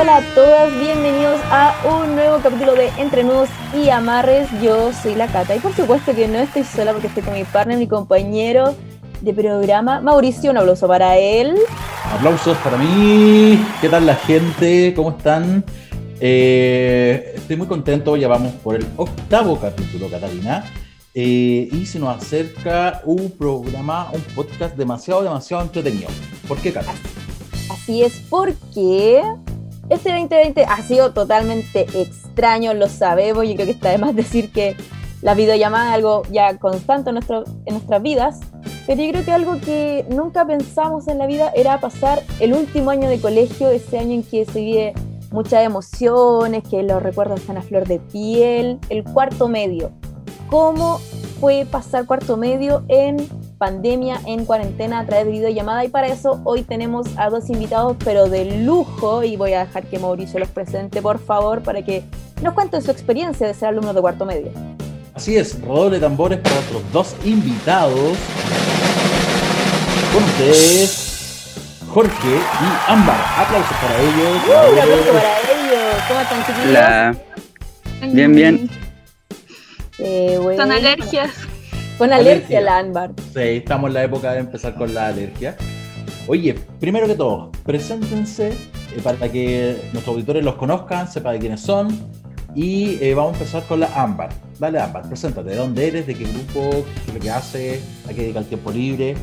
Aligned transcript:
Hola, 0.00 0.18
a 0.18 0.34
todos, 0.34 0.78
bienvenidos 0.78 1.40
a 1.50 1.74
un 1.84 2.14
nuevo 2.14 2.38
capítulo 2.40 2.74
de 2.74 2.86
Entre 2.98 3.24
Nudos 3.24 3.48
y 3.74 3.88
Amarres. 3.88 4.48
Yo 4.62 4.92
soy 4.92 5.16
la 5.16 5.26
Cata 5.26 5.56
y 5.56 5.58
por 5.58 5.74
supuesto 5.74 6.14
que 6.14 6.28
no 6.28 6.38
estoy 6.38 6.62
sola 6.62 6.92
porque 6.92 7.08
estoy 7.08 7.24
con 7.24 7.34
mi 7.34 7.42
partner, 7.42 7.78
mi 7.78 7.88
compañero 7.88 8.76
de 9.22 9.34
programa, 9.34 10.00
Mauricio. 10.00 10.52
Un 10.52 10.58
aplauso 10.58 10.86
para 10.86 11.18
él. 11.18 11.56
Aplausos 12.12 12.56
para 12.58 12.76
mí. 12.76 13.60
¿Qué 13.80 13.88
tal 13.88 14.06
la 14.06 14.14
gente? 14.14 14.94
¿Cómo 14.94 15.10
están? 15.10 15.64
Eh, 16.20 17.32
estoy 17.34 17.56
muy 17.56 17.66
contento, 17.66 18.16
ya 18.16 18.28
vamos 18.28 18.52
por 18.62 18.76
el 18.76 18.86
octavo 18.96 19.58
capítulo, 19.58 20.08
Catalina. 20.08 20.64
Eh, 21.12 21.68
y 21.72 21.86
se 21.86 21.98
nos 21.98 22.16
acerca 22.16 23.02
un 23.04 23.32
programa, 23.32 24.12
un 24.12 24.20
podcast 24.36 24.76
demasiado, 24.76 25.24
demasiado 25.24 25.64
entretenido. 25.64 26.08
¿Por 26.46 26.58
qué, 26.58 26.72
Cata? 26.72 26.92
Así 27.68 28.04
es 28.04 28.22
porque 28.30 29.24
este 29.90 30.10
2020 30.10 30.64
ha 30.64 30.82
sido 30.82 31.12
totalmente 31.12 31.86
extraño, 31.94 32.74
lo 32.74 32.88
sabemos, 32.88 33.44
y 33.44 33.54
creo 33.54 33.66
que 33.66 33.72
está 33.72 33.90
de 33.90 33.98
más 33.98 34.14
decir 34.14 34.52
que 34.52 34.76
la 35.22 35.34
videollamada 35.34 35.90
es 35.90 35.94
algo 35.94 36.22
ya 36.30 36.58
constante 36.58 37.10
en 37.10 37.14
nuestras 37.14 38.02
vidas, 38.02 38.40
pero 38.86 39.02
yo 39.02 39.10
creo 39.10 39.24
que 39.24 39.32
algo 39.32 39.60
que 39.60 40.06
nunca 40.08 40.46
pensamos 40.46 41.08
en 41.08 41.18
la 41.18 41.26
vida 41.26 41.50
era 41.54 41.80
pasar 41.80 42.22
el 42.38 42.52
último 42.52 42.90
año 42.90 43.08
de 43.08 43.20
colegio, 43.20 43.68
ese 43.68 43.98
año 43.98 44.14
en 44.14 44.22
que 44.22 44.44
se 44.44 44.60
vive 44.60 44.94
muchas 45.30 45.64
emociones, 45.64 46.62
que 46.62 46.82
los 46.82 47.02
recuerdos 47.02 47.40
están 47.40 47.56
a 47.56 47.62
flor 47.62 47.86
de 47.86 47.98
piel, 47.98 48.78
el 48.88 49.04
cuarto 49.04 49.48
medio. 49.48 49.90
¿Cómo 50.48 50.98
fue 51.40 51.66
pasar 51.70 52.06
cuarto 52.06 52.36
medio 52.36 52.84
en 52.88 53.16
pandemia, 53.58 54.20
en 54.26 54.44
cuarentena, 54.44 55.00
a 55.00 55.06
través 55.06 55.26
de 55.26 55.32
videollamada? 55.32 55.84
Y 55.84 55.88
para 55.88 56.06
eso 56.06 56.40
hoy 56.44 56.62
tenemos 56.62 57.08
a 57.16 57.28
dos 57.28 57.50
invitados, 57.50 57.96
pero 58.04 58.28
de 58.28 58.44
lujo, 58.62 59.24
y 59.24 59.36
voy 59.36 59.52
a 59.52 59.66
dejar 59.66 59.84
que 59.84 59.98
Mauricio 59.98 60.38
los 60.38 60.48
presente, 60.48 61.02
por 61.02 61.18
favor, 61.18 61.62
para 61.62 61.82
que 61.82 62.04
nos 62.42 62.54
cuenten 62.54 62.80
su 62.82 62.90
experiencia 62.90 63.46
de 63.46 63.54
ser 63.54 63.68
alumnos 63.68 63.94
de 63.94 64.00
cuarto 64.00 64.24
medio. 64.24 64.50
Así 65.14 65.36
es, 65.36 65.60
rodor 65.62 65.90
de 65.90 66.00
tambores 66.00 66.38
para 66.38 66.56
otros 66.60 66.82
dos 66.92 67.16
invitados. 67.24 68.16
Con 70.12 70.24
ustedes, 70.24 71.56
Jorge 71.88 72.28
y 72.28 72.90
Ámbar. 72.92 73.20
Aplausos 73.36 73.76
para 73.78 73.98
ellos. 74.00 74.42
¡Uh, 74.46 74.72
un 74.72 74.78
aplauso 74.78 75.12
para 75.12 75.38
ellos! 75.40 76.02
¿Cómo 76.06 76.20
están, 76.20 76.46
chiquillos? 76.46 76.68
Hola. 76.68 77.16
Bien, 78.12 78.32
bien. 78.32 78.70
Eh, 79.98 80.38
bueno. 80.40 80.62
Son 80.62 80.70
alergias. 80.70 81.47
Con 81.98 82.12
alergia 82.12 82.60
la 82.60 82.78
Ámbar. 82.78 83.10
Sí, 83.34 83.40
estamos 83.40 83.88
en 83.88 83.94
la 83.94 84.04
época 84.04 84.32
de 84.32 84.38
empezar 84.38 84.76
con 84.76 84.94
la 84.94 85.08
alergia. 85.08 85.56
Oye, 86.28 86.54
primero 86.78 87.08
que 87.08 87.16
todo, 87.16 87.50
preséntense 87.64 88.50
eh, 88.50 89.00
para 89.02 89.28
que 89.28 89.76
nuestros 89.92 90.14
auditores 90.14 90.44
los 90.44 90.54
conozcan, 90.54 91.10
sepan 91.10 91.34
de 91.34 91.38
quiénes 91.40 91.60
son. 91.60 91.88
Y 92.54 93.02
eh, 93.02 93.14
vamos 93.14 93.32
a 93.32 93.38
empezar 93.38 93.64
con 93.64 93.80
la 93.80 93.88
Ámbar. 94.00 94.28
Dale, 94.60 94.78
Ámbar, 94.78 95.08
preséntate. 95.08 95.50
¿De 95.50 95.56
dónde 95.56 95.88
eres? 95.88 96.06
¿De 96.06 96.14
qué 96.14 96.24
grupo? 96.24 96.70
¿Qué 96.70 97.08
es 97.08 97.14
lo 97.14 97.20
que 97.20 97.30
haces? 97.30 97.82
¿A 98.08 98.10
qué 98.10 98.22
dedica 98.22 98.38
el 98.38 98.46
tiempo 98.46 98.70
libre? 98.70 99.16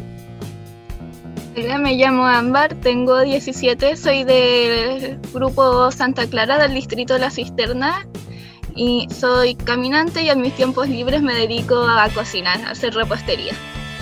Hola, 1.57 1.77
me 1.77 1.95
llamo 1.95 2.25
Ámbar, 2.25 2.73
tengo 2.75 3.21
17, 3.21 3.95
soy 3.95 4.25
del 4.25 5.17
grupo 5.33 5.89
Santa 5.91 6.27
Clara 6.27 6.57
del 6.57 6.73
distrito 6.73 7.13
de 7.13 7.21
La 7.21 7.31
Cisterna 7.31 8.05
y 8.75 9.07
soy 9.09 9.55
caminante 9.55 10.23
y 10.23 10.29
en 10.29 10.41
mis 10.41 10.53
tiempos 10.53 10.89
libres 10.89 11.21
me 11.21 11.33
dedico 11.33 11.75
a 11.87 12.09
cocinar, 12.09 12.59
a 12.65 12.71
hacer 12.71 12.93
repostería. 12.93 13.53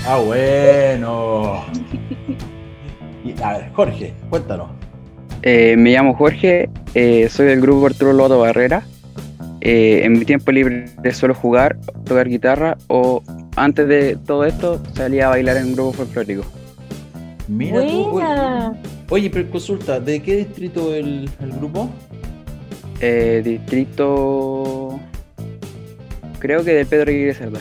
Ah, 0.06 0.18
bueno. 0.18 1.64
Y, 3.24 3.42
a 3.42 3.58
ver, 3.58 3.72
Jorge, 3.74 4.14
cuéntanos. 4.30 4.70
Eh, 5.44 5.76
me 5.78 5.92
llamo 5.92 6.16
Jorge, 6.16 6.70
eh, 6.94 7.30
soy 7.30 7.48
del 7.48 7.62
grupo 7.62 7.86
Arturo 7.86 8.14
Loto 8.14 8.40
Barrera. 8.40 8.84
Eh, 9.62 10.02
en 10.04 10.14
mi 10.14 10.26
tiempo 10.26 10.52
libre 10.52 10.90
suelo 11.14 11.34
jugar, 11.34 11.78
tocar 12.04 12.28
guitarra 12.28 12.78
o 12.88 13.24
antes 13.56 13.88
de 13.88 14.18
todo 14.26 14.44
esto 14.44 14.82
salía 14.94 15.28
a 15.28 15.30
bailar 15.30 15.56
en 15.58 15.68
un 15.68 15.74
grupo 15.74 15.94
folclórico. 15.94 16.44
Mira 17.48 17.82
tú, 17.86 18.20
oye, 18.20 18.26
oye, 19.10 19.30
pero 19.30 19.50
consulta, 19.50 20.00
¿de 20.00 20.22
qué 20.22 20.38
distrito 20.38 20.94
el, 20.94 21.30
el 21.42 21.52
grupo? 21.52 21.90
Eh, 23.06 23.42
distrito. 23.44 24.98
Creo 26.40 26.64
que 26.64 26.74
de 26.74 26.86
Pedro 26.86 27.12
Aguirre 27.12 27.34
Cerda. 27.34 27.60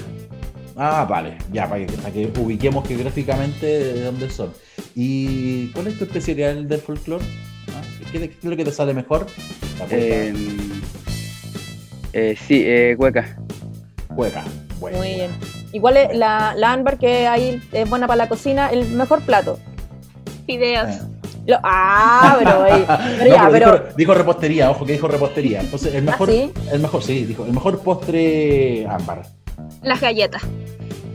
Ah, 0.77 1.05
vale, 1.09 1.37
ya, 1.53 1.69
para 1.69 1.85
que, 1.85 1.93
para 1.95 2.13
que 2.13 2.33
ubiquemos 2.39 2.87
geográficamente 2.87 3.67
de 3.67 4.05
dónde 4.05 4.31
son. 4.31 4.53
¿Y 4.95 5.67
cuál 5.73 5.89
es 5.89 5.99
tu 5.99 6.05
especialidad 6.05 6.55
del 6.55 6.81
folclore? 6.81 7.25
¿Ah? 7.75 7.83
¿Qué, 8.13 8.21
qué 8.21 8.37
es 8.41 8.45
lo 8.45 8.57
que 8.57 8.65
te 8.65 8.71
sale 8.71 8.95
mejor? 8.95 9.27
La 9.81 9.87
cueca. 9.87 9.97
Eh, 9.97 10.35
eh, 12.13 12.37
sí, 12.47 12.63
eh, 12.65 12.95
Hueca. 12.97 13.37
Cueca. 14.15 14.45
Bueno, 14.79 14.99
Muy 14.99 15.15
bien. 15.15 15.33
Igual 15.73 15.97
es 15.97 16.17
la, 16.17 16.55
la 16.57 16.73
Ámbar 16.73 16.99
que 16.99 17.27
ahí 17.27 17.61
es 17.73 17.91
buena 17.91 18.07
para 18.07 18.17
la 18.17 18.29
cocina, 18.29 18.71
el 18.71 18.89
mejor 18.91 19.23
plato. 19.23 19.59
Fideos. 20.47 21.01
Lo- 21.47 21.59
ah, 21.63 22.37
pero, 22.39 22.63
ahí- 22.63 22.85
pero 23.19 23.31
No, 23.31 23.37
ya, 23.37 23.49
pero 23.51 23.53
pero. 23.53 23.73
Dijo, 23.85 23.97
dijo 23.97 24.15
repostería, 24.15 24.71
ojo 24.71 24.85
que 24.87 24.93
dijo 24.93 25.09
repostería. 25.09 25.61
Entonces, 25.61 25.95
el 25.95 26.03
mejor, 26.05 26.29
¿Ah, 26.31 26.33
sí? 26.33 26.53
el 26.73 26.81
mejor, 26.81 27.03
sí, 27.03 27.25
dijo, 27.25 27.45
el 27.45 27.53
mejor 27.53 27.79
postre 27.81 28.87
ámbar. 28.87 29.23
Las 29.83 30.01
galletas, 30.01 30.43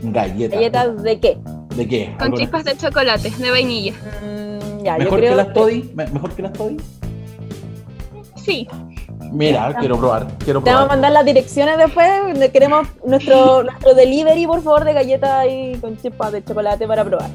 Galleta. 0.02 0.54
¿Galletas 0.56 1.02
de 1.02 1.18
qué? 1.20 1.38
¿De 1.74 1.88
qué? 1.88 2.12
con 2.18 2.22
¿Alguna- 2.24 2.36
chispas 2.42 2.64
de 2.64 2.76
chocolate, 2.76 3.30
de 3.30 3.50
vainilla. 3.50 3.92
Mm, 3.92 4.84
ya, 4.84 4.98
yo 4.98 5.04
¿Mejor 5.04 5.18
creo 5.18 5.30
que 5.30 5.36
las 5.36 5.52
Toddy? 5.52 5.90
¿Me- 5.94 6.06
¿Mejor 6.08 6.32
que 6.32 6.42
las 6.42 6.52
Toddy? 6.52 6.76
Sí, 8.36 8.68
Mira, 9.30 9.74
quiero 9.78 9.98
probar, 9.98 10.26
quiero 10.42 10.62
Te 10.62 10.70
vamos 10.70 10.84
a 10.84 10.86
probar. 10.86 10.88
mandar 10.88 11.12
las 11.12 11.24
direcciones 11.26 11.76
después. 11.76 12.08
donde 12.28 12.50
Queremos 12.50 12.88
nuestro, 13.04 13.62
nuestro 13.62 13.92
delivery, 13.94 14.46
por 14.46 14.62
favor, 14.62 14.84
de 14.84 14.94
galletas 14.94 15.46
y 15.50 15.74
con 15.80 15.98
chispas 16.00 16.32
de 16.32 16.42
chocolate 16.42 16.86
para 16.86 17.04
probar. 17.04 17.28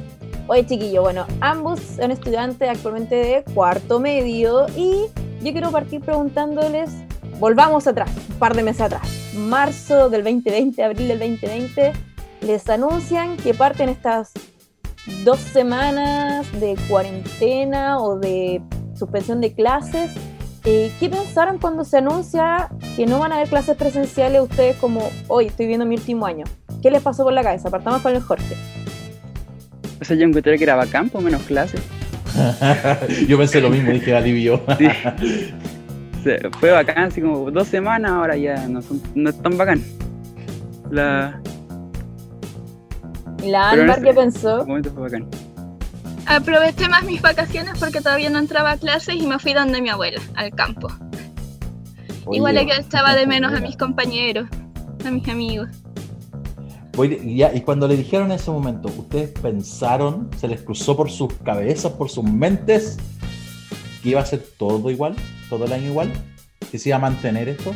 Oye, 0.47 0.65
chiquillo, 0.65 1.01
bueno, 1.01 1.25
ambos 1.39 1.79
son 1.79 2.11
estudiantes 2.11 2.69
actualmente 2.69 3.15
de 3.15 3.43
cuarto 3.53 4.01
medio 4.01 4.65
y 4.75 5.05
yo 5.41 5.51
quiero 5.53 5.71
partir 5.71 6.01
preguntándoles, 6.01 6.91
volvamos 7.39 7.87
atrás, 7.87 8.11
un 8.29 8.35
par 8.39 8.53
de 8.53 8.63
meses 8.63 8.81
atrás, 8.81 9.07
marzo 9.35 10.09
del 10.09 10.23
2020, 10.23 10.83
abril 10.83 11.07
del 11.07 11.19
2020, 11.19 11.93
les 12.41 12.69
anuncian 12.69 13.37
que 13.37 13.53
parten 13.53 13.87
estas 13.87 14.33
dos 15.23 15.39
semanas 15.39 16.45
de 16.59 16.77
cuarentena 16.89 17.99
o 17.99 18.19
de 18.19 18.61
suspensión 18.95 19.39
de 19.39 19.53
clases. 19.53 20.11
Eh, 20.65 20.91
¿Qué 20.99 21.09
pensaron 21.09 21.57
cuando 21.57 21.85
se 21.85 21.97
anuncia 21.97 22.69
que 22.97 23.05
no 23.05 23.19
van 23.19 23.31
a 23.31 23.35
haber 23.35 23.47
clases 23.47 23.77
presenciales 23.77 24.41
ustedes 24.41 24.75
como 24.77 25.09
hoy 25.27 25.47
estoy 25.47 25.67
viendo 25.67 25.85
mi 25.85 25.95
último 25.95 26.25
año? 26.25 26.43
¿Qué 26.81 26.91
les 26.91 27.01
pasó 27.01 27.23
por 27.23 27.31
la 27.31 27.43
cabeza? 27.43 27.69
Partamos 27.69 28.01
con 28.01 28.13
el 28.13 28.21
Jorge. 28.21 28.82
O 30.03 30.05
sea, 30.05 30.17
yo 30.17 30.25
encontré 30.25 30.57
que 30.57 30.65
era 30.65 30.75
bacán, 30.75 31.09
por 31.09 31.23
menos 31.23 31.43
clases. 31.43 31.81
Yo 33.29 33.37
pensé 33.37 33.61
lo 33.61 33.69
mismo, 33.69 33.89
dije 33.89 34.13
alivio. 34.13 34.61
Sí. 34.77 34.87
O 36.19 36.23
sea, 36.23 36.37
fue 36.59 36.71
bacán, 36.71 37.05
así 37.05 37.21
como 37.21 37.49
dos 37.49 37.69
semanas, 37.69 38.11
ahora 38.11 38.35
ya 38.35 38.67
no, 38.67 38.81
son, 38.81 39.01
no 39.15 39.29
es 39.29 39.41
tan 39.41 39.57
bacán. 39.57 39.81
La, 40.91 41.39
¿Y 43.41 43.49
la 43.49 43.69
Ámbar 43.69 44.01
qué 44.01 44.13
pensó? 44.13 44.59
el 44.59 44.67
momento 44.67 44.91
fue 44.91 45.03
bacán. 45.03 45.25
aproveché 46.25 46.89
más 46.89 47.05
mis 47.05 47.21
vacaciones 47.21 47.79
porque 47.79 48.01
todavía 48.01 48.29
no 48.29 48.39
entraba 48.39 48.71
a 48.71 48.77
clases 48.77 49.15
y 49.15 49.25
me 49.25 49.39
fui 49.39 49.53
donde 49.53 49.81
mi 49.81 49.87
abuela, 49.87 50.19
al 50.35 50.51
campo. 50.51 50.89
Igual 52.29 52.57
Oye, 52.57 52.65
que 52.65 52.81
echaba 52.81 53.15
de 53.15 53.25
menos 53.33 53.53
a 53.53 53.61
mis 53.61 53.77
compañeros, 53.77 54.49
a 55.05 55.11
mis 55.11 55.29
amigos. 55.29 55.69
Y 56.95 57.37
ya, 57.37 57.53
y 57.53 57.61
cuando 57.61 57.87
le 57.87 57.97
dijeron 57.97 58.27
en 58.31 58.33
ese 58.33 58.51
momento, 58.51 58.87
¿ustedes 58.97 59.31
pensaron, 59.31 60.29
se 60.39 60.47
les 60.47 60.61
cruzó 60.61 60.95
por 60.95 61.09
sus 61.09 61.33
cabezas, 61.43 61.91
por 61.93 62.09
sus 62.09 62.23
mentes, 62.23 62.97
que 64.03 64.09
iba 64.09 64.21
a 64.21 64.25
ser 64.25 64.45
todo 64.57 64.91
igual, 64.91 65.15
todo 65.49 65.65
el 65.65 65.73
año 65.73 65.87
igual? 65.89 66.11
¿Que 66.71 66.77
se 66.77 66.89
iba 66.89 66.97
a 66.97 67.01
mantener 67.01 67.49
esto? 67.49 67.73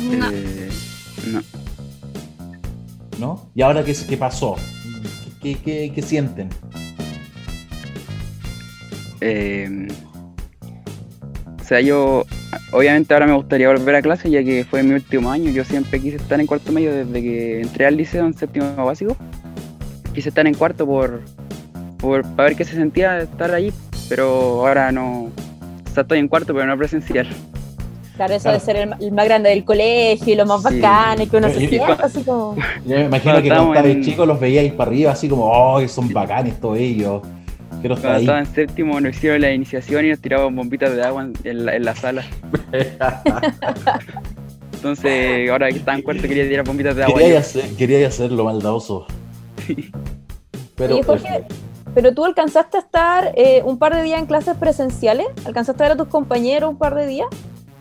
No, 0.00 0.28
Eh, 0.32 0.68
no. 1.32 1.42
¿No? 3.18 3.50
¿Y 3.54 3.62
ahora 3.62 3.84
qué, 3.84 3.94
qué 4.08 4.16
pasó? 4.16 4.56
¿Qué, 5.42 5.54
qué- 5.54 5.62
qué- 5.62 5.92
qué 5.94 6.02
sienten? 6.02 6.48
Eh, 9.20 9.88
sea, 11.68 11.80
yo 11.80 12.24
obviamente 12.72 13.12
ahora 13.14 13.26
me 13.26 13.34
gustaría 13.34 13.68
volver 13.68 13.94
a 13.96 14.02
clase 14.02 14.30
ya 14.30 14.42
que 14.44 14.64
fue 14.68 14.82
mi 14.82 14.94
último 14.94 15.30
año. 15.30 15.50
Yo 15.50 15.64
siempre 15.64 16.00
quise 16.00 16.16
estar 16.16 16.38
en 16.40 16.46
cuarto 16.46 16.72
medio 16.72 16.92
desde 16.94 17.22
que 17.22 17.60
entré 17.62 17.86
al 17.86 17.96
liceo 17.96 18.24
en 18.26 18.34
séptimo 18.34 18.66
básico. 18.76 19.16
Quise 20.14 20.28
estar 20.28 20.46
en 20.46 20.54
cuarto 20.54 20.86
por, 20.86 21.22
por 21.98 22.22
para 22.34 22.48
ver 22.50 22.56
qué 22.56 22.64
se 22.64 22.74
sentía 22.74 23.18
estar 23.20 23.52
ahí, 23.54 23.72
pero 24.08 24.66
ahora 24.66 24.90
no. 24.92 25.24
O 25.24 25.94
sea, 25.94 26.02
estoy 26.02 26.18
en 26.18 26.28
cuarto, 26.28 26.52
pero 26.54 26.66
no 26.66 26.76
presencial. 26.76 27.26
Claro, 28.16 28.32
eso 28.34 28.44
Claro. 28.44 28.58
de 28.58 28.64
ser 28.64 28.76
el, 28.76 28.94
el 29.00 29.12
más 29.12 29.26
grande 29.26 29.50
del 29.50 29.62
colegio 29.64 30.32
y 30.32 30.36
lo 30.36 30.46
más 30.46 30.62
Sí. 30.62 30.80
bacán 30.80 31.20
y 31.20 31.26
que 31.26 31.36
uno 31.36 31.48
se 31.50 31.68
sienta 31.68 31.92
así 32.02 32.22
como... 32.22 32.56
Yo 32.86 32.96
me 32.96 33.04
imagino 33.04 33.32
Cuando 33.34 33.42
que 33.42 33.48
cuando 33.48 33.72
estabais 33.74 33.96
en- 33.96 34.02
chicos 34.04 34.26
los 34.26 34.40
veíais 34.40 34.72
para 34.72 34.90
arriba, 34.90 35.12
así 35.12 35.28
como, 35.28 35.44
¡oh, 35.50 35.86
son 35.86 36.10
bacanes 36.12 36.58
todos 36.58 36.78
ellos! 36.78 37.20
Cuando 37.94 38.10
ahí. 38.10 38.20
estaba 38.24 38.38
en 38.40 38.46
séptimo 38.46 39.00
nos 39.00 39.16
hicieron 39.16 39.40
la 39.40 39.52
iniciación 39.52 40.04
y 40.06 40.10
nos 40.10 40.20
tiraban 40.20 40.54
bombitas 40.54 40.94
de 40.94 41.02
agua 41.02 41.22
en- 41.22 41.32
en 41.44 41.64
la, 41.66 41.76
en 41.76 41.84
la 41.84 41.94
sala. 41.94 42.24
Entonces, 44.72 45.50
ahora 45.50 45.68
que 45.70 45.78
estaba 45.78 45.96
en 45.96 46.02
cuarto 46.02 46.22
quería 46.22 46.48
tirar 46.48 46.64
bombitas 46.64 46.94
de 46.96 47.04
agua. 47.04 47.18
quería, 47.18 47.38
hacer, 47.40 47.64
quería 47.76 48.06
hacerlo 48.06 48.44
maldadoso. 48.44 49.06
Pero 50.76 50.94
Oye, 50.94 51.02
Jorge, 51.02 51.44
pero 51.94 52.12
tú 52.12 52.24
alcanzaste 52.24 52.76
a 52.76 52.80
estar 52.80 53.32
eh, 53.36 53.62
un 53.64 53.78
par 53.78 53.94
de 53.94 54.02
días 54.02 54.20
en 54.20 54.26
clases 54.26 54.56
presenciales, 54.56 55.26
alcanzaste 55.46 55.82
a 55.82 55.88
ver 55.88 55.92
a 55.92 55.96
tus 55.96 56.08
compañeros 56.08 56.70
un 56.70 56.76
par 56.78 56.94
de 56.94 57.06
días. 57.06 57.28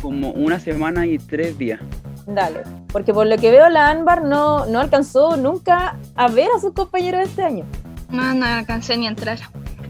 Como 0.02 0.32
una 0.32 0.60
semana 0.60 1.06
y 1.06 1.18
tres 1.18 1.58
días. 1.58 1.80
Dale, 2.26 2.62
porque 2.92 3.14
por 3.14 3.28
lo 3.28 3.38
que 3.38 3.52
veo 3.52 3.70
la 3.70 3.90
Ámbar 3.90 4.24
no, 4.24 4.66
no 4.66 4.80
alcanzó 4.80 5.38
nunca 5.38 5.98
a 6.16 6.28
ver 6.30 6.48
a 6.56 6.60
sus 6.60 6.74
compañeros 6.74 7.22
este 7.28 7.44
año. 7.44 7.66
No, 8.10 8.34
no 8.34 8.46
alcancé 8.46 8.98
ni 8.98 9.06
a 9.06 9.10
entrar. 9.10 9.38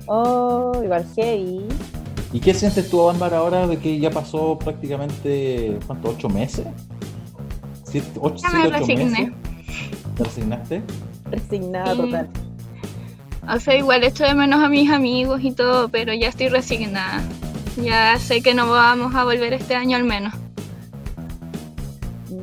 Oh, 0.08 0.82
igual 0.84 1.06
heavy. 1.16 1.66
¿Y 2.34 2.40
qué 2.40 2.54
sientes 2.54 2.90
tú, 2.90 3.10
Ámbar, 3.10 3.34
ahora 3.34 3.66
de 3.68 3.78
que 3.78 3.98
ya 4.00 4.10
pasó 4.12 4.58
prácticamente, 4.60 5.78
¿cuánto? 5.88 6.10
¿Ocho 6.10 6.28
meses? 6.30 6.68
¿Siete, 7.84 8.08
ocho, 8.20 8.44
Ya 8.44 8.50
me 8.50 8.62
siete, 8.62 8.68
ocho 8.78 8.80
resigné. 8.88 9.06
meses? 9.06 9.34
¿Te 10.18 10.24
resignaste? 10.24 10.82
Resignada 11.32 11.92
Sí. 11.94 11.98
total. 12.02 12.30
O 13.48 13.60
sea, 13.60 13.78
igual 13.78 14.04
echo 14.04 14.24
de 14.26 14.34
menos 14.34 14.62
a 14.64 14.70
mis 14.70 14.90
amigos 14.92 15.42
y 15.44 15.52
todo, 15.52 15.88
pero 15.90 16.14
ya 16.14 16.28
estoy 16.30 16.50
resignada. 16.50 17.22
Ya 17.82 18.18
sé 18.20 18.42
que 18.42 18.54
no 18.54 18.70
vamos 18.70 19.14
a 19.16 19.24
volver 19.24 19.54
este 19.54 19.76
año 19.76 19.98
al 19.98 20.04
menos. 20.04 20.34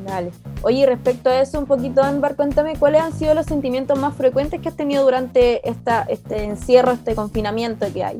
Dale. 0.05 0.31
Oye, 0.63 0.79
y 0.79 0.85
respecto 0.85 1.29
a 1.29 1.41
eso, 1.41 1.59
un 1.59 1.65
poquito, 1.65 2.01
Ámbar, 2.01 2.35
cuéntame 2.37 2.77
cuáles 2.77 3.01
han 3.01 3.11
sido 3.13 3.33
los 3.33 3.45
sentimientos 3.45 3.99
más 3.99 4.15
frecuentes 4.15 4.61
que 4.61 4.69
has 4.69 4.75
tenido 4.77 5.03
durante 5.03 5.67
esta, 5.69 6.03
este 6.03 6.43
encierro, 6.45 6.93
este 6.93 7.15
confinamiento 7.15 7.85
que 7.91 8.03
hay. 8.03 8.17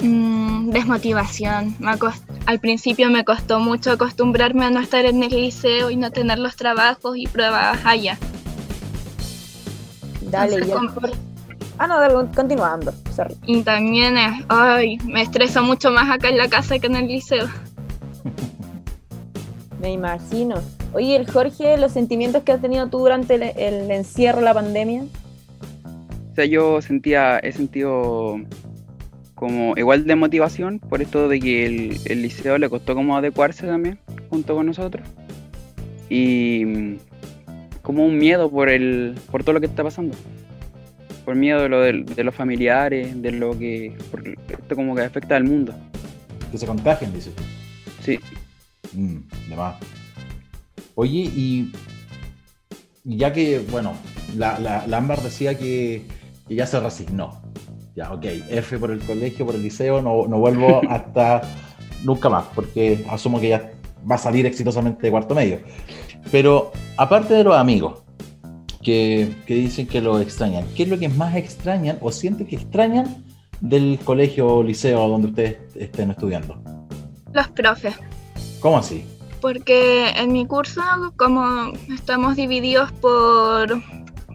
Mm, 0.00 0.70
desmotivación. 0.70 1.74
Me 1.80 1.90
Al 2.46 2.60
principio 2.60 3.10
me 3.10 3.24
costó 3.24 3.58
mucho 3.58 3.90
acostumbrarme 3.90 4.64
a 4.66 4.70
no 4.70 4.78
estar 4.78 5.04
en 5.04 5.24
el 5.24 5.30
liceo 5.30 5.90
y 5.90 5.96
no 5.96 6.12
tener 6.12 6.38
los 6.38 6.54
trabajos 6.54 7.16
y 7.16 7.26
pruebas 7.26 7.80
allá. 7.84 8.16
Dale, 10.30 10.54
Entonces, 10.54 10.68
y 10.68 10.70
el 10.70 10.76
¿cómo? 10.76 10.90
Jorge- 10.92 11.16
Ah, 11.78 11.86
no, 11.88 11.94
Ámbar. 12.64 12.94
Sorry. 13.14 13.36
Y 13.44 13.62
también, 13.62 14.16
es- 14.16 14.44
ay, 14.48 14.98
me 15.04 15.22
estreso 15.22 15.62
mucho 15.62 15.90
más 15.90 16.08
acá 16.10 16.28
en 16.28 16.38
la 16.38 16.48
casa 16.48 16.78
que 16.78 16.86
en 16.86 16.96
el 16.96 17.08
liceo. 17.08 17.48
Me 19.80 19.92
imagino. 19.92 20.56
Oye, 20.96 21.14
el 21.14 21.30
Jorge, 21.30 21.76
los 21.76 21.92
sentimientos 21.92 22.42
que 22.42 22.52
has 22.52 22.62
tenido 22.62 22.88
tú 22.88 23.00
durante 23.00 23.34
el, 23.34 23.42
el 23.42 23.90
encierro, 23.90 24.40
la 24.40 24.54
pandemia. 24.54 25.02
O 25.02 26.34
sea, 26.34 26.46
yo 26.46 26.80
sentía, 26.80 27.38
he 27.38 27.52
sentido 27.52 28.40
como 29.34 29.76
igual 29.76 30.06
de 30.06 30.16
motivación 30.16 30.78
por 30.78 31.02
esto 31.02 31.28
de 31.28 31.38
que 31.38 31.66
el, 31.66 32.00
el 32.06 32.22
liceo 32.22 32.56
le 32.56 32.70
costó 32.70 32.94
como 32.94 33.14
adecuarse 33.14 33.66
también 33.66 33.98
junto 34.30 34.54
con 34.54 34.64
nosotros. 34.64 35.06
Y 36.08 36.64
mm, 36.64 36.96
como 37.82 38.06
un 38.06 38.16
miedo 38.16 38.50
por 38.50 38.70
el 38.70 39.16
por 39.30 39.44
todo 39.44 39.52
lo 39.52 39.60
que 39.60 39.66
está 39.66 39.84
pasando. 39.84 40.16
Por 41.26 41.34
miedo 41.34 41.60
de 41.60 41.68
lo 41.68 41.80
de, 41.82 42.24
los 42.24 42.34
familiares, 42.34 43.20
de 43.20 43.32
lo 43.32 43.58
que 43.58 43.92
por 44.10 44.26
esto 44.26 44.74
como 44.74 44.94
que 44.94 45.02
afecta 45.02 45.36
al 45.36 45.44
mundo. 45.44 45.74
Que 46.50 46.56
se 46.56 46.66
contagien, 46.66 47.12
dices. 47.12 47.34
Sí. 48.00 48.18
Mm, 48.94 49.50
de 49.50 49.56
más. 49.56 49.76
Oye, 50.96 51.30
y 51.34 51.72
ya 53.04 53.32
que, 53.32 53.60
bueno, 53.70 53.92
la, 54.36 54.58
la, 54.58 54.86
la 54.86 54.96
Ámbar 54.96 55.20
decía 55.20 55.56
que, 55.56 56.06
que 56.48 56.54
ya 56.54 56.66
se 56.66 56.80
resignó. 56.80 57.40
Ya, 57.94 58.12
ok, 58.12 58.24
F 58.50 58.78
por 58.78 58.90
el 58.90 59.00
colegio, 59.00 59.46
por 59.46 59.54
el 59.54 59.62
liceo, 59.62 60.02
no, 60.02 60.26
no 60.26 60.38
vuelvo 60.38 60.80
hasta 60.90 61.42
nunca 62.02 62.28
más, 62.28 62.46
porque 62.54 63.04
asumo 63.10 63.40
que 63.40 63.50
ya 63.50 63.72
va 64.10 64.16
a 64.16 64.18
salir 64.18 64.46
exitosamente 64.46 65.02
de 65.02 65.10
cuarto 65.10 65.34
medio. 65.34 65.60
Pero 66.32 66.72
aparte 66.96 67.34
de 67.34 67.44
los 67.44 67.54
amigos 67.56 68.02
que, 68.82 69.28
que 69.46 69.54
dicen 69.54 69.86
que 69.86 70.00
lo 70.00 70.18
extrañan, 70.18 70.64
¿qué 70.74 70.84
es 70.84 70.88
lo 70.88 70.98
que 70.98 71.08
más 71.08 71.36
extrañan 71.36 71.98
o 72.00 72.10
sienten 72.10 72.46
que 72.46 72.56
extrañan 72.56 73.24
del 73.60 73.98
colegio 74.02 74.46
o 74.46 74.62
liceo 74.62 75.08
donde 75.08 75.28
ustedes 75.28 75.58
estén 75.76 76.10
estudiando? 76.10 76.58
Los 77.32 77.48
profes. 77.48 77.94
¿Cómo 78.60 78.78
así? 78.78 79.04
Porque 79.46 80.08
en 80.08 80.32
mi 80.32 80.44
curso, 80.44 80.82
como 81.16 81.72
estamos 81.94 82.34
divididos 82.34 82.90
por, 82.90 83.80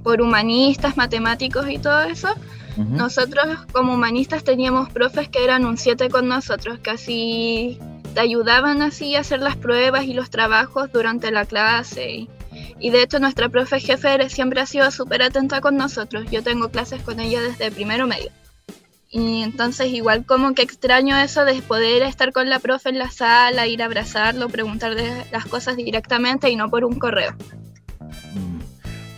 por 0.04 0.22
humanistas, 0.22 0.96
matemáticos 0.96 1.70
y 1.70 1.80
todo 1.80 2.04
eso, 2.04 2.30
nosotros 2.78 3.46
como 3.74 3.94
humanistas 3.96 4.46
teníamos 4.46 4.90
profes 4.90 5.28
que 5.28 5.44
eran 5.44 5.66
un 5.66 5.78
7 5.78 6.08
con 6.08 6.30
nosotros, 6.30 6.80
que 6.80 6.92
así 6.92 7.78
te 8.14 8.22
ayudaban 8.22 8.82
así 8.82 9.18
a 9.18 9.20
hacer 9.20 9.42
las 9.42 9.58
pruebas 9.58 10.06
y 10.06 10.14
los 10.14 10.30
trabajos 10.30 10.90
durante 10.94 11.30
la 11.30 11.44
clase. 11.44 12.10
Y, 12.10 12.30
y 12.80 12.90
de 12.92 13.04
hecho 13.04 13.20
nuestra 13.20 13.50
profe 13.50 13.82
jefe 13.82 14.30
siempre 14.30 14.62
ha 14.62 14.66
sido 14.66 14.90
súper 14.92 15.24
atenta 15.24 15.60
con 15.60 15.76
nosotros. 15.76 16.32
Yo 16.32 16.42
tengo 16.42 16.70
clases 16.70 17.02
con 17.02 17.20
ella 17.20 17.42
desde 17.42 17.70
primero 17.70 18.08
medio. 18.08 18.32
Y 19.14 19.42
entonces 19.42 19.88
igual 19.88 20.26
como 20.26 20.54
que 20.54 20.62
extraño 20.62 21.18
eso 21.18 21.44
de 21.44 21.62
poder 21.62 22.02
estar 22.02 22.32
con 22.32 22.50
la 22.50 22.60
profe 22.60 22.90
en 22.90 22.98
la 22.98 23.12
sala, 23.12 23.68
ir 23.68 23.82
a 23.82 23.86
abrazarlo, 23.86 24.48
preguntar 24.48 24.96
de 24.96 25.26
las 25.34 25.46
cosas 25.46 25.76
directamente 25.76 26.50
y 26.50 26.56
no 26.56 26.70
por 26.70 26.86
un 26.86 26.98
correo. 26.98 27.34
Mm. 28.34 28.62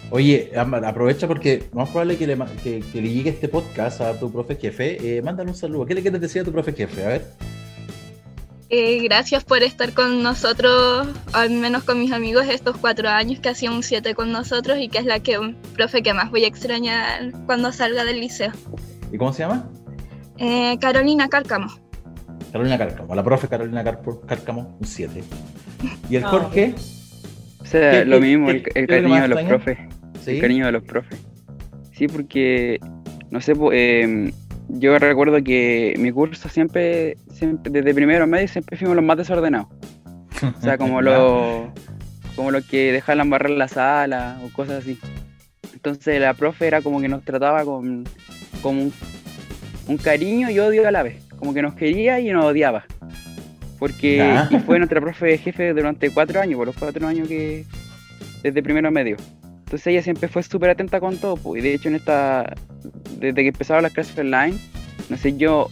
Oye, 0.10 0.52
aprovecha 0.56 1.28
porque 1.28 1.70
más 1.74 1.90
probable 1.90 2.18
que 2.18 2.26
le, 2.26 2.38
que, 2.64 2.84
que 2.92 3.02
le 3.02 3.10
llegue 3.10 3.30
este 3.30 3.48
podcast 3.48 4.02
a 4.02 4.20
tu 4.20 4.32
profe 4.32 4.56
jefe. 4.56 5.18
Eh, 5.18 5.22
mándale 5.22 5.52
un 5.52 5.56
saludo. 5.56 5.86
¿Qué 5.86 5.94
le 5.94 6.02
quieres 6.02 6.22
decir 6.22 6.42
a 6.42 6.46
tu 6.46 6.52
profe 6.52 6.74
jefe? 6.74 7.06
A 7.06 7.08
ver. 7.10 7.26
Eh, 8.70 9.00
gracias 9.04 9.44
por 9.44 9.62
estar 9.62 9.94
con 9.94 10.24
nosotros, 10.24 11.08
al 11.34 11.52
menos 11.52 11.84
con 11.84 12.00
mis 12.00 12.12
amigos, 12.12 12.48
estos 12.50 12.78
cuatro 12.78 13.08
años 13.10 13.40
que 13.40 13.50
hacía 13.50 13.70
un 13.70 13.84
7 13.84 14.16
con 14.16 14.32
nosotros 14.32 14.80
y 14.80 14.90
que 14.90 14.98
es 14.98 15.06
la 15.06 15.20
que 15.20 15.38
profe 15.76 16.02
que 16.02 16.16
más 16.16 16.32
voy 16.32 16.46
a 16.46 16.48
extrañar 16.48 17.32
cuando 17.46 17.72
salga 17.72 18.04
del 18.04 18.20
liceo. 18.20 18.52
¿Y 19.12 19.18
cómo 19.20 19.32
se 19.32 19.44
llama? 19.44 19.70
Eh, 20.46 20.78
Carolina 20.82 21.30
Cárcamo. 21.30 21.68
Carolina 22.52 22.78
Cárcamo. 22.78 23.16
La 23.16 23.24
profe 23.24 23.48
Carolina 23.48 23.82
Cárcamo, 23.84 24.78
un 24.80 24.86
7. 24.86 25.24
¿Y 26.10 26.18
el 26.18 26.26
Ah, 26.26 26.28
Jorge? 26.28 26.76
O 27.62 27.66
sea, 27.66 27.92
¿Qué- 27.92 28.06
lo 28.06 28.20
qué- 28.20 28.26
mismo, 28.26 28.48
qué- 28.48 28.64
el, 28.76 28.88
cariño 28.88 29.22
de 29.22 29.28
los 29.30 29.44
profes. 29.44 29.78
¿Sí? 30.22 30.32
El 30.32 30.42
cariño 30.42 30.66
de 30.66 30.72
los 30.74 30.84
profes. 30.84 31.20
Sí, 31.94 32.08
porque, 32.08 32.80
no 33.32 33.40
sé, 33.40 33.54
eh, 33.72 34.34
yo 34.68 35.00
recuerdo 35.00 35.42
que 35.44 35.96
mi 35.98 36.12
curso 36.12 36.50
siempre, 36.50 37.16
siempre, 37.32 37.72
desde 37.72 37.94
primero 37.94 38.26
a 38.26 38.28
medio, 38.28 38.48
siempre 38.50 38.76
fuimos 38.78 38.96
los 38.98 39.06
más 39.06 39.18
desordenados. 39.18 39.68
O 40.58 40.62
sea, 40.62 40.78
como 40.78 41.02
los 41.02 41.70
como 42.36 42.50
los 42.52 42.66
que 42.66 42.92
dejaban 42.92 43.30
barrer 43.30 43.52
la 43.52 43.68
sala 43.70 44.40
o 44.44 44.50
cosas 44.52 44.80
así. 44.84 45.00
Entonces 45.74 46.20
la 46.20 46.34
profe 46.34 46.68
era 46.68 46.82
como 46.82 47.00
que 47.00 47.08
nos 47.08 47.24
trataba 47.24 47.64
con, 47.64 48.04
con 48.62 48.78
un, 48.78 48.94
un 49.88 49.98
cariño 49.98 50.50
y 50.50 50.60
odio 50.60 50.88
a 50.88 50.92
la 50.92 51.04
vez. 51.04 51.24
Como 51.38 51.54
que 51.54 51.62
nos 51.62 51.74
quería 51.74 52.20
y 52.20 52.32
nos 52.32 52.46
odiaba. 52.46 52.86
Porque 53.80 54.34
y 54.50 54.58
fue 54.60 54.78
nuestra 54.78 55.02
profe 55.02 55.38
jefe 55.38 55.74
durante 55.74 56.10
cuatro 56.10 56.40
años, 56.40 56.58
por 56.58 56.68
los 56.68 56.76
cuatro 56.78 57.06
años 57.08 57.28
que 57.28 57.66
desde 58.42 58.64
primero 58.64 58.88
a 58.88 58.92
medio. 58.92 59.18
Entonces 59.66 59.88
ella 59.88 60.04
siempre 60.04 60.30
fue 60.30 60.44
súper 60.44 60.70
atenta 60.70 61.00
con 61.00 61.18
todo. 61.18 61.36
pues, 61.36 61.64
Y 61.64 61.68
de 61.68 61.74
hecho 61.74 61.90
en 61.90 61.96
esta, 61.96 62.54
desde 63.20 63.42
que 63.42 63.48
empezaron 63.48 63.84
las 63.84 63.92
clases 63.92 64.18
online, 64.18 64.58
no 65.10 65.18
sé, 65.18 65.36
yo 65.36 65.70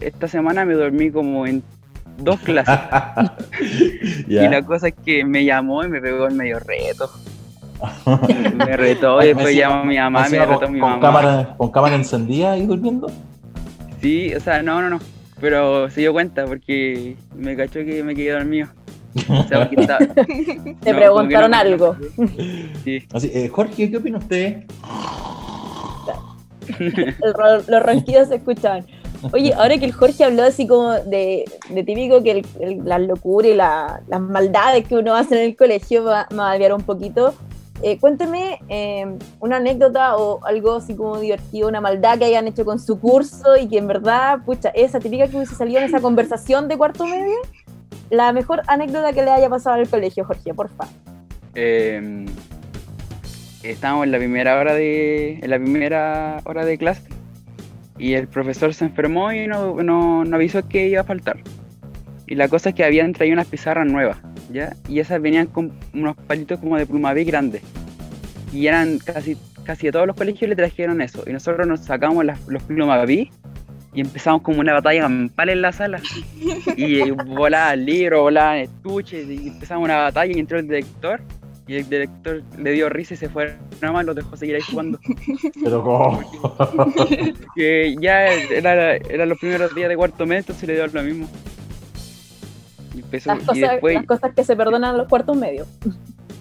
esta 0.00 0.28
semana 0.28 0.64
me 0.64 0.74
dormí 0.74 1.10
como 1.10 1.46
en 1.46 1.62
dos 2.18 2.40
clases. 2.44 2.78
Y 4.26 4.34
la 4.34 4.62
cosa 4.62 4.88
es 4.88 4.94
que 5.04 5.24
me 5.24 5.44
llamó 5.44 5.84
y 5.84 5.88
me 5.88 6.00
pegó 6.00 6.26
el 6.26 6.34
medio 6.34 6.58
reto. 6.58 7.10
Me 8.56 8.76
retó 8.76 9.22
y 9.22 9.28
después 9.28 9.56
llamó 9.56 9.76
a 9.76 9.84
mi 9.84 9.96
mamá, 9.96 10.20
me 10.20 10.26
encima 10.26 10.44
retó 10.44 10.60
con, 10.60 10.72
mi 10.74 10.80
mamá. 10.80 11.00
cámara, 11.00 11.54
con 11.56 11.70
cámara 11.70 11.94
encendida 11.94 12.54
y 12.58 12.66
durmiendo. 12.66 13.10
Sí, 14.00 14.34
o 14.34 14.40
sea, 14.40 14.62
no, 14.62 14.80
no, 14.82 14.90
no. 14.90 15.00
Pero 15.40 15.90
se 15.90 16.00
dio 16.00 16.12
cuenta 16.12 16.44
porque 16.46 17.16
me 17.34 17.56
cachó 17.56 17.80
que 17.80 18.02
me 18.02 18.14
quedé 18.14 18.32
dormido. 18.32 18.68
O 19.28 19.42
sea, 19.48 19.66
porque 19.68 19.80
estaba- 19.80 19.98
Te 20.80 20.92
no, 20.92 20.98
preguntaron 20.98 21.50
no- 21.50 21.56
algo. 21.56 21.96
Sí. 22.84 23.02
Así, 23.12 23.30
eh, 23.34 23.48
Jorge, 23.48 23.90
¿qué 23.90 23.96
opina 23.96 24.18
usted? 24.18 24.64
El 26.78 27.34
ro- 27.34 27.62
los 27.66 27.82
ronquidos 27.82 28.28
se 28.28 28.36
escuchaban. 28.36 28.86
Oye, 29.32 29.52
ahora 29.54 29.76
que 29.76 29.84
el 29.84 29.92
Jorge 29.92 30.24
habló 30.24 30.44
así 30.44 30.66
como 30.66 30.92
de, 30.92 31.44
de 31.68 31.82
típico 31.84 32.22
que 32.22 32.30
el- 32.30 32.46
el- 32.60 32.80
las 32.84 33.00
locuras 33.02 33.50
y 33.50 33.54
la- 33.54 34.00
las 34.08 34.20
maldades 34.20 34.86
que 34.86 34.94
uno 34.96 35.14
hace 35.14 35.36
en 35.42 35.50
el 35.50 35.56
colegio 35.56 36.04
va, 36.04 36.26
me 36.30 36.38
va 36.38 36.48
a 36.50 36.52
desviar 36.52 36.72
un 36.74 36.82
poquito. 36.82 37.34
Eh, 37.82 37.98
cuénteme 37.98 38.60
eh, 38.68 39.06
una 39.40 39.56
anécdota 39.56 40.16
o 40.16 40.44
algo 40.44 40.76
así 40.76 40.94
como 40.94 41.18
divertido, 41.18 41.68
una 41.68 41.80
maldad 41.80 42.18
que 42.18 42.26
hayan 42.26 42.46
hecho 42.46 42.64
con 42.64 42.78
su 42.78 43.00
curso 43.00 43.56
y 43.56 43.68
que 43.68 43.78
en 43.78 43.86
verdad, 43.86 44.40
pucha, 44.44 44.68
esa 44.70 45.00
típica 45.00 45.28
que 45.28 45.36
hubiese 45.36 45.54
salido 45.54 45.78
en 45.80 45.86
esa 45.86 46.00
conversación 46.00 46.68
de 46.68 46.76
cuarto 46.76 47.06
medio. 47.06 47.36
La 48.10 48.32
mejor 48.32 48.62
anécdota 48.66 49.12
que 49.12 49.22
le 49.22 49.30
haya 49.30 49.48
pasado 49.48 49.76
al 49.76 49.88
colegio, 49.88 50.24
Jorge, 50.24 50.52
por 50.52 50.68
favor. 50.68 50.92
Eh, 51.54 52.26
estábamos 53.62 54.04
en 54.04 54.12
la 54.12 54.18
primera 54.18 54.58
hora 54.58 54.74
de. 54.74 55.40
la 55.46 55.58
primera 55.58 56.42
hora 56.44 56.64
de 56.64 56.76
clase. 56.76 57.08
y 57.98 58.14
el 58.14 58.28
profesor 58.28 58.74
se 58.74 58.84
enfermó 58.84 59.32
y 59.32 59.46
no, 59.46 59.82
no, 59.82 60.24
no 60.24 60.36
avisó 60.36 60.66
que 60.68 60.88
iba 60.88 61.00
a 61.00 61.04
faltar. 61.04 61.38
Y 62.26 62.34
la 62.34 62.48
cosa 62.48 62.68
es 62.70 62.74
que 62.74 62.84
habían 62.84 63.12
traído 63.12 63.34
unas 63.34 63.46
pizarras 63.46 63.86
nuevas, 63.86 64.18
¿ya? 64.52 64.76
Y 64.88 65.00
esas 65.00 65.20
venían 65.20 65.46
con 65.46 65.72
unos 65.94 66.16
palitos 66.16 66.58
como 66.58 66.76
de 66.76 66.86
pluma 66.86 67.12
B 67.12 67.24
grandes. 67.24 67.62
Y 68.52 68.66
eran 68.66 68.98
casi, 68.98 69.36
casi 69.64 69.86
de 69.86 69.92
todos 69.92 70.06
los 70.06 70.16
colegios 70.16 70.48
le 70.48 70.56
trajeron 70.56 71.00
eso. 71.00 71.22
Y 71.26 71.32
nosotros 71.32 71.66
nos 71.66 71.80
sacamos 71.80 72.24
las, 72.24 72.40
los 72.48 72.62
pluma 72.62 73.04
B 73.04 73.30
y 73.92 74.00
empezamos 74.00 74.42
como 74.42 74.60
una 74.60 74.74
batalla 74.74 75.02
campal 75.02 75.48
en 75.48 75.62
la 75.62 75.72
sala. 75.72 76.00
Y 76.76 77.10
volaban 77.10 77.84
libros, 77.84 78.20
volaban 78.20 78.58
estuches, 78.58 79.28
y 79.28 79.48
empezamos 79.48 79.84
una 79.84 79.96
batalla 79.96 80.32
y 80.34 80.38
entró 80.38 80.58
el 80.58 80.68
director. 80.68 81.20
Y 81.66 81.76
el 81.76 81.88
director 81.88 82.42
le 82.58 82.72
dio 82.72 82.88
risa 82.88 83.14
y 83.14 83.16
se 83.16 83.28
fue 83.28 83.54
nada 83.80 83.92
más, 83.92 84.04
los 84.04 84.16
dejó 84.16 84.36
seguir 84.36 84.56
ahí 84.56 84.62
jugando. 84.62 84.98
Pero 85.62 85.82
¿cómo? 85.82 86.20
Que 87.54 87.96
ya 88.00 88.26
era, 88.26 88.96
eran 88.96 89.28
los 89.28 89.38
primeros 89.38 89.72
días 89.74 89.88
de 89.88 89.96
cuarto 89.96 90.26
mes, 90.26 90.38
entonces 90.38 90.68
le 90.68 90.74
dio 90.74 90.86
lo 90.88 91.02
mismo. 91.02 91.28
Y, 93.00 93.04
empezó, 93.04 93.30
Las 93.34 93.42
y 93.42 93.46
cosas, 93.46 93.70
después, 93.72 93.94
las 93.94 94.04
cosas 94.06 94.34
que 94.34 94.44
se 94.44 94.56
perdonan 94.56 94.94
a 94.94 94.98
los 94.98 95.08
cuartos 95.08 95.36
medios. 95.36 95.66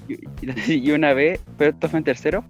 y, 0.08 0.74
y 0.74 0.92
una 0.92 1.14
vez, 1.14 1.40
pero 1.58 1.72
esto 1.72 1.88
fue 1.90 2.00
en 2.00 2.04
tercero, 2.04 2.44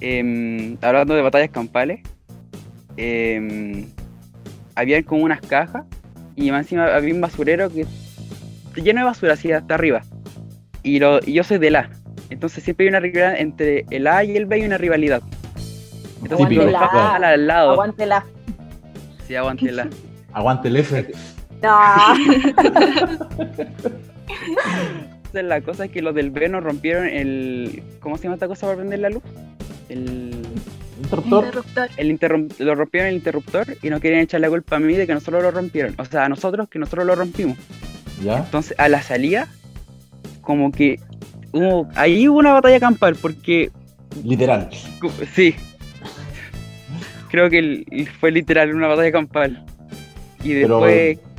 em, 0.00 0.76
hablando 0.82 1.14
de 1.14 1.22
batallas 1.22 1.50
campales, 1.50 2.00
em, 2.96 3.86
había 4.74 5.02
como 5.02 5.24
unas 5.24 5.40
cajas 5.40 5.84
y 6.36 6.50
más 6.50 6.62
encima 6.62 6.86
había 6.94 7.14
un 7.14 7.20
basurero 7.20 7.70
que 7.70 7.86
lleno 8.76 9.00
de 9.00 9.04
basura 9.06 9.34
así 9.34 9.52
hasta 9.52 9.74
arriba. 9.74 10.02
Y, 10.82 10.98
lo, 10.98 11.20
y 11.24 11.34
yo 11.34 11.44
soy 11.44 11.58
del 11.58 11.76
A. 11.76 11.90
Entonces 12.30 12.64
siempre 12.64 12.86
hay 12.86 12.88
una 12.88 13.00
rivalidad 13.00 13.38
entre 13.38 13.84
el 13.90 14.06
A 14.06 14.24
y 14.24 14.36
el 14.36 14.46
B 14.46 14.58
y 14.58 14.64
una 14.64 14.78
rivalidad. 14.78 15.22
Entonces 16.22 16.48
me 16.48 16.64
dejaba 16.66 17.16
al- 17.16 17.46
lado. 17.46 17.72
Aguántela. 17.72 18.24
Sí, 19.26 19.36
aguante 19.36 19.68
el 19.68 19.80
A. 19.80 19.88
Aguante 20.32 20.68
el 20.68 20.76
F. 20.76 21.12
No. 21.62 21.78
Entonces 25.16 25.32
la 25.44 25.60
cosa 25.60 25.84
es 25.86 25.90
que 25.90 26.02
los 26.02 26.14
del 26.14 26.30
B 26.30 26.48
nos 26.48 26.62
rompieron 26.64 27.06
el... 27.06 27.82
¿Cómo 28.00 28.16
se 28.16 28.24
llama 28.24 28.34
esta 28.34 28.48
cosa 28.48 28.66
para 28.66 28.78
prender 28.78 28.98
la 29.00 29.10
luz? 29.10 29.22
El... 29.88 30.36
Interruptor. 31.02 31.44
Interruptor. 31.44 31.88
el 31.96 32.66
lo 32.66 32.74
rompieron 32.74 33.08
el 33.08 33.14
interruptor 33.16 33.66
y 33.82 33.90
no 33.90 33.98
querían 34.00 34.20
echar 34.22 34.40
la 34.40 34.48
culpa 34.48 34.76
a 34.76 34.80
mí 34.80 34.94
de 34.94 35.06
que 35.06 35.14
nosotros 35.14 35.42
lo 35.42 35.50
rompieron. 35.50 35.94
O 35.98 36.04
sea, 36.04 36.24
a 36.26 36.28
nosotros 36.28 36.68
que 36.68 36.78
nosotros 36.78 37.06
lo 37.06 37.14
rompimos. 37.16 37.58
¿Ya? 38.22 38.38
Entonces, 38.38 38.74
a 38.78 38.88
la 38.88 39.02
salida, 39.02 39.48
como 40.42 40.70
que 40.70 41.00
hubo, 41.52 41.88
ahí 41.96 42.28
hubo 42.28 42.38
una 42.38 42.52
batalla 42.52 42.78
campal, 42.78 43.16
porque 43.16 43.70
Literal. 44.22 44.68
sí. 45.34 45.54
Creo 47.30 47.50
que 47.50 47.58
el- 47.58 48.08
fue 48.20 48.30
literal 48.30 48.72
una 48.74 48.86
batalla 48.86 49.10
campal. 49.10 49.64
Y 50.44 50.52
después 50.52 51.18
¿Qué, 51.18 51.18
pero 51.22 51.31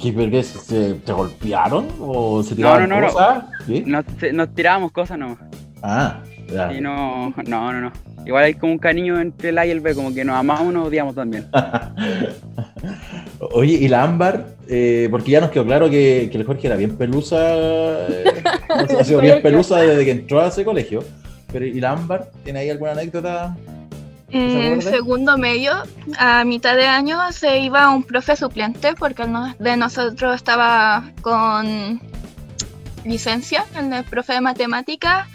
qué, 0.00 0.42
se, 0.42 0.94
¿Te 0.94 1.12
golpearon? 1.12 1.86
¿O 2.00 2.42
se 2.42 2.50
No, 2.50 2.56
tiraban 2.56 2.88
no, 2.88 2.96
no, 2.96 3.00
no. 3.06 3.12
cosas? 3.12 3.44
¿Sí? 3.66 3.82
nos, 3.86 4.04
nos 4.32 4.54
tirábamos 4.54 4.92
cosas 4.92 5.18
nomás. 5.18 5.38
Ah, 5.82 6.20
ya. 6.52 6.72
Y 6.72 6.80
no, 6.80 7.32
no, 7.46 7.72
no, 7.72 7.80
no. 7.80 7.92
Igual 8.26 8.44
hay 8.44 8.54
como 8.54 8.72
un 8.72 8.78
cariño 8.78 9.20
entre 9.20 9.50
el 9.50 9.58
A 9.58 9.66
y 9.66 9.70
el 9.70 9.80
B, 9.80 9.94
como 9.94 10.12
que 10.12 10.24
nos 10.24 10.36
amamos, 10.36 10.72
nos 10.72 10.88
odiamos 10.88 11.14
también. 11.14 11.46
Oye, 13.52 13.74
y 13.74 13.88
la 13.88 14.02
ámbar, 14.02 14.46
eh, 14.68 15.08
porque 15.10 15.30
ya 15.30 15.40
nos 15.40 15.50
quedó 15.50 15.64
claro 15.64 15.88
que, 15.88 16.28
que 16.30 16.38
el 16.38 16.44
Jorge 16.44 16.66
era 16.66 16.76
bien 16.76 16.96
pelusa, 16.96 17.36
eh, 18.08 18.24
ha 19.00 19.04
sido 19.04 19.20
bien 19.20 19.40
pelusa 19.40 19.80
desde 19.80 20.04
que 20.04 20.10
entró 20.10 20.40
a 20.40 20.48
ese 20.48 20.64
colegio. 20.64 21.04
Pero, 21.52 21.64
¿y 21.64 21.80
la 21.80 21.92
ámbar? 21.92 22.30
¿Tiene 22.44 22.58
ahí 22.60 22.70
alguna 22.70 22.92
anécdota? 22.92 23.56
¿Se 24.30 24.66
En 24.66 24.82
segundo 24.82 25.38
medio, 25.38 25.72
a 26.18 26.44
mitad 26.44 26.76
de 26.76 26.86
año, 26.86 27.32
se 27.32 27.60
iba 27.60 27.88
un 27.90 28.02
profe 28.02 28.36
suplente 28.36 28.94
porque 28.94 29.22
el 29.22 29.32
de 29.58 29.76
nosotros 29.76 30.36
estaba 30.36 31.10
con 31.22 32.00
licencia, 33.04 33.64
el 33.74 33.88
de 33.88 34.02
profe 34.02 34.34
de 34.34 34.40
matemáticas, 34.42 35.26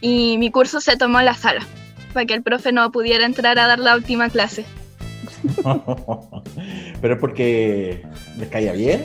y 0.00 0.36
mi 0.38 0.50
curso 0.50 0.80
se 0.80 0.96
tomó 0.96 1.22
la 1.22 1.34
sala 1.34 1.66
para 2.12 2.26
que 2.26 2.34
el 2.34 2.42
profe 2.42 2.72
no 2.72 2.92
pudiera 2.92 3.24
entrar 3.24 3.58
a 3.58 3.66
dar 3.66 3.78
la 3.78 3.96
última 3.96 4.28
clase. 4.28 4.64
Pero 7.00 7.14
es 7.14 7.20
porque 7.20 8.06
les 8.38 8.48
caía 8.48 8.72
bien. 8.72 9.04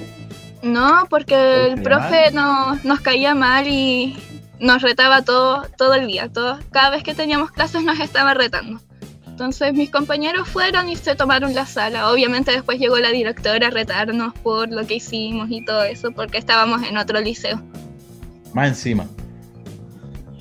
No, 0.62 1.08
porque 1.10 1.36
¿Les 1.36 1.78
el 1.78 1.82
profe 1.82 2.32
no, 2.32 2.76
nos 2.84 3.00
caía 3.00 3.34
mal 3.34 3.68
y 3.68 4.18
nos 4.60 4.82
retaba 4.82 5.24
todo, 5.24 5.64
todo 5.78 5.94
el 5.94 6.08
día. 6.08 6.30
Todo, 6.30 6.60
cada 6.72 6.90
vez 6.90 7.04
que 7.04 7.16
teníamos 7.16 7.52
clases 7.52 7.84
nos 7.84 8.00
estaba 8.00 8.34
retando. 8.34 8.80
Entonces 9.40 9.74
mis 9.74 9.90
compañeros 9.90 10.50
fueron 10.50 10.90
y 10.90 10.98
se 10.98 11.16
tomaron 11.16 11.56
la 11.56 11.66
sala. 11.66 12.12
Obviamente 12.12 12.52
después 12.52 12.78
llegó 12.78 12.98
la 12.98 13.10
directora 13.10 13.68
a 13.68 13.70
retarnos 13.70 14.34
por 14.34 14.70
lo 14.70 14.86
que 14.86 14.96
hicimos 14.96 15.50
y 15.50 15.64
todo 15.64 15.84
eso, 15.84 16.12
porque 16.12 16.38
estábamos 16.38 16.84
en 16.84 16.98
otro 16.98 17.22
liceo. 17.22 17.62
Más 18.54 18.68
encima. 18.68 19.08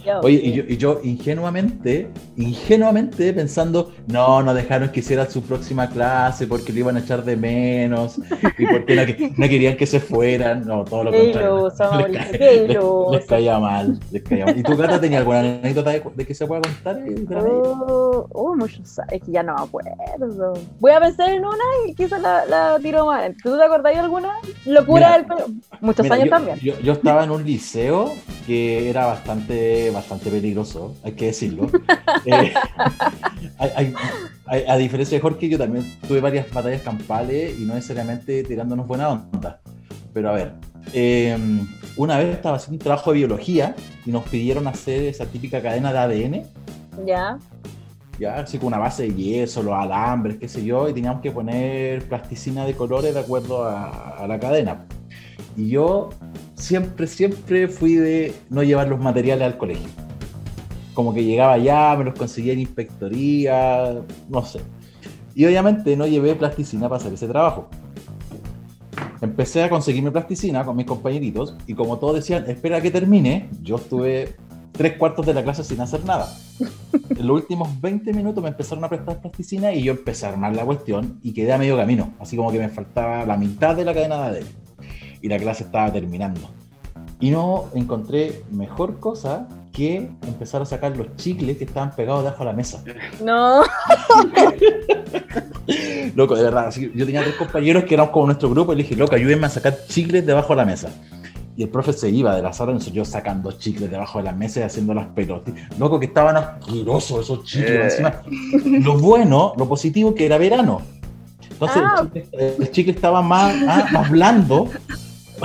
Yo, 0.08 0.20
Oye, 0.20 0.40
y 0.42 0.52
yo, 0.52 0.62
y 0.66 0.76
yo 0.76 1.00
ingenuamente, 1.04 2.08
ingenuamente 2.36 3.32
pensando, 3.32 3.92
no, 4.06 4.42
no 4.42 4.54
dejaron 4.54 4.88
que 4.90 5.00
hiciera 5.00 5.28
su 5.28 5.42
próxima 5.42 5.88
clase 5.90 6.46
porque 6.46 6.72
lo 6.72 6.78
iban 6.80 6.96
a 6.96 7.00
echar 7.00 7.24
de 7.24 7.36
menos 7.36 8.18
y 8.58 8.66
porque 8.66 8.94
no, 8.96 9.02
no 9.36 9.48
querían 9.48 9.76
que 9.76 9.86
se 9.86 10.00
fueran. 10.00 10.66
No, 10.66 10.84
todo 10.84 11.04
lo 11.04 11.12
contrario. 11.12 11.68
Les, 12.08 12.68
les- 12.68 12.78
les 13.12 13.26
caía 13.26 13.58
mal, 13.58 13.98
les 14.10 14.22
caía 14.22 14.46
mal. 14.46 14.58
¿Y 14.58 14.62
tu 14.62 14.76
gata 14.76 15.00
tenía 15.00 15.18
alguna 15.18 15.40
anécdota 15.40 15.90
de, 15.90 16.02
de 16.14 16.26
que 16.26 16.34
se 16.34 16.46
pueda 16.46 16.60
contar? 16.62 16.98
Oh, 17.36 18.26
oh, 18.32 18.56
muchos 18.56 18.98
es 19.10 19.22
que 19.22 19.30
ya 19.32 19.42
no 19.42 19.54
me 19.56 19.62
acuerdo. 19.62 20.54
Voy 20.80 20.92
a 20.92 21.00
pensar 21.00 21.30
en 21.30 21.44
una 21.44 21.56
y 21.86 21.94
quizás 21.94 22.20
la, 22.20 22.44
la 22.46 22.78
tiro 22.80 23.06
mal. 23.06 23.34
¿Tú 23.42 23.56
te 23.56 23.62
acordás 23.62 23.92
de 23.92 24.00
alguna? 24.00 24.32
Locura 24.64 25.08
Mira, 25.08 25.18
del 25.18 25.26
pelo. 25.26 25.46
Muchos 25.80 26.04
Mira, 26.04 26.14
años 26.14 26.26
yo, 26.26 26.30
también. 26.30 26.58
Yo, 26.60 26.80
yo 26.80 26.92
estaba 26.92 27.24
en 27.24 27.30
un 27.30 27.44
liceo 27.44 28.12
que 28.48 28.88
era 28.88 29.04
bastante, 29.06 29.90
bastante 29.90 30.30
peligroso, 30.30 30.96
hay 31.04 31.12
que 31.12 31.26
decirlo. 31.26 31.70
Eh, 32.24 32.52
hay- 33.58 33.70
hay- 33.76 33.94
hay- 34.46 34.64
a 34.66 34.76
diferencia 34.76 35.16
de 35.16 35.22
Jorge, 35.22 35.48
yo 35.48 35.58
también 35.58 35.84
tuve 36.08 36.20
varias 36.20 36.50
batallas 36.52 36.82
campales 36.82 37.58
y 37.60 37.64
no 37.64 37.74
necesariamente 37.74 38.42
tirándonos 38.42 38.86
buena 38.86 39.10
onda. 39.10 39.60
Pero 40.14 40.30
a 40.30 40.32
ver, 40.32 40.52
eh, 40.94 41.36
una 41.96 42.16
vez 42.18 42.34
estaba 42.34 42.56
haciendo 42.56 42.74
un 42.76 42.78
trabajo 42.80 43.12
de 43.12 43.18
biología 43.18 43.74
y 44.06 44.10
nos 44.10 44.24
pidieron 44.24 44.66
hacer 44.66 45.02
esa 45.04 45.26
típica 45.26 45.60
cadena 45.62 45.92
de 45.92 45.98
ADN, 45.98 46.42
Ya. 47.06 47.38
ya 48.18 48.36
así 48.40 48.58
con 48.58 48.68
una 48.68 48.78
base 48.78 49.04
de 49.04 49.14
yeso, 49.14 49.62
los 49.62 49.74
alambres, 49.74 50.38
qué 50.38 50.48
sé 50.48 50.64
yo, 50.64 50.88
y 50.88 50.94
teníamos 50.94 51.20
que 51.20 51.30
poner 51.30 52.02
plasticina 52.08 52.64
de 52.64 52.74
colores 52.74 53.12
de 53.14 53.20
acuerdo 53.20 53.64
a, 53.64 54.16
a 54.18 54.26
la 54.26 54.38
cadena. 54.40 54.86
Y 55.56 55.68
yo 55.68 56.10
siempre, 56.58 57.06
siempre 57.06 57.68
fui 57.68 57.94
de 57.94 58.34
no 58.50 58.62
llevar 58.62 58.88
los 58.88 59.00
materiales 59.00 59.46
al 59.46 59.56
colegio. 59.56 59.88
Como 60.92 61.14
que 61.14 61.24
llegaba 61.24 61.54
allá, 61.54 61.96
me 61.96 62.04
los 62.04 62.14
conseguía 62.14 62.52
en 62.52 62.60
inspectoría, 62.60 64.02
no 64.28 64.44
sé. 64.44 64.60
Y 65.34 65.46
obviamente 65.46 65.96
no 65.96 66.06
llevé 66.06 66.34
plasticina 66.34 66.88
para 66.88 67.00
hacer 67.00 67.12
ese 67.12 67.28
trabajo. 67.28 67.68
Empecé 69.20 69.62
a 69.62 69.70
conseguirme 69.70 70.10
plasticina 70.10 70.64
con 70.64 70.76
mis 70.76 70.86
compañeritos 70.86 71.56
y 71.66 71.74
como 71.74 71.98
todos 71.98 72.16
decían, 72.16 72.48
espera 72.48 72.80
que 72.80 72.90
termine, 72.90 73.48
yo 73.62 73.76
estuve 73.76 74.36
tres 74.72 74.96
cuartos 74.96 75.26
de 75.26 75.34
la 75.34 75.42
clase 75.42 75.64
sin 75.64 75.80
hacer 75.80 76.04
nada. 76.04 76.28
En 77.10 77.26
los 77.26 77.36
últimos 77.40 77.80
20 77.80 78.12
minutos 78.12 78.42
me 78.42 78.50
empezaron 78.50 78.84
a 78.84 78.88
prestar 78.88 79.20
plasticina 79.20 79.72
y 79.72 79.82
yo 79.82 79.92
empecé 79.92 80.26
a 80.26 80.30
armar 80.30 80.54
la 80.54 80.64
cuestión 80.64 81.18
y 81.22 81.32
quedé 81.32 81.52
a 81.52 81.58
medio 81.58 81.76
camino, 81.76 82.12
así 82.20 82.36
como 82.36 82.52
que 82.52 82.58
me 82.58 82.68
faltaba 82.68 83.24
la 83.24 83.36
mitad 83.36 83.74
de 83.76 83.84
la 83.84 83.94
cadena 83.94 84.30
de 84.30 84.38
ADN 84.38 84.67
y 85.22 85.28
la 85.28 85.38
clase 85.38 85.64
estaba 85.64 85.92
terminando. 85.92 86.50
Y 87.20 87.30
no 87.30 87.66
encontré 87.74 88.42
mejor 88.50 89.00
cosa 89.00 89.48
que 89.72 90.10
empezar 90.26 90.62
a 90.62 90.64
sacar 90.64 90.96
los 90.96 91.14
chicles 91.16 91.56
que 91.56 91.64
estaban 91.64 91.94
pegados 91.94 92.24
debajo 92.24 92.44
de 92.44 92.50
la 92.50 92.52
mesa. 92.52 92.82
No. 93.22 93.62
Loco, 96.14 96.34
de 96.34 96.42
verdad, 96.42 96.72
yo 96.72 97.04
tenía 97.06 97.22
tres 97.22 97.36
compañeros 97.36 97.84
que 97.84 97.94
eran 97.94 98.08
como 98.08 98.26
nuestro 98.26 98.50
grupo 98.50 98.72
y 98.72 98.76
le 98.76 98.82
dije, 98.82 98.96
loco, 98.96 99.14
ayúdenme 99.14 99.46
a 99.46 99.50
sacar 99.50 99.76
chicles 99.86 100.24
debajo 100.24 100.54
de 100.54 100.56
la 100.56 100.64
mesa. 100.64 100.88
Y 101.56 101.62
el 101.64 101.68
profe 101.68 101.92
se 101.92 102.08
iba 102.08 102.34
de 102.34 102.42
la 102.42 102.52
sala, 102.52 102.72
entonces 102.72 102.92
yo 102.92 103.04
sacando 103.04 103.52
chicles 103.52 103.90
debajo 103.90 104.18
de 104.18 104.24
la 104.24 104.32
mesa 104.32 104.60
y 104.60 104.62
haciendo 104.62 104.94
las 104.94 105.06
pelotas. 105.08 105.54
Loco, 105.78 106.00
que 106.00 106.06
estaban 106.06 106.36
asquerosos 106.36 107.24
esos 107.24 107.44
chicles. 107.44 107.70
Eh. 107.70 107.84
Encima, 107.84 108.22
lo 108.80 108.98
bueno, 108.98 109.52
lo 109.56 109.68
positivo, 109.68 110.14
que 110.14 110.26
era 110.26 110.38
verano. 110.38 110.82
Entonces 111.50 111.82
Ah. 111.84 112.06
el, 112.14 112.22
chicle, 112.22 112.56
el 112.58 112.70
chicle 112.70 112.92
estaba 112.92 113.22
más, 113.22 113.54
ah, 113.66 113.86
más 113.92 114.10
blando, 114.10 114.68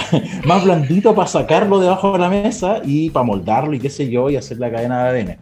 más 0.46 0.64
blandito 0.64 1.14
para 1.14 1.28
sacarlo 1.28 1.80
debajo 1.80 2.14
de 2.14 2.20
la 2.20 2.30
mesa 2.30 2.82
y 2.84 3.10
para 3.10 3.24
moldarlo 3.24 3.74
y 3.74 3.80
qué 3.80 3.90
sé 3.90 4.10
yo, 4.10 4.30
y 4.30 4.36
hacer 4.36 4.60
la 4.60 4.72
cadena 4.72 5.04
de 5.12 5.22
ADN. 5.22 5.38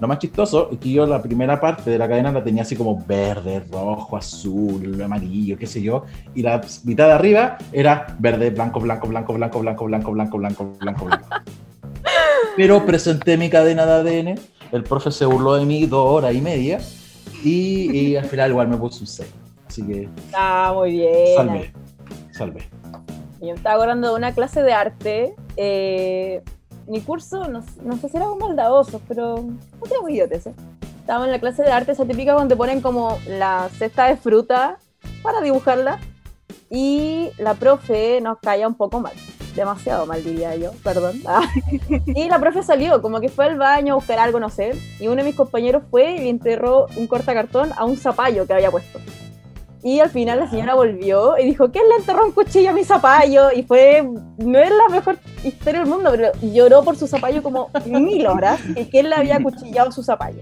Lo 0.00 0.08
más 0.08 0.18
chistoso 0.18 0.70
es 0.72 0.78
que 0.78 0.90
yo 0.90 1.06
la 1.06 1.22
primera 1.22 1.60
parte 1.60 1.88
de 1.90 1.98
la 1.98 2.08
cadena 2.08 2.32
la 2.32 2.42
tenía 2.42 2.62
así 2.62 2.76
como 2.76 3.02
verde, 3.06 3.62
rojo, 3.70 4.16
azul, 4.16 5.00
amarillo, 5.02 5.56
qué 5.56 5.66
sé 5.66 5.80
yo, 5.80 6.04
y 6.34 6.42
la 6.42 6.60
mitad 6.84 7.06
de 7.06 7.12
arriba 7.12 7.56
era 7.72 8.06
verde, 8.18 8.50
blanco, 8.50 8.80
blanco, 8.80 9.06
blanco, 9.08 9.32
blanco, 9.32 9.60
blanco, 9.60 9.84
blanco, 9.84 10.12
blanco, 10.12 10.38
blanco, 10.38 10.76
blanco, 10.80 11.04
blanco. 11.06 11.28
Pero 12.56 12.84
presenté 12.84 13.36
mi 13.36 13.48
cadena 13.48 13.86
de 13.86 13.92
ADN, 13.92 14.40
el 14.72 14.82
profe 14.82 15.10
se 15.10 15.24
burló 15.24 15.54
de 15.54 15.64
mí 15.64 15.86
dos 15.86 16.06
horas 16.08 16.34
y 16.34 16.40
media, 16.40 16.80
y, 17.42 17.90
y 17.90 18.16
al 18.16 18.24
final 18.24 18.50
igual 18.50 18.68
me 18.68 18.76
puso 18.76 19.00
un 19.00 19.06
6. 19.06 19.28
Así 19.66 19.82
que 19.82 20.08
Ah, 20.34 20.72
muy 20.74 20.92
bien. 20.92 21.36
salve, 21.36 21.72
salve. 22.32 22.68
Yo 23.44 23.52
me 23.52 23.56
estaba 23.56 23.76
acordando 23.76 24.08
de 24.08 24.14
una 24.14 24.32
clase 24.32 24.62
de 24.62 24.72
arte. 24.72 25.34
eh, 25.56 26.42
mi 26.86 27.00
curso, 27.00 27.48
no, 27.48 27.64
no 27.82 27.96
sé 27.96 28.08
si 28.08 28.16
era 28.16 28.26
con 28.26 28.38
maldadosos, 28.38 29.00
pero 29.08 29.36
no 29.36 30.02
muy 30.02 30.12
idiotes. 30.12 30.46
¿eh? 30.46 30.54
En 31.06 31.30
la 31.30 31.38
clase 31.38 31.62
de 31.62 31.70
arte, 31.70 31.92
esa 31.92 32.04
típica 32.04 32.32
donde 32.32 32.56
ponen 32.56 32.80
como 32.80 33.18
la 33.28 33.68
cesta 33.78 34.06
de 34.06 34.16
fruta 34.16 34.78
para 35.22 35.40
dibujarla. 35.40 36.00
Y 36.70 37.30
la 37.38 37.54
profe 37.54 38.20
nos 38.20 38.38
caía 38.38 38.66
un 38.66 38.74
poco 38.74 39.00
mal. 39.00 39.12
Demasiado 39.54 40.06
mal, 40.06 40.24
diría 40.24 40.56
yo, 40.56 40.72
perdón. 40.82 41.22
Y 42.06 42.28
la 42.28 42.38
profe 42.38 42.62
salió, 42.62 43.00
como 43.00 43.20
que 43.20 43.28
fue 43.28 43.44
al 43.44 43.56
baño 43.56 43.94
a 43.94 43.96
buscar 43.96 44.18
algo, 44.18 44.40
no 44.40 44.50
sé. 44.50 44.72
Y 44.98 45.06
uno 45.06 45.16
de 45.16 45.24
mis 45.24 45.36
compañeros 45.36 45.84
fue 45.90 46.16
y 46.16 46.18
le 46.18 46.30
enterró 46.30 46.86
un 46.96 47.06
cortacartón 47.06 47.70
a 47.76 47.84
un 47.84 47.96
zapallo 47.96 48.46
que 48.46 48.54
había 48.54 48.70
puesto. 48.70 48.98
Y 49.84 50.00
al 50.00 50.08
final 50.08 50.38
la 50.40 50.48
señora 50.48 50.74
volvió 50.74 51.36
y 51.36 51.44
dijo, 51.44 51.70
¿quién 51.70 51.86
le 51.90 51.96
enterró 51.96 52.24
un 52.24 52.32
cuchillo 52.32 52.70
a 52.70 52.72
mi 52.72 52.84
zapallo? 52.84 53.52
Y 53.52 53.64
fue, 53.64 54.02
no 54.38 54.58
es 54.58 54.70
la 54.70 54.88
mejor 54.88 55.18
historia 55.44 55.80
del 55.80 55.88
mundo, 55.90 56.08
pero 56.10 56.32
lloró 56.40 56.82
por 56.82 56.96
su 56.96 57.06
zapallo 57.06 57.42
como 57.42 57.68
mil 57.84 58.26
horas, 58.26 58.58
que 58.74 58.88
quién 58.88 59.10
le 59.10 59.14
había 59.14 59.42
cuchillado 59.42 59.92
su 59.92 60.02
zapallo. 60.02 60.40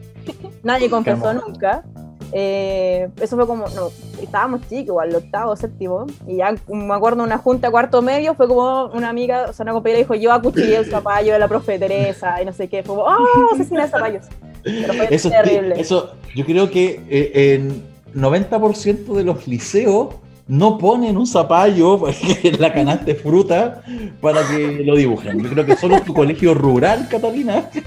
Nadie 0.62 0.88
confesó 0.88 1.34
nunca. 1.34 1.82
Eh, 2.30 3.08
eso 3.20 3.34
fue 3.34 3.46
como, 3.48 3.66
no, 3.70 3.90
estábamos 4.22 4.60
chicos, 4.62 4.86
igual, 4.86 5.14
octavo, 5.16 5.56
séptimo, 5.56 6.06
y 6.26 6.36
ya 6.36 6.54
me 6.68 6.94
acuerdo 6.94 7.22
una 7.24 7.36
junta 7.36 7.70
cuarto 7.70 8.00
medio, 8.00 8.34
fue 8.34 8.48
como 8.48 8.86
una 8.86 9.10
amiga, 9.10 9.46
o 9.50 9.52
sea, 9.52 9.64
una 9.64 9.72
compañera 9.74 9.98
dijo, 9.98 10.14
yo 10.14 10.32
acuchillé 10.32 10.76
el 10.76 10.86
zapallo 10.86 11.34
de 11.34 11.38
la 11.38 11.46
profe 11.46 11.78
Teresa, 11.78 12.40
y 12.40 12.46
no 12.46 12.54
sé 12.54 12.68
qué, 12.68 12.82
fue 12.82 12.94
como, 12.94 13.06
¡oh, 13.06 13.52
asesina 13.52 13.82
de 13.82 13.90
zapallos! 13.90 14.24
Pero 14.62 14.94
fue 14.94 15.08
Eso, 15.10 15.28
terrible. 15.28 15.74
eso, 15.78 16.12
yo 16.34 16.46
creo 16.46 16.70
que 16.70 17.02
eh, 17.10 17.54
en 17.54 17.91
90% 18.14 19.14
de 19.14 19.24
los 19.24 19.46
liceos 19.46 20.14
no 20.48 20.76
ponen 20.78 21.16
un 21.16 21.26
zapallo 21.26 22.02
en 22.42 22.60
la 22.60 22.72
canasta 22.72 23.04
de 23.04 23.14
fruta 23.14 23.82
para 24.20 24.46
que 24.48 24.82
lo 24.84 24.96
dibujen. 24.96 25.42
Yo 25.42 25.50
creo 25.50 25.64
que 25.66 25.76
solo 25.76 26.00
tu 26.00 26.12
colegio 26.12 26.54
rural, 26.54 27.06
Catalina. 27.10 27.68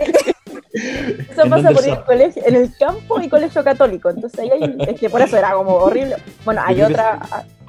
Eso 0.73 1.43
¿En 1.43 1.49
pasa 1.49 1.71
por 1.71 1.85
el 1.87 2.03
colegio, 2.03 2.43
en 2.45 2.55
el 2.55 2.75
campo 2.77 3.21
y 3.21 3.29
colegio 3.29 3.63
católico. 3.63 4.09
Entonces 4.09 4.39
ahí 4.39 4.49
hay- 4.49 4.75
es 4.89 4.99
que 4.99 5.09
por 5.09 5.21
eso 5.21 5.37
era 5.37 5.53
como 5.53 5.71
horrible. 5.75 6.17
Bueno, 6.43 6.61
hay 6.65 6.81
otra, 6.81 7.19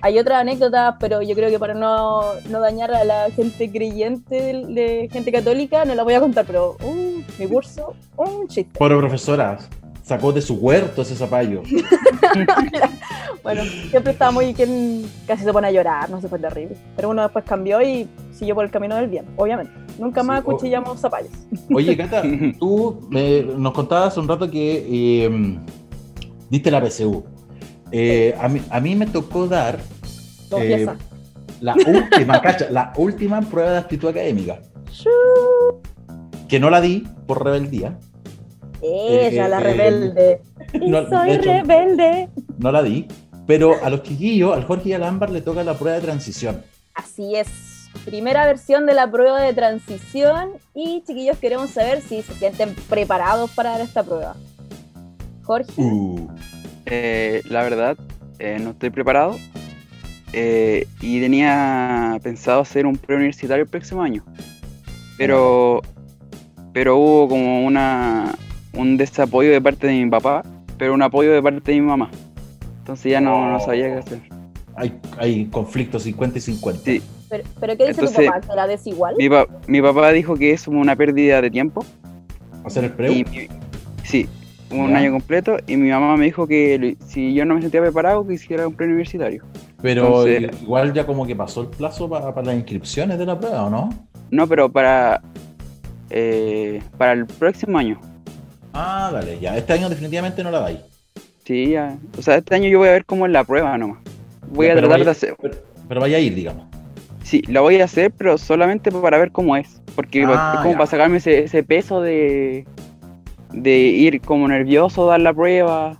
hay 0.02 0.18
otra 0.18 0.40
anécdota, 0.40 0.96
pero 0.98 1.22
yo 1.22 1.34
creo 1.36 1.48
que 1.48 1.58
para 1.58 1.74
no, 1.74 2.32
no 2.50 2.60
dañar 2.60 2.92
a 2.92 3.04
la 3.04 3.30
gente 3.30 3.70
creyente 3.70 4.34
de, 4.34 4.66
de 4.74 5.08
gente 5.12 5.30
católica, 5.30 5.84
no 5.84 5.94
la 5.94 6.02
voy 6.02 6.14
a 6.14 6.20
contar, 6.20 6.46
pero 6.46 6.76
uh, 6.82 7.22
mi 7.38 7.46
curso, 7.46 7.94
un 8.16 8.48
chiste. 8.48 8.76
Pobre 8.76 8.96
profesora, 8.96 9.58
sacó 10.06 10.32
de 10.32 10.40
su 10.40 10.54
huerto 10.54 11.02
ese 11.02 11.14
zapallo. 11.16 11.62
Bueno, 13.42 13.62
siempre 13.90 14.10
estaba 14.10 14.32
muy 14.32 14.52
quien 14.54 15.04
casi 15.24 15.44
se 15.44 15.52
pone 15.52 15.68
a 15.68 15.70
llorar, 15.70 16.10
no 16.10 16.20
sé, 16.20 16.28
fue 16.28 16.40
terrible. 16.40 16.76
Pero 16.96 17.10
uno 17.10 17.22
después 17.22 17.44
cambió 17.44 17.80
y 17.80 18.08
siguió 18.32 18.56
por 18.56 18.64
el 18.64 18.72
camino 18.72 18.96
del 18.96 19.06
bien, 19.06 19.24
obviamente. 19.36 19.70
Nunca 20.00 20.24
más 20.24 20.40
Sí, 20.40 20.46
cuchillamos 20.46 20.98
zapallos. 21.00 21.30
Oye, 21.72 21.96
Cata, 21.96 22.22
tú 22.58 23.06
me- 23.08 23.42
nos 23.42 23.72
contabas 23.72 24.16
un 24.16 24.26
rato 24.26 24.50
que 24.50 24.84
eh, 24.90 25.58
diste 26.50 26.72
la 26.72 26.80
PSU. 26.84 27.24
Eh, 27.92 28.34
a, 28.40 28.48
mí, 28.48 28.60
a 28.68 28.80
mí 28.80 28.96
me 28.96 29.06
tocó 29.06 29.46
dar. 29.46 29.78
Eh, 30.58 30.84
la 31.60 31.74
última, 31.86 32.40
cacha, 32.42 32.66
la 32.68 32.92
última 32.96 33.40
prueba 33.42 33.70
de 33.70 33.78
actitud 33.78 34.08
académica. 34.08 34.58
Que 36.48 36.58
no 36.58 36.68
la 36.68 36.80
di 36.80 37.06
por 37.28 37.44
rebeldía. 37.44 37.96
Ella, 38.82 39.46
eh, 39.46 39.48
la 39.48 39.58
eh, 39.58 39.60
rebelde. 39.62 40.40
Y 40.74 40.90
no, 40.90 41.02
de 41.02 41.10
soy 41.10 41.30
hecho- 41.32 41.52
rebelde. 41.52 42.28
No 42.58 42.72
la 42.72 42.82
di. 42.82 43.06
Pero 43.46 43.74
a 43.82 43.90
los 43.90 44.02
chiquillos, 44.02 44.54
al 44.56 44.64
Jorge 44.64 44.88
y 44.90 44.92
al 44.92 45.04
Ámbar 45.04 45.30
le 45.30 45.40
toca 45.40 45.62
la 45.62 45.74
prueba 45.74 45.96
de 45.96 46.02
transición. 46.02 46.62
Así 46.94 47.36
es. 47.36 47.48
Primera 48.04 48.44
versión 48.46 48.84
de 48.86 48.94
la 48.94 49.10
prueba 49.10 49.40
de 49.40 49.52
transición 49.54 50.50
y 50.74 51.02
chiquillos 51.06 51.38
queremos 51.38 51.70
saber 51.70 52.00
si 52.02 52.22
se 52.22 52.34
sienten 52.34 52.74
preparados 52.88 53.50
para 53.52 53.70
dar 53.70 53.80
esta 53.80 54.02
prueba. 54.02 54.34
Jorge, 55.44 55.70
Uh, 55.76 56.28
Eh, 56.86 57.42
la 57.48 57.62
verdad, 57.62 57.96
eh, 58.38 58.58
no 58.60 58.70
estoy 58.70 58.90
preparado. 58.90 59.36
eh, 60.32 60.86
y 61.00 61.20
tenía 61.20 62.18
pensado 62.22 62.60
hacer 62.60 62.84
un 62.84 62.96
preuniversitario 62.98 63.62
el 63.62 63.70
próximo 63.70 64.02
año. 64.02 64.24
Pero, 65.16 65.80
pero 66.74 66.96
hubo 66.98 67.28
como 67.28 67.64
una, 67.64 68.34
un 68.76 68.96
desapoyo 68.96 69.50
de 69.50 69.60
parte 69.60 69.86
de 69.86 70.04
mi 70.04 70.10
papá, 70.10 70.42
pero 70.78 70.94
un 70.94 71.02
apoyo 71.02 71.32
de 71.32 71.42
parte 71.42 71.72
de 71.72 71.80
mi 71.80 71.86
mamá. 71.86 72.10
Entonces 72.78 73.10
ya 73.12 73.20
no, 73.20 73.50
no 73.50 73.60
sabía 73.60 73.86
qué 73.86 73.94
hacer. 73.98 74.18
hay, 74.76 74.98
hay 75.18 75.46
conflictos 75.46 76.02
50 76.04 76.38
y 76.38 76.40
50. 76.40 76.82
Sí. 76.84 77.02
pero, 77.28 77.44
pero 77.58 77.76
¿qué 77.76 77.88
dice 77.88 78.00
Entonces- 78.00 78.26
tu 78.26 78.32
papá? 78.32 78.40
¿Que 78.46 78.54
la 78.56 78.66
desigual? 78.66 79.14
Mi, 79.18 79.28
pa- 79.28 79.46
mi 79.66 79.82
papá 79.82 80.12
dijo 80.12 80.36
que 80.36 80.52
es 80.52 80.64
como 80.64 80.80
una 80.80 80.94
pérdida 80.94 81.40
de 81.42 81.50
tiempo. 81.50 81.84
Hacer 82.64 82.84
el 82.84 82.92
preu. 82.92 83.12
Y 83.12 83.24
mi- 83.24 83.48
sí, 84.04 84.28
un 84.70 84.90
Ya. 84.90 84.98
año 84.98 85.12
completo. 85.12 85.56
Y 85.66 85.76
mi 85.76 85.90
mamá 85.90 86.16
me 86.16 86.26
dijo 86.26 86.46
que 86.46 86.96
si 87.06 87.32
yo 87.34 87.44
no 87.44 87.54
me 87.54 87.62
sentía 87.62 87.80
preparado, 87.80 88.26
que 88.26 88.34
hiciera 88.34 88.68
un 88.68 88.74
preuniversitario. 88.74 89.42
Pero 89.82 90.06
entonces- 90.24 90.62
igual 90.62 90.92
ya 90.92 91.06
como 91.06 91.26
que 91.26 91.34
pasó 91.34 91.62
el 91.62 91.68
plazo 91.68 92.08
para, 92.08 92.32
para 92.34 92.48
las 92.48 92.56
inscripciones 92.56 93.18
de 93.18 93.26
la 93.26 93.38
prueba, 93.38 93.64
¿o 93.64 93.70
no? 93.70 93.90
No, 94.30 94.46
pero 94.46 94.68
para, 94.70 95.20
eh, 96.10 96.80
para 96.98 97.12
el 97.12 97.26
próximo 97.26 97.78
año. 97.78 98.00
Ah, 98.78 99.10
dale, 99.12 99.38
ya. 99.40 99.56
Este 99.56 99.72
año 99.72 99.88
definitivamente 99.88 100.42
no 100.44 100.50
la 100.50 100.60
dais. 100.60 100.80
Sí, 101.44 101.70
ya. 101.70 101.96
O 102.18 102.22
sea, 102.22 102.36
este 102.36 102.54
año 102.54 102.68
yo 102.68 102.78
voy 102.78 102.88
a 102.88 102.92
ver 102.92 103.04
cómo 103.06 103.24
es 103.26 103.32
la 103.32 103.42
prueba 103.44 103.76
nomás. 103.78 103.98
Voy 104.48 104.66
Ya, 104.66 104.72
a 104.72 104.76
tratar 104.76 104.90
vaya- 104.90 105.04
de 105.04 105.10
hacer. 105.10 105.36
Pero, 105.40 105.54
pero 105.88 106.00
vaya 106.00 106.16
a 106.18 106.20
ir, 106.20 106.34
digamos. 106.34 106.66
Sí, 107.22 107.42
la 107.48 107.60
voy 107.62 107.80
a 107.80 107.84
hacer, 107.84 108.10
pero 108.12 108.36
solamente 108.38 108.92
para 108.92 109.18
ver 109.18 109.32
cómo 109.32 109.56
es. 109.56 109.80
Porque 109.94 110.24
Ah, 110.28 110.52
es 110.54 110.60
como 110.60 110.72
ya. 110.72 110.78
para 110.78 110.90
sacarme 110.90 111.16
ese, 111.16 111.44
ese 111.44 111.62
peso 111.62 112.00
de, 112.02 112.66
de 113.52 113.78
ir 113.78 114.20
como 114.20 114.46
nervioso, 114.46 115.06
dar 115.06 115.20
la 115.20 115.32
prueba. 115.32 115.98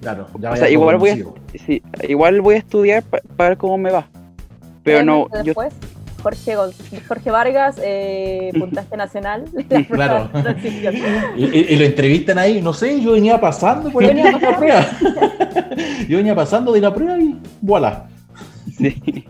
Claro, 0.00 0.26
ya 0.38 0.52
O 0.52 0.56
sea, 0.56 0.68
igual 0.70 0.98
voy 0.98 1.10
a, 1.10 1.16
sí, 1.66 1.82
igual 2.06 2.40
voy 2.42 2.54
a 2.56 2.58
estudiar 2.58 3.02
pa- 3.02 3.20
para 3.36 3.50
ver 3.50 3.58
cómo 3.58 3.78
me 3.78 3.90
va. 3.90 4.06
Pero 4.82 5.02
no, 5.02 5.28
yo, 5.38 5.42
Después, 5.42 5.72
Jorge, 6.24 6.56
Jorge 7.06 7.30
Vargas, 7.30 7.76
eh, 7.84 8.50
puntaje 8.58 8.96
nacional. 8.96 9.44
la 9.68 9.84
Claro. 9.84 10.30
Y, 11.36 11.44
y- 11.44 11.66
y 11.70 11.76
lo 11.76 11.84
entrevistan 11.84 12.38
ahí, 12.38 12.60
no 12.62 12.72
sé, 12.72 13.00
yo 13.00 13.12
venía 13.12 13.38
pasando 13.40 13.90
por 13.90 14.04
venía 14.04 14.32
la 14.32 14.38
prueba. 14.56 14.86
Yo 16.08 16.16
venía 16.16 16.34
pasando 16.34 16.72
de 16.72 16.80
la 16.80 16.92
prueba 16.92 17.18
y 17.18 17.38
voilà. 17.60 18.06
sí. 18.76 19.26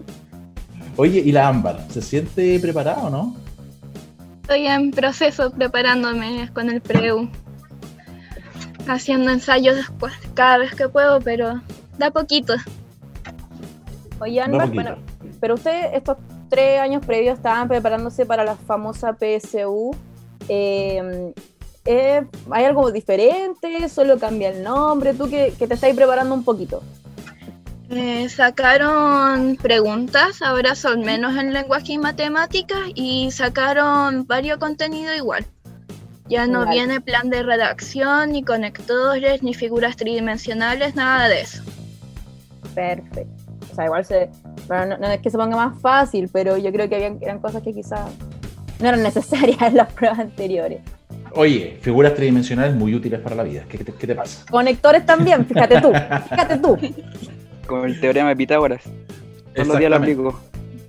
Oye, 0.97 1.19
¿y 1.25 1.33
la 1.33 1.49
Ámbar? 1.49 1.81
¿Se 1.91 2.01
siente 2.01 2.59
preparado, 2.61 3.11
no? 3.11 3.35
Estoy 4.43 4.67
en 4.69 4.93
proceso 4.93 5.51
preparándome 5.51 6.49
con 6.55 6.71
el 6.71 6.81
preu. 6.81 7.29
Haciendo 8.87 9.33
ensayos 9.33 9.75
después, 9.77 10.13
cada 10.35 10.59
vez 10.59 10.75
que 10.75 10.89
puedo, 10.89 11.21
pero 11.21 11.61
da 11.99 12.11
poquito. 12.13 12.55
Oye, 14.21 14.41
Ámbar, 14.41 14.71
bueno, 14.73 14.97
pero 15.41 15.55
ustedes 15.55 15.87
estos 15.95 16.19
tres 16.49 16.81
años 16.81 17.05
previos 17.05 17.37
estaban 17.37 17.69
preparándose 17.69 18.27
para 18.27 18.45
la 18.45 18.57
famosa 18.57 19.15
PSU. 19.15 19.95
eh, 20.49 21.33
eh, 21.87 22.25
¿Hay 22.51 22.65
algo 22.65 22.91
diferente? 22.91 23.89
¿Solo 23.89 24.19
cambia 24.19 24.49
el 24.51 24.63
nombre? 24.63 25.13
¿Tú 25.13 25.29
que, 25.29 25.53
que 25.59 25.67
te 25.67 25.75
estáis 25.75 25.95
preparando 25.95 26.35
un 26.35 26.43
poquito? 26.45 26.83
Eh, 27.91 28.29
sacaron 28.31 29.57
preguntas, 29.57 30.41
ahora 30.41 30.75
son 30.75 31.03
menos 31.03 31.37
en 31.37 31.53
lenguaje 31.53 31.93
y 31.93 31.99
matemáticas, 31.99 32.81
y 32.95 33.31
sacaron 33.31 34.27
varios 34.27 34.59
contenidos 34.59 35.15
igual. 35.17 35.45
Ya 36.27 36.47
no 36.47 36.61
Vale. 36.61 36.71
viene 36.71 37.01
plan 37.03 37.29
de 37.29 37.43
redacción, 37.43 38.33
ni 38.33 38.43
conectores, 38.43 39.43
ni 39.43 39.53
figuras 39.53 39.97
tridimensionales, 39.97 40.95
nada 40.95 41.29
de 41.29 41.43
eso. 41.43 41.63
Perfecto. 42.75 43.31
O 43.71 43.75
sea, 43.75 43.85
igual 43.85 44.05
se. 44.07 44.31
Bueno, 44.69 44.87
no, 44.87 44.99
no 44.99 45.07
es 45.11 45.21
que 45.21 45.31
se 45.31 45.39
ponga 45.39 45.57
más 45.57 45.81
fácil, 45.81 46.29
pero 46.33 46.57
yo 46.57 46.71
creo 46.73 46.89
que 46.89 46.97
habían, 46.97 47.19
eran 47.21 47.39
cosas 47.41 47.63
que 47.63 47.73
quizás 47.73 48.01
no 48.81 48.89
eran 48.89 49.03
necesarias 49.03 49.61
en 49.63 49.77
las 49.77 49.93
pruebas 49.93 50.19
anteriores. 50.19 50.81
Oye, 51.37 51.79
figuras 51.81 52.15
tridimensionales 52.15 52.75
muy 52.77 52.95
útiles 52.95 53.21
para 53.21 53.35
la 53.35 53.43
vida. 53.43 53.65
¿Qué, 53.69 53.79
te- 53.79 53.93
qué 53.93 54.07
te 54.07 54.15
pasa? 54.15 54.45
Conectores 54.51 55.05
también, 55.05 55.45
fíjate 55.47 55.81
tú, 55.81 55.93
fíjate 56.31 56.59
tú. 56.59 56.79
Con 57.67 57.85
el 57.87 57.99
teorema 58.01 58.29
de 58.29 58.37
Pitágoras. 58.37 58.83
Todos 59.55 59.69
los 59.69 59.79
días 59.79 59.91
lo 59.91 59.97
Exactamente. 59.97 60.13
aplico. 60.13 60.41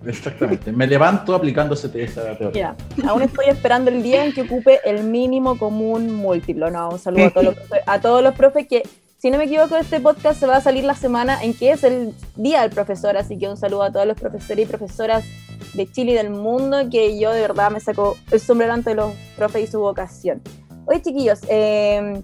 Exactamente. 0.07 0.71
Me 0.71 0.85
levanto 0.85 1.33
aplicando 1.33 1.73
ese- 1.73 1.89
esa 2.03 2.37
teoría. 2.37 2.75
Mira, 2.95 3.09
aún 3.09 3.23
estoy 3.23 3.45
esperando 3.47 3.89
el 3.89 4.03
día 4.03 4.23
en 4.23 4.33
que 4.33 4.43
ocupe 4.43 4.79
el 4.85 5.03
mínimo 5.03 5.57
común 5.57 6.13
múltiplo. 6.15 6.69
No, 6.69 6.89
un 6.89 6.99
saludo 6.99 7.25
a 7.25 7.29
todos 7.31 7.45
los 7.45 7.55
a 7.87 7.99
todos 8.01 8.21
los 8.21 8.35
profes 8.35 8.67
que, 8.67 8.83
si 9.25 9.31
no 9.31 9.39
me 9.39 9.45
equivoco, 9.45 9.75
este 9.75 9.99
podcast 9.99 10.39
se 10.39 10.45
va 10.45 10.57
a 10.57 10.61
salir 10.61 10.83
la 10.83 10.93
semana 10.93 11.41
en 11.43 11.55
que 11.55 11.71
es 11.71 11.83
el 11.83 12.13
día 12.35 12.61
del 12.61 12.69
profesor, 12.69 13.17
así 13.17 13.39
que 13.39 13.49
un 13.49 13.57
saludo 13.57 13.81
a 13.81 13.91
todos 13.91 14.05
los 14.05 14.15
profesores 14.21 14.63
y 14.63 14.69
profesoras 14.69 15.25
de 15.73 15.91
Chile 15.91 16.11
y 16.11 16.13
del 16.13 16.29
mundo, 16.29 16.77
que 16.91 17.19
yo 17.19 17.31
de 17.31 17.41
verdad 17.41 17.71
me 17.71 17.79
saco 17.79 18.17
el 18.29 18.39
sombrero 18.39 18.73
ante 18.73 18.93
los 18.93 19.13
profes 19.35 19.63
y 19.63 19.71
su 19.71 19.79
vocación. 19.79 20.43
Oye, 20.85 21.01
chiquillos, 21.01 21.39
eh, 21.49 22.21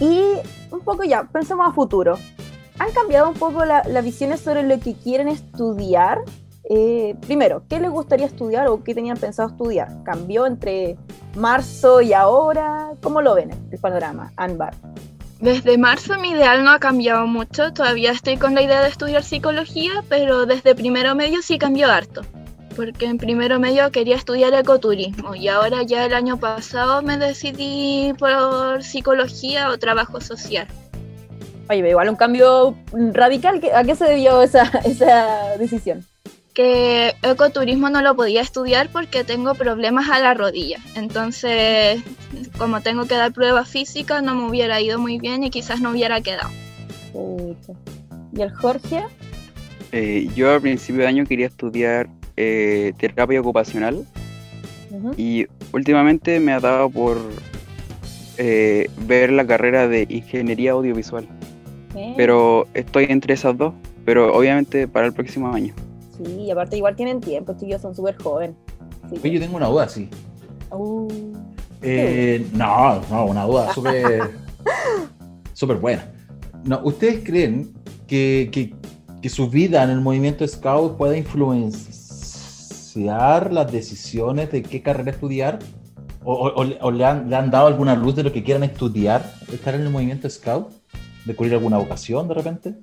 y 0.00 0.22
un 0.72 0.80
poco 0.80 1.04
ya, 1.04 1.22
pensemos 1.22 1.68
a 1.68 1.72
futuro. 1.72 2.18
¿han 2.80 2.90
cambiado 2.90 3.28
un 3.28 3.34
poco 3.36 3.64
la- 3.64 3.84
las 3.84 4.02
visiones 4.02 4.40
sobre 4.40 4.64
lo 4.64 4.80
que 4.80 4.94
quieren 4.94 5.28
estudiar? 5.28 6.22
Eh, 6.68 7.14
primero, 7.20 7.62
¿qué 7.68 7.78
les 7.78 7.92
gustaría 7.92 8.26
estudiar 8.26 8.66
o 8.66 8.82
qué 8.82 8.92
tenían 8.92 9.18
pensado 9.18 9.50
estudiar? 9.50 10.02
¿Cambió 10.02 10.46
entre 10.46 10.96
marzo 11.36 12.00
y 12.00 12.12
ahora? 12.12 12.90
¿Cómo 13.00 13.22
lo 13.22 13.36
ven 13.36 13.52
el 13.70 13.78
panorama, 13.78 14.32
Anbar? 14.36 14.74
Desde 15.44 15.76
marzo 15.76 16.18
mi 16.18 16.30
ideal 16.30 16.64
no 16.64 16.70
ha 16.70 16.78
cambiado 16.78 17.26
mucho, 17.26 17.70
todavía 17.72 18.12
estoy 18.12 18.38
con 18.38 18.54
la 18.54 18.62
idea 18.62 18.80
de 18.82 18.88
estudiar 18.88 19.22
psicología, 19.22 20.02
pero 20.08 20.46
desde 20.46 20.74
primero 20.74 21.14
medio 21.14 21.42
sí 21.42 21.58
cambió 21.58 21.90
harto, 21.90 22.22
porque 22.74 23.04
en 23.04 23.18
primero 23.18 23.60
medio 23.60 23.90
quería 23.90 24.16
estudiar 24.16 24.54
ecoturismo 24.54 25.34
y 25.34 25.48
ahora 25.48 25.82
ya 25.82 26.06
el 26.06 26.14
año 26.14 26.38
pasado 26.38 27.02
me 27.02 27.18
decidí 27.18 28.14
por 28.18 28.82
psicología 28.82 29.68
o 29.68 29.76
trabajo 29.78 30.18
social. 30.22 30.66
Oye, 31.68 31.90
igual 31.90 32.08
un 32.08 32.16
cambio 32.16 32.74
radical. 32.92 33.60
¿qué- 33.60 33.72
¿A 33.74 33.84
qué 33.84 33.94
se 33.96 34.04
debió 34.06 34.40
esa, 34.42 34.62
esa 34.86 35.58
decisión? 35.58 36.06
Que 36.54 37.14
ecoturismo 37.22 37.90
no 37.90 38.00
lo 38.00 38.14
podía 38.14 38.40
estudiar 38.40 38.88
porque 38.88 39.24
tengo 39.24 39.54
problemas 39.54 40.08
a 40.08 40.20
la 40.20 40.34
rodilla, 40.34 40.78
entonces 40.94 42.00
como 42.56 42.80
tengo 42.80 43.06
que 43.06 43.14
dar 43.14 43.32
prueba 43.32 43.64
física 43.64 44.22
no 44.22 44.36
me 44.36 44.48
hubiera 44.48 44.80
ido 44.80 44.98
muy 45.00 45.18
bien 45.18 45.42
y 45.42 45.50
quizás 45.50 45.80
no 45.80 45.90
hubiera 45.90 46.20
quedado. 46.20 46.50
¿Y 48.32 48.40
el 48.40 48.52
Jorge? 48.52 49.02
Eh, 49.90 50.28
yo 50.36 50.52
al 50.52 50.60
principio 50.60 51.02
de 51.02 51.08
año 51.08 51.26
quería 51.26 51.46
estudiar 51.46 52.08
eh, 52.36 52.92
terapia 52.98 53.40
ocupacional 53.40 54.06
y 55.16 55.46
últimamente 55.72 56.40
me 56.40 56.52
ha 56.52 56.60
dado 56.60 56.88
por 56.88 57.18
eh, 58.38 58.88
ver 59.06 59.30
la 59.30 59.46
carrera 59.46 59.88
de 59.88 60.06
ingeniería 60.08 60.72
audiovisual. 60.72 61.28
Eh, 61.94 62.14
Pero 62.16 62.66
estoy 62.74 63.06
entre 63.08 63.34
esas 63.34 63.56
dos, 63.56 63.74
pero 64.04 64.34
obviamente 64.34 64.88
para 64.88 65.06
el 65.06 65.12
próximo 65.12 65.52
año. 65.52 65.74
Sí, 66.16 66.22
y 66.42 66.50
aparte 66.50 66.76
igual 66.76 66.94
tienen 66.96 67.20
tiempo, 67.20 67.54
chicos, 67.58 67.82
son 67.82 67.94
súper 67.94 68.16
jóvenes. 68.22 68.56
Sí. 69.10 69.16
Oye, 69.22 69.32
yo 69.32 69.40
tengo 69.40 69.56
una 69.56 69.66
duda, 69.68 69.88
sí. 69.88 70.08
Uh, 70.70 71.08
Eh, 71.82 72.46
no, 72.54 73.00
no, 73.10 73.26
una 73.26 73.44
duda 73.44 73.72
súper 73.74 74.30
súper 75.52 75.76
buena. 75.78 76.10
No, 76.64 76.80
¿Ustedes 76.84 77.22
creen 77.24 77.72
que, 78.06 78.48
que- 78.52 78.74
que 79.20 79.28
su 79.28 79.48
vida 79.48 79.82
en 79.82 79.90
el 79.90 80.00
movimiento 80.00 80.46
Scout 80.46 80.96
puede 80.98 81.18
influenciar 81.18 83.52
las 83.52 83.72
decisiones 83.72 84.50
de 84.52 84.62
qué 84.62 84.82
carrera 84.82 85.10
estudiar? 85.10 85.58
¿O, 86.22 86.32
o- 86.34 86.54
o 86.54 86.64
le- 86.64 86.78
o 86.80 86.90
le, 86.90 87.04
han, 87.04 87.28
le 87.28 87.36
han 87.36 87.50
dado 87.50 87.66
alguna 87.66 87.94
luz 87.94 88.14
de 88.16 88.22
lo 88.22 88.32
que 88.32 88.42
quieran 88.42 88.64
estudiar? 88.64 89.34
¿Estar 89.52 89.74
en 89.74 89.82
el 89.82 89.90
movimiento 89.90 90.28
Scout? 90.30 90.68
¿Descubrir 91.26 91.52
alguna 91.54 91.76
vocación 91.78 92.28
de 92.28 92.34
repente? 92.34 92.74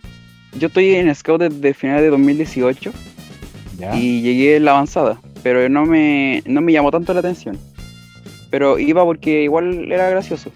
Yo 0.59 0.67
estoy 0.67 0.93
en 0.95 1.13
Scout 1.15 1.41
desde 1.41 1.73
finales 1.73 2.03
de 2.03 2.09
2018 2.09 2.91
¿Ya? 3.81 3.97
y 3.97 4.21
llegué 4.21 4.55
en 4.57 4.65
la 4.65 4.71
avanzada, 4.71 5.19
pero 5.43 5.67
no 5.69 5.85
me, 5.85 6.41
no 6.45 6.61
me 6.61 6.71
llamó 6.71 6.91
tanto 6.91 7.13
la 7.13 7.19
atención. 7.21 7.57
Pero 8.49 8.77
iba 8.79 9.03
porque 9.03 9.43
igual 9.43 9.91
era 9.91 10.09
gracioso. 10.09 10.51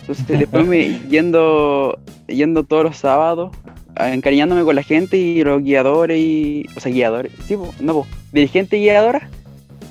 Entonces 0.00 0.26
después 0.38 0.66
me 0.66 1.00
yendo, 1.10 1.98
yendo 2.28 2.62
todos 2.64 2.84
los 2.84 2.96
sábados, 2.96 3.50
a- 3.96 4.12
encariñándome 4.14 4.62
con 4.64 4.76
la 4.76 4.82
gente 4.82 5.16
y 5.16 5.42
los 5.42 5.62
guiadores 5.62 6.18
y. 6.18 6.66
O 6.76 6.80
sea, 6.80 6.92
guiadores. 6.92 7.32
Sí, 7.46 7.56
po, 7.56 7.74
no, 7.80 7.92
po, 7.94 8.06
dirigente 8.32 8.78
y 8.78 8.82
guiadora. 8.82 9.28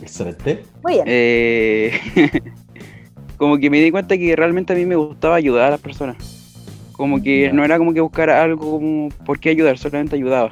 Excelente. 0.02 0.64
muy 0.84 0.94
bien. 0.94 1.04
eh, 1.08 1.92
como 3.38 3.58
que 3.58 3.70
me 3.70 3.82
di 3.82 3.92
cuenta 3.92 4.18
que 4.18 4.36
realmente 4.36 4.74
a 4.74 4.76
mí 4.76 4.86
me 4.86 4.96
gustaba 4.96 5.36
ayudar 5.36 5.66
a 5.68 5.72
las 5.72 5.80
personas. 5.82 6.16
Como 6.94 7.22
que 7.22 7.52
no 7.54 7.64
era 7.64 7.78
como 7.78 7.94
que 7.94 8.02
buscar 8.02 8.30
algo 8.30 8.72
como 8.80 9.10
por 9.26 9.40
qué 9.40 9.50
ayudar, 9.50 9.78
solamente 9.78 10.16
ayudaba. 10.16 10.52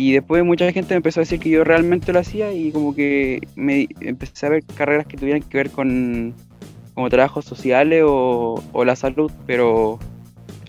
Y 0.00 0.12
después 0.12 0.42
mucha 0.42 0.72
gente 0.72 0.94
me 0.94 0.96
empezó 0.96 1.20
a 1.20 1.24
decir 1.24 1.38
que 1.40 1.50
yo 1.50 1.62
realmente 1.62 2.10
lo 2.10 2.20
hacía 2.20 2.54
y 2.54 2.72
como 2.72 2.94
que 2.94 3.38
me 3.54 3.86
empecé 4.00 4.46
a 4.46 4.48
ver 4.48 4.64
carreras 4.64 5.06
que 5.06 5.18
tuvieran 5.18 5.42
que 5.42 5.58
ver 5.58 5.70
con 5.70 6.32
como 6.94 7.10
trabajos 7.10 7.44
sociales 7.44 8.02
o, 8.06 8.62
o 8.72 8.84
la 8.86 8.96
salud, 8.96 9.30
pero 9.46 9.98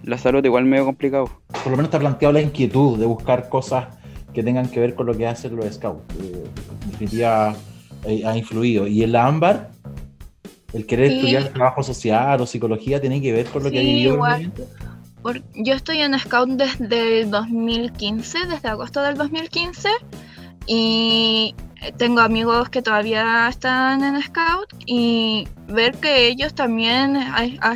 la 0.03 0.17
salud 0.17 0.43
igual 0.43 0.65
medio 0.65 0.83
complicado. 0.83 1.29
Por 1.63 1.71
lo 1.71 1.77
menos 1.77 1.89
te 1.91 1.95
ha 1.95 2.01
planteado 2.01 2.33
la 2.33 2.41
inquietud 2.41 2.99
de 2.99 3.05
buscar 3.05 3.47
cosas 3.47 3.87
que 4.33 4.43
tengan 4.43 4.67
que 4.67 4.81
ver 4.81 4.95
con 4.95 5.05
lo 5.05 5.15
que 5.15 5.25
hacen 5.25 5.55
los 5.55 5.65
Scouts. 5.73 6.01
Eh, 6.21 6.43
en 6.83 6.91
definitiva, 6.91 7.55
eh, 8.05 8.23
ha 8.25 8.37
influido. 8.37 8.85
Y 8.85 9.03
en 9.03 9.13
la 9.13 9.27
ámbar, 9.27 9.71
el 10.73 10.85
querer 10.85 11.07
Sí. 11.09 11.15
estudiar 11.15 11.53
trabajo 11.53 11.83
social 11.83 12.41
o 12.41 12.45
psicología 12.45 12.99
tiene 12.99 13.21
que 13.21 13.31
ver 13.31 13.45
con 13.45 13.63
lo 13.63 13.71
que 13.71 13.79
ha 13.79 13.81
vivido 13.81 14.09
el 14.09 14.15
igual. 14.15 14.51
Yo 15.53 15.73
estoy 15.73 16.01
en 16.01 16.17
Scout 16.17 16.49
desde 16.49 17.21
el 17.21 17.31
2015, 17.31 18.47
desde 18.47 18.69
agosto 18.69 19.01
del 19.01 19.15
2015, 19.15 19.89
y 20.65 21.55
tengo 21.97 22.21
amigos 22.21 22.69
que 22.69 22.81
todavía 22.81 23.47
están 23.47 24.03
en 24.03 24.21
Scout 24.21 24.73
y 24.85 25.47
ver 25.67 25.95
que 25.95 26.27
ellos 26.27 26.53
también 26.53 27.19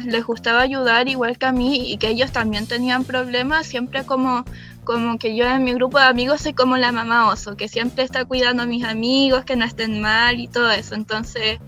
les 0.05 0.25
gustaba 0.25 0.61
ayudar 0.61 1.07
igual 1.07 1.37
que 1.37 1.45
a 1.45 1.51
mí 1.51 1.91
y 1.91 1.97
que 1.97 2.09
ellos 2.09 2.31
también 2.31 2.67
tenían 2.67 3.03
problemas, 3.03 3.67
siempre 3.67 4.05
como, 4.05 4.43
como 4.83 5.17
que 5.17 5.35
yo 5.35 5.45
en 5.45 5.63
mi 5.63 5.73
grupo 5.73 5.99
de 5.99 6.05
amigos 6.05 6.41
soy 6.41 6.53
como 6.53 6.77
la 6.77 6.91
mamá 6.91 7.29
oso, 7.29 7.55
que 7.57 7.67
siempre 7.67 8.03
está 8.03 8.25
cuidando 8.25 8.63
a 8.63 8.65
mis 8.65 8.83
amigos, 8.83 9.45
que 9.45 9.55
no 9.55 9.65
estén 9.65 10.01
mal 10.01 10.39
y 10.39 10.47
todo 10.47 10.71
eso. 10.71 10.95
Entonces 10.95 11.59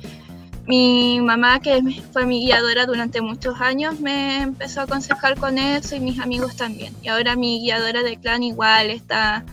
mi 0.68 1.22
mamá, 1.22 1.62
que 1.62 1.82
fue 2.12 2.26
mi 2.26 2.46
guiadora 2.46 2.86
durante 2.86 3.22
muchos 3.22 3.60
años, 3.62 4.00
me 4.02 4.42
empezó 4.44 4.82
a 4.82 4.84
aconsejar 4.84 5.38
con 5.38 5.58
eso 5.58 5.96
y 5.96 6.02
mis 6.02 6.20
amigos 6.20 6.58
también. 6.58 6.94
Y 7.02 7.08
ahora 7.08 7.36
mi 7.38 7.62
guiadora 7.62 8.04
de 8.04 8.18
clan 8.18 8.44
igual 8.44 8.90
está, 8.90 9.46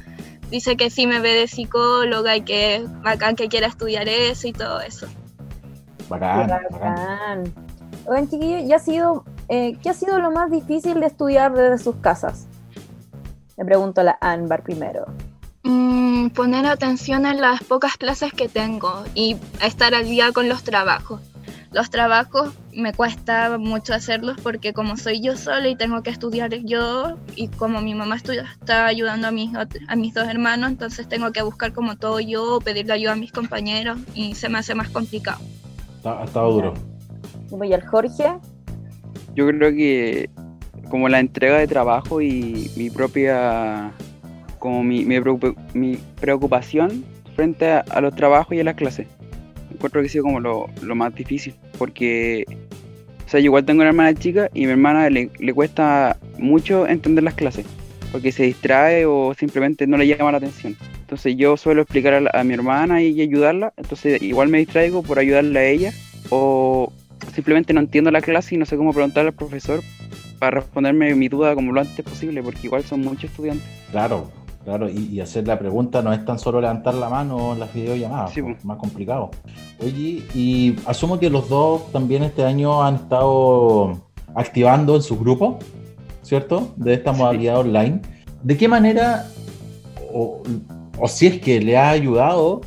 dice 0.50 0.76
que 0.76 0.90
sí 0.90 1.06
me 1.06 1.20
ve 1.20 1.34
de 1.34 1.46
psicóloga 1.46 2.36
y 2.36 2.42
que 2.42 2.76
es 2.76 3.02
bacán 3.02 3.36
que 3.36 3.48
quiera 3.48 3.68
estudiar 3.68 4.08
eso 4.08 4.48
y 4.48 4.52
todo 4.52 4.80
eso. 4.80 5.06
Bacán, 6.08 6.48
Qué 6.48 6.74
bacán. 6.74 7.54
Oigan, 8.06 8.28
chiquillos, 8.28 8.62
¿y 8.62 8.72
ha 8.72 8.78
sido, 8.80 9.24
eh, 9.48 9.78
¿qué 9.82 9.90
ha 9.90 9.94
sido 9.94 10.18
lo 10.18 10.32
más 10.32 10.50
difícil 10.50 10.98
de 10.98 11.06
estudiar 11.06 11.54
desde 11.54 11.78
sus 11.78 11.96
casas? 11.96 12.48
Le 13.56 13.64
pregunto 13.64 14.00
a 14.00 14.04
la 14.04 14.18
Anbar 14.20 14.64
primero. 14.64 15.06
Mm, 15.64 16.28
poner 16.30 16.66
atención 16.66 17.24
en 17.24 17.40
las 17.40 17.62
pocas 17.64 17.96
clases 17.96 18.32
que 18.34 18.48
tengo 18.48 19.02
y 19.14 19.36
estar 19.62 19.94
al 19.94 20.04
día 20.04 20.30
con 20.32 20.46
los 20.48 20.62
trabajos. 20.62 21.22
Los 21.72 21.88
trabajos 21.90 22.50
me 22.72 22.92
cuesta 22.92 23.56
mucho 23.58 23.94
hacerlos 23.94 24.36
porque 24.42 24.72
como 24.74 24.96
soy 24.98 25.20
yo 25.22 25.36
sola 25.36 25.66
y 25.68 25.74
tengo 25.74 26.02
que 26.02 26.10
estudiar 26.10 26.54
yo 26.64 27.16
y 27.34 27.48
como 27.48 27.80
mi 27.80 27.94
mamá 27.94 28.16
está 28.16 28.86
ayudando 28.86 29.26
a 29.26 29.30
mis, 29.32 29.50
a 29.56 29.96
mis 29.96 30.12
dos 30.14 30.28
hermanos, 30.28 30.70
entonces 30.70 31.08
tengo 31.08 31.32
que 31.32 31.42
buscar 31.42 31.72
como 31.72 31.96
todo 31.96 32.20
yo, 32.20 32.60
pedirle 32.62 32.92
ayuda 32.92 33.12
a 33.12 33.16
mis 33.16 33.32
compañeros 33.32 33.98
y 34.14 34.34
se 34.34 34.48
me 34.50 34.58
hace 34.58 34.74
más 34.74 34.90
complicado. 34.90 35.40
Está- 35.96 36.20
ha 36.20 36.24
estado 36.24 36.52
duro. 36.52 36.74
¿Y 37.64 37.72
el 37.72 37.86
Jorge? 37.86 38.34
Yo 39.34 39.46
creo 39.48 39.70
que 39.72 40.30
como 40.90 41.08
la 41.08 41.18
entrega 41.20 41.56
de 41.58 41.66
trabajo 41.66 42.20
y 42.20 42.70
mi 42.76 42.90
propia, 42.90 43.90
como 44.64 44.82
mi, 44.82 45.04
mi, 45.04 45.16
preocup- 45.16 45.56
mi 45.74 45.98
preocupación 46.18 47.04
frente 47.36 47.70
a, 47.70 47.80
a 47.80 48.00
los 48.00 48.16
trabajos 48.16 48.56
y 48.56 48.60
a 48.60 48.64
las 48.64 48.76
clases. 48.76 49.06
Encuentro 49.70 50.00
que 50.00 50.06
ha 50.06 50.10
sido 50.10 50.24
como 50.24 50.40
lo, 50.40 50.70
lo 50.80 50.94
más 50.94 51.14
difícil, 51.14 51.54
porque, 51.76 52.46
o 53.26 53.28
sea, 53.28 53.40
yo 53.40 53.44
igual 53.46 53.66
tengo 53.66 53.82
una 53.82 53.90
hermana 53.90 54.14
chica 54.14 54.48
y 54.54 54.64
a 54.64 54.66
mi 54.68 54.72
hermana 54.72 55.10
le, 55.10 55.28
le 55.38 55.52
cuesta 55.52 56.16
mucho 56.38 56.86
entender 56.86 57.24
las 57.24 57.34
clases, 57.34 57.66
porque 58.10 58.32
se 58.32 58.44
distrae 58.44 59.04
o 59.04 59.34
simplemente 59.34 59.86
no 59.86 59.98
le 59.98 60.06
llama 60.06 60.32
la 60.32 60.38
atención. 60.38 60.76
Entonces 61.00 61.36
yo 61.36 61.58
suelo 61.58 61.82
explicar 61.82 62.14
a, 62.14 62.20
la- 62.22 62.30
a 62.32 62.42
mi 62.42 62.54
hermana 62.54 63.02
y 63.02 63.20
ayudarla, 63.20 63.74
entonces 63.76 64.22
igual 64.22 64.48
me 64.48 64.56
distraigo 64.58 65.02
por 65.02 65.18
ayudarle 65.18 65.58
a 65.58 65.66
ella, 65.66 65.92
o 66.30 66.90
simplemente 67.34 67.74
no 67.74 67.80
entiendo 67.80 68.10
la 68.10 68.22
clase 68.22 68.54
y 68.54 68.58
no 68.58 68.64
sé 68.64 68.78
cómo 68.78 68.94
preguntarle 68.94 69.28
al 69.28 69.34
profesor 69.34 69.80
para 70.38 70.60
responderme 70.60 71.14
mi 71.14 71.28
duda 71.28 71.54
como 71.54 71.72
lo 71.72 71.82
antes 71.82 72.02
posible, 72.02 72.42
porque 72.42 72.60
igual 72.62 72.82
son 72.82 73.00
muchos 73.02 73.24
estudiantes. 73.24 73.66
Claro, 73.90 74.30
claro. 74.64 74.88
Y, 74.88 75.08
y 75.12 75.20
hacer 75.20 75.46
la 75.46 75.58
pregunta 75.58 76.02
no 76.02 76.12
es 76.12 76.24
tan 76.24 76.38
solo 76.38 76.60
levantar 76.60 76.94
la 76.94 77.08
mano 77.08 77.52
en 77.52 77.60
las 77.60 77.72
videollamadas, 77.72 78.32
Sí, 78.32 78.42
pues. 78.42 78.64
más 78.64 78.78
complicado. 78.78 79.30
Oye, 79.80 80.22
y 80.34 80.76
asumo 80.86 81.18
que 81.18 81.30
los 81.30 81.48
dos 81.48 81.90
también 81.92 82.22
este 82.22 82.44
año 82.44 82.82
han 82.82 82.96
estado 82.96 83.98
activando 84.34 84.96
en 84.96 85.02
sus 85.02 85.18
grupos, 85.18 85.56
¿cierto? 86.22 86.72
De 86.76 86.94
esta 86.94 87.12
Sí. 87.12 87.18
modalidad 87.20 87.58
online. 87.60 88.00
¿De 88.42 88.56
qué 88.56 88.66
manera, 88.68 89.26
o, 90.12 90.42
o 90.98 91.08
si 91.08 91.26
es 91.26 91.40
que 91.40 91.60
le 91.60 91.76
ha 91.76 91.90
ayudado 91.90 92.60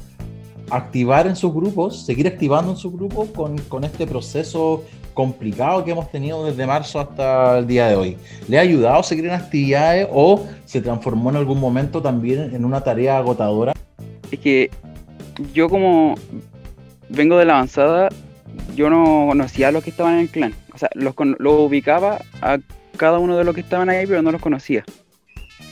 activar 0.69 1.27
en 1.27 1.35
sus 1.35 1.53
grupos, 1.53 2.05
seguir 2.05 2.27
activando 2.27 2.71
en 2.71 2.77
sus 2.77 2.91
grupos 2.91 3.29
con, 3.29 3.57
con 3.69 3.83
este 3.83 4.05
proceso 4.05 4.83
complicado 5.17 5.83
que 5.83 5.89
hemos 5.89 6.11
tenido 6.11 6.45
desde 6.45 6.67
marzo 6.67 6.99
hasta 6.99 7.57
el 7.57 7.65
día 7.65 7.87
de 7.87 7.95
hoy? 7.95 8.17
¿Le 8.47 8.59
ha 8.59 8.61
ayudado 8.61 8.99
a 8.99 9.03
seguir 9.03 9.25
en 9.25 9.31
actividades 9.31 10.07
o 10.11 10.45
se 10.63 10.79
transformó 10.79 11.31
en 11.31 11.37
algún 11.37 11.59
momento 11.59 12.03
también 12.03 12.53
en 12.53 12.63
una 12.63 12.81
tarea 12.81 13.17
agotadora? 13.17 13.73
Es 14.29 14.39
que 14.39 14.69
yo 15.55 15.69
como 15.69 16.13
vengo 17.09 17.35
de 17.39 17.45
la 17.45 17.53
avanzada, 17.53 18.09
yo 18.75 18.91
no 18.91 19.25
conocía 19.29 19.69
a 19.69 19.71
los 19.71 19.83
que 19.83 19.89
estaban 19.89 20.13
en 20.13 20.19
el 20.19 20.29
clan. 20.29 20.53
O 20.71 20.77
sea, 20.77 20.89
los, 20.93 21.15
los 21.39 21.61
ubicaba 21.61 22.19
a 22.43 22.59
cada 22.95 23.17
uno 23.17 23.37
de 23.37 23.43
los 23.43 23.55
que 23.55 23.61
estaban 23.61 23.89
ahí, 23.89 24.05
pero 24.05 24.21
no 24.21 24.31
los 24.31 24.39
conocía. 24.39 24.85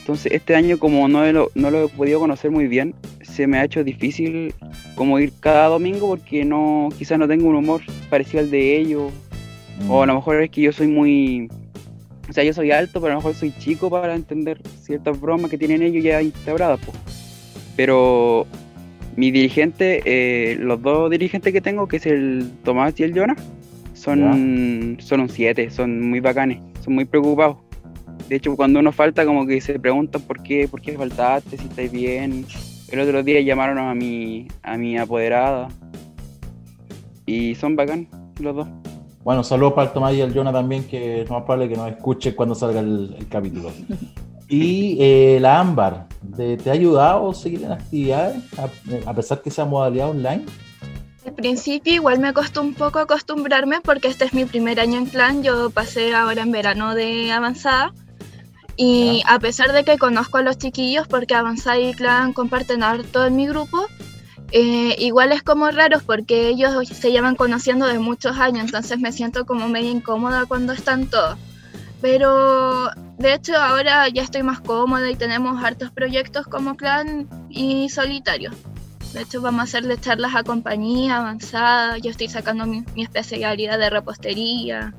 Entonces 0.00 0.32
este 0.32 0.56
año 0.56 0.76
como 0.78 1.06
no 1.06 1.24
lo, 1.30 1.50
no 1.54 1.70
lo 1.70 1.84
he 1.84 1.88
podido 1.88 2.18
conocer 2.18 2.50
muy 2.50 2.66
bien, 2.66 2.96
se 3.22 3.46
me 3.46 3.58
ha 3.58 3.64
hecho 3.64 3.84
difícil 3.84 4.54
como 4.96 5.20
ir 5.20 5.32
cada 5.38 5.68
domingo 5.68 6.08
porque 6.08 6.44
no 6.44 6.88
quizás 6.98 7.16
no 7.18 7.28
tengo 7.28 7.48
un 7.48 7.54
humor 7.54 7.82
parecido 8.10 8.40
al 8.40 8.50
de 8.50 8.76
ellos. 8.76 9.12
O 9.88 10.02
a 10.02 10.06
lo 10.06 10.14
mejor 10.14 10.42
es 10.42 10.50
que 10.50 10.62
yo 10.62 10.72
soy 10.72 10.88
muy... 10.88 11.48
O 12.28 12.32
sea, 12.32 12.42
yo 12.42 12.52
soy 12.52 12.72
alto, 12.72 13.00
pero 13.00 13.12
a 13.12 13.14
lo 13.14 13.20
mejor 13.20 13.34
soy 13.34 13.52
chico 13.58 13.88
para 13.88 14.14
entender 14.14 14.60
ciertas 14.82 15.20
bromas 15.20 15.50
que 15.50 15.58
tienen 15.58 15.82
ellos 15.82 16.02
ya 16.02 16.20
instauradas. 16.20 16.80
pues. 16.84 16.96
Pero 17.76 18.46
mi 19.16 19.30
dirigente, 19.30 20.02
eh, 20.04 20.56
los 20.56 20.82
dos 20.82 21.10
dirigentes 21.10 21.52
que 21.52 21.60
tengo, 21.60 21.86
que 21.86 21.98
es 21.98 22.06
el 22.06 22.50
Tomás 22.64 22.98
y 22.98 23.04
el 23.04 23.14
Jonas, 23.14 23.38
son, 23.94 24.96
son 25.00 25.20
un 25.20 25.28
7, 25.28 25.70
son 25.70 26.08
muy 26.08 26.20
bacanes, 26.20 26.58
son 26.84 26.94
muy 26.94 27.04
preocupados. 27.04 27.56
De 28.28 28.36
hecho, 28.36 28.56
cuando 28.56 28.80
uno 28.80 28.92
falta, 28.92 29.24
como 29.24 29.46
que 29.46 29.60
se 29.60 29.78
preguntan 29.78 30.22
por 30.22 30.42
qué, 30.42 30.68
por 30.68 30.80
qué 30.80 30.92
faltaste, 30.96 31.56
si 31.56 31.64
estáis 31.64 31.92
bien. 31.92 32.44
El 32.90 33.00
otro 33.00 33.22
día 33.22 33.40
llamaron 33.40 33.78
a 33.78 33.94
mi, 33.94 34.48
a 34.62 34.76
mi 34.76 34.98
apoderada. 34.98 35.68
Y 37.24 37.54
son 37.54 37.76
bacán 37.76 38.08
los 38.38 38.54
dos. 38.54 38.68
Bueno, 39.26 39.42
saludos 39.42 39.72
para 39.72 39.88
el 39.88 39.92
Tomás 39.92 40.14
y 40.14 40.20
el 40.20 40.32
Jonah 40.32 40.52
también, 40.52 40.86
que 40.86 41.22
es 41.22 41.30
más 41.30 41.42
probable 41.42 41.68
que 41.68 41.74
nos 41.74 41.90
escuche 41.90 42.36
cuando 42.36 42.54
salga 42.54 42.78
el, 42.78 43.12
el 43.18 43.26
capítulo. 43.26 43.72
Y 44.48 44.98
eh, 45.00 45.38
la 45.40 45.58
Ámbar, 45.58 46.06
¿te, 46.36 46.56
te 46.56 46.70
ha 46.70 46.74
ayudado 46.74 47.28
a 47.28 47.34
seguir 47.34 47.64
en 47.64 47.72
actividades, 47.72 48.36
a, 48.56 49.10
a 49.10 49.14
pesar 49.14 49.42
que 49.42 49.50
sea 49.50 49.64
modalidad 49.64 50.10
online? 50.10 50.44
Al 51.26 51.32
principio 51.32 51.94
igual 51.94 52.20
me 52.20 52.32
costó 52.32 52.62
un 52.62 52.74
poco 52.74 53.00
acostumbrarme 53.00 53.80
porque 53.80 54.06
este 54.06 54.26
es 54.26 54.32
mi 54.32 54.44
primer 54.44 54.78
año 54.78 54.96
en 54.96 55.06
clan, 55.06 55.42
yo 55.42 55.70
pasé 55.70 56.14
ahora 56.14 56.42
en 56.42 56.52
verano 56.52 56.94
de 56.94 57.32
avanzada 57.32 57.92
y 58.76 59.24
a 59.26 59.40
pesar 59.40 59.72
de 59.72 59.82
que 59.82 59.98
conozco 59.98 60.38
a 60.38 60.42
los 60.42 60.56
chiquillos 60.56 61.08
porque 61.08 61.34
avanzada 61.34 61.80
y 61.80 61.94
clan 61.94 62.32
comparten 62.32 62.84
harto 62.84 63.26
en 63.26 63.34
mi 63.34 63.48
grupo, 63.48 63.86
eh, 64.52 64.94
igual 64.98 65.32
es 65.32 65.42
como 65.42 65.70
raro 65.70 66.00
porque 66.04 66.48
ellos 66.48 66.88
se 66.88 67.10
llevan 67.10 67.36
conociendo 67.36 67.86
de 67.86 67.98
muchos 67.98 68.38
años, 68.38 68.66
entonces 68.66 68.98
me 68.98 69.12
siento 69.12 69.44
como 69.44 69.68
medio 69.68 69.90
incómoda 69.90 70.46
cuando 70.46 70.72
están 70.72 71.06
todos. 71.06 71.38
Pero 72.00 72.90
de 73.18 73.34
hecho 73.34 73.56
ahora 73.56 74.08
ya 74.08 74.22
estoy 74.22 74.42
más 74.42 74.60
cómoda 74.60 75.10
y 75.10 75.16
tenemos 75.16 75.62
hartos 75.64 75.90
proyectos 75.90 76.46
como 76.46 76.76
clan 76.76 77.28
y 77.48 77.88
solitario. 77.88 78.50
De 79.12 79.22
hecho 79.22 79.40
vamos 79.40 79.60
a 79.60 79.64
hacerle 79.64 79.98
charlas 79.98 80.34
a 80.34 80.42
compañía 80.42 81.16
avanzada, 81.16 81.98
yo 81.98 82.10
estoy 82.10 82.28
sacando 82.28 82.66
mi 82.66 82.84
especialidad 82.96 83.78
de 83.78 83.90
repostería. 83.90 84.94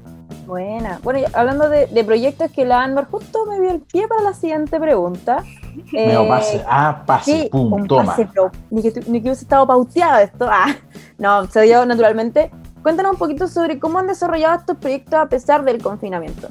Buena. 0.47 0.99
Bueno, 1.03 1.27
hablando 1.33 1.69
de, 1.69 1.87
de 1.87 2.03
proyectos 2.03 2.49
que 2.51 2.65
la 2.65 2.81
Anbar 2.81 3.07
justo 3.11 3.45
me 3.45 3.59
dio 3.59 3.69
el 3.71 3.81
pie 3.81 4.07
para 4.07 4.21
la 4.21 4.33
siguiente 4.33 4.79
pregunta. 4.79 5.43
Me 5.91 6.13
Eh, 6.13 6.25
pase. 6.27 6.63
Ah, 6.67 7.03
pase, 7.05 7.41
sí, 7.43 7.49
pum, 7.51 7.71
un 7.73 7.87
toma. 7.87 8.05
pase, 8.15 8.27
pero 8.33 8.49
ni 8.71 8.81
que, 8.81 8.93
ni 9.07 9.21
que 9.21 9.27
hubiese 9.27 9.43
estado 9.43 9.67
pauteado 9.67 10.17
esto. 10.19 10.47
Ah, 10.51 10.73
no, 11.19 11.45
se 11.47 11.61
dio 11.61 11.85
naturalmente. 11.85 12.49
Cuéntanos 12.81 13.11
un 13.13 13.17
poquito 13.19 13.47
sobre 13.47 13.77
cómo 13.79 13.99
han 13.99 14.07
desarrollado 14.07 14.57
estos 14.59 14.77
proyectos 14.77 15.15
a 15.15 15.27
pesar 15.27 15.63
del 15.65 15.81
confinamiento. 15.83 16.47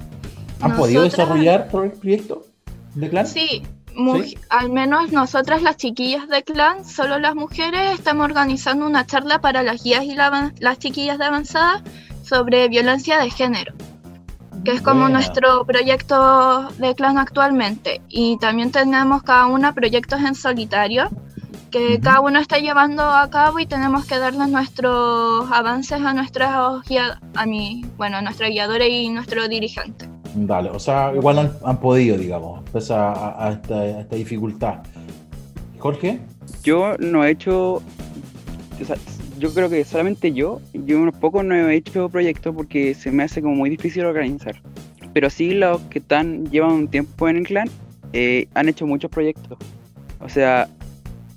¿Han 0.61 0.77
podido 0.77 1.03
Nosotras- 1.03 1.29
desarrollar 1.29 1.69
todo 1.71 1.85
el 1.85 1.93
proyecto 1.93 2.43
de 2.95 3.09
clan? 3.11 3.27
Sí, 3.27 3.63
¿Sí? 4.23 4.39
al 4.51 4.71
menos 4.71 5.11
nosotras 5.13 5.63
las 5.63 5.77
chiquillas 5.79 6.29
de 6.29 6.43
clan, 6.45 6.85
solo 6.85 7.19
las 7.19 7.35
mujeres, 7.35 7.95
estamos 7.95 8.27
organizando 8.27 8.85
una 8.87 9.07
charla 9.07 9.41
para 9.41 9.63
las 9.63 9.83
guías 9.83 10.05
y 10.05 10.15
la 10.15 10.53
las 10.61 10.79
chiquillas 10.79 11.17
de 11.19 11.25
avanzada 11.25 11.83
sobre 12.29 12.69
violencia 12.69 13.19
de 13.19 13.31
género, 13.31 13.73
que 14.65 14.73
es 14.73 14.83
como 14.83 15.03
Buena. 15.03 15.19
nuestro 15.19 15.65
proyecto 15.65 16.69
de 16.79 16.95
clan 16.95 17.19
actualmente. 17.19 18.01
Y 18.09 18.37
también 18.39 18.73
tenemos 18.73 19.23
cada 19.23 19.47
una 19.47 19.73
proyectos 19.75 20.21
en 20.21 20.35
solitario 20.35 21.09
que 21.71 22.01
cada 22.01 22.21
uno 22.21 22.39
está 22.39 22.59
llevando 22.59 23.03
a 23.03 23.29
cabo 23.29 23.59
y 23.59 23.67
tenemos 23.67 24.07
que 24.07 24.19
darles 24.19 24.49
nuestros 24.49 25.51
avances 25.53 26.01
a 26.01 26.15
nuestras 26.15 26.83
guía- 26.89 27.21
a 27.35 27.45
mi, 27.47 27.85
bueno, 27.97 28.17
a 28.19 28.23
nuestra 28.23 28.49
guiadora 28.49 28.87
y 28.87 29.09
nuestro 29.09 29.47
dirigente. 29.49 30.09
Dale, 30.35 30.71
o 30.71 30.79
sea, 30.79 31.13
igual 31.15 31.39
han, 31.39 31.53
han 31.65 31.79
podido, 31.81 32.17
digamos, 32.17 32.63
pese 32.73 32.93
a, 32.95 33.11
a- 33.13 33.47
a 33.49 33.53
esta, 33.53 33.75
a 33.75 34.01
esta 34.01 34.17
dificultad. 34.17 34.75
Jorge, 35.79 36.21
Yo 36.63 36.97
no 36.99 37.25
he 37.25 37.31
hecho, 37.31 37.75
o 37.75 37.83
sea, 38.87 38.97
yo 39.39 39.53
creo 39.53 39.69
que 39.69 39.85
solamente 39.85 40.33
yo, 40.33 40.61
yo 40.73 41.01
unos 41.01 41.17
pocos 41.17 41.45
no 41.45 41.55
he 41.55 41.75
hecho 41.75 42.09
proyectos 42.09 42.55
porque 42.55 42.95
se 42.95 43.11
me 43.11 43.23
hace 43.23 43.43
como 43.43 43.55
muy 43.55 43.71
difícil 43.71 44.05
organizar. 44.05 44.61
Pero 45.13 45.31
sí 45.31 45.53
los 45.53 45.81
que 45.83 45.99
están, 45.99 46.51
llevan 46.51 46.73
un 46.73 46.89
tiempo 46.89 47.29
en 47.29 47.39
el 47.39 47.47
clan, 47.47 47.69
eh, 48.13 48.49
han 48.55 48.69
hecho 48.69 48.87
muchos 48.87 49.11
proyectos. 49.11 49.59
O 50.21 50.29
sea, 50.29 50.69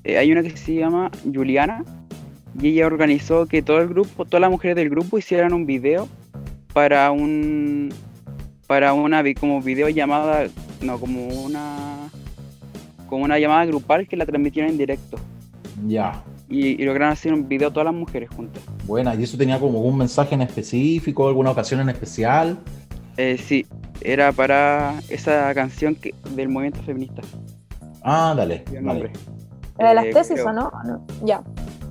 eh, 0.03 0.17
hay 0.17 0.31
una 0.31 0.43
que 0.43 0.55
se 0.55 0.75
llama 0.75 1.12
Juliana 1.33 1.83
y 2.62 2.69
ella 2.69 2.88
organizó 2.88 3.45
que 3.45 3.62
todo 3.62 3.79
el 3.79 3.88
grupo, 3.88 4.25
todas 4.25 4.41
las 4.41 4.51
mujeres 4.51 4.75
del 4.75 4.89
grupo 4.89 5.17
hicieran 5.17 5.53
un 5.53 5.65
video 5.65 6.07
para 6.73 7.12
un, 7.12 7.93
para 8.67 8.93
una 8.93 9.23
como 9.35 9.62
video 9.62 9.89
llamada, 9.89 10.47
no, 10.81 10.99
como 10.99 11.27
una, 11.27 12.09
como 13.07 13.23
una 13.23 13.39
llamada 13.39 13.65
grupal 13.65 14.07
que 14.07 14.17
la 14.17 14.25
transmitieron 14.25 14.71
en 14.71 14.77
directo 14.77 15.17
ya, 15.88 16.21
y, 16.49 16.81
y 16.81 16.85
lograron 16.85 17.13
hacer 17.13 17.33
un 17.33 17.47
video 17.47 17.71
todas 17.71 17.85
las 17.85 17.93
mujeres 17.95 18.29
juntas. 18.29 18.63
buena. 18.85 19.13
¿Y 19.15 19.23
eso 19.23 19.38
tenía 19.38 19.59
como 19.59 19.81
un 19.81 19.97
mensaje 19.97 20.35
en 20.35 20.41
específico, 20.41 21.27
alguna 21.27 21.51
ocasión 21.51 21.79
en 21.81 21.89
especial? 21.89 22.57
Eh, 23.17 23.38
sí, 23.38 23.65
era 24.01 24.31
para 24.31 24.95
esa 25.09 25.53
canción 25.53 25.95
que, 25.95 26.13
del 26.35 26.49
movimiento 26.49 26.81
feminista. 26.83 27.21
Ah, 28.03 28.33
dale, 28.35 28.63
el 28.67 28.73
dale. 28.73 28.81
nombre. 28.81 29.12
¿La 29.77 29.89
de 29.89 29.95
las 29.95 30.05
Eh, 30.05 30.12
tesis 30.13 30.33
creo. 30.33 30.47
o 30.47 30.53
no? 30.53 30.71
Ya. 31.23 31.41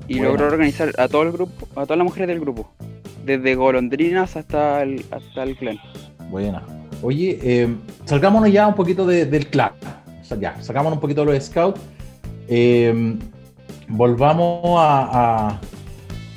Y 0.08 0.14
Buena. 0.18 0.28
logró 0.30 0.46
organizar 0.46 0.90
a 0.98 1.06
todo 1.08 1.22
el 1.22 1.32
grupo, 1.32 1.66
a 1.76 1.84
todas 1.84 1.98
las 1.98 2.04
mujeres 2.06 2.28
del 2.28 2.40
grupo, 2.40 2.70
desde 3.24 3.54
golondrinas 3.54 4.36
hasta 4.36 4.82
el, 4.82 5.04
hasta 5.10 5.42
el 5.42 5.56
clan. 5.56 5.78
Buena. 6.30 6.62
Oye, 7.02 7.38
eh, 7.42 7.68
salgámonos 8.06 8.50
ya 8.50 8.66
un 8.66 8.74
poquito 8.74 9.06
de- 9.06 9.26
del 9.26 9.46
clan. 9.48 9.72
O 10.20 10.24
sea, 10.24 10.38
ya, 10.38 10.56
sacámonos 10.62 10.96
un 10.96 11.00
poquito 11.00 11.24
de 11.24 11.34
los 11.34 11.44
scouts. 11.44 11.80
Eh, 12.48 13.16
volvamos 13.88 14.78
a, 14.78 15.48
a- 15.48 15.60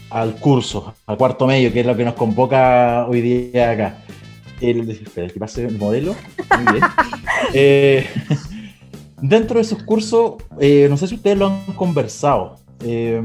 al 0.10 0.36
curso, 0.36 0.94
al 1.06 1.18
cuarto 1.18 1.48
medio, 1.48 1.72
que 1.72 1.80
es 1.82 1.86
lo 1.86 1.96
que 1.96 2.04
nos 2.04 2.16
convoca 2.16 3.06
hoy 3.08 3.22
día 3.22 3.72
acá. 3.72 3.98
El, 4.60 4.90
espera, 4.92 5.28
que 5.30 5.40
pase 5.40 5.66
el 5.66 5.78
modelo. 5.78 6.16
Muy 6.58 6.74
bien. 6.74 6.84
Eh, 7.54 8.06
dentro 9.20 9.56
de 9.56 9.62
esos 9.64 9.82
cursos, 9.84 10.36
eh, 10.60 10.86
no 10.90 10.96
sé 10.96 11.08
si 11.08 11.16
ustedes 11.16 11.38
lo 11.38 11.48
han 11.48 11.66
conversado 11.76 12.58
eh, 12.86 13.20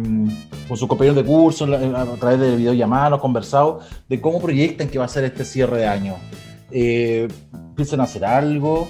con 0.67 0.77
sus 0.77 0.89
compañeros 0.89 1.17
de 1.17 1.25
curso, 1.25 1.65
a 1.67 2.17
través 2.19 2.41
de 2.41 2.57
videollamadas, 2.57 3.11
lo 3.11 3.17
han 3.17 3.21
conversado 3.21 3.81
de 4.09 4.21
cómo 4.21 4.41
proyectan 4.41 4.89
que 4.89 4.99
va 4.99 5.05
a 5.05 5.09
ser 5.09 5.25
este 5.25 5.45
cierre 5.45 5.79
de 5.79 5.87
año. 5.87 6.15
Eh, 6.73 7.29
¿Piensan 7.77 8.01
hacer 8.01 8.25
algo 8.25 8.89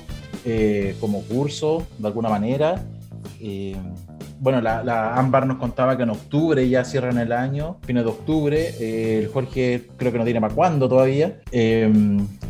como 1.01 1.23
curso, 1.23 1.85
de 1.99 2.07
alguna 2.07 2.29
manera? 2.29 2.83
Bueno, 4.39 4.61
la, 4.61 4.85
la 4.85 5.15
Ámbar 5.15 5.47
nos 5.47 5.57
contaba 5.57 5.97
que 5.97 6.03
en 6.03 6.11
octubre 6.11 6.69
ya 6.69 6.85
cierran 6.85 7.19
el 7.19 7.33
año, 7.33 7.79
fines 7.87 8.05
de 8.05 8.11
octubre. 8.11 8.75
Eh, 8.79 9.21
el 9.21 9.29
Jorge 9.29 9.89
creo 9.97 10.13
que 10.13 10.19
no 10.19 10.25
tiene 10.25 10.41
para 10.41 10.55
cuándo 10.55 10.89
todavía. 10.89 11.41
Eh, 11.51 11.91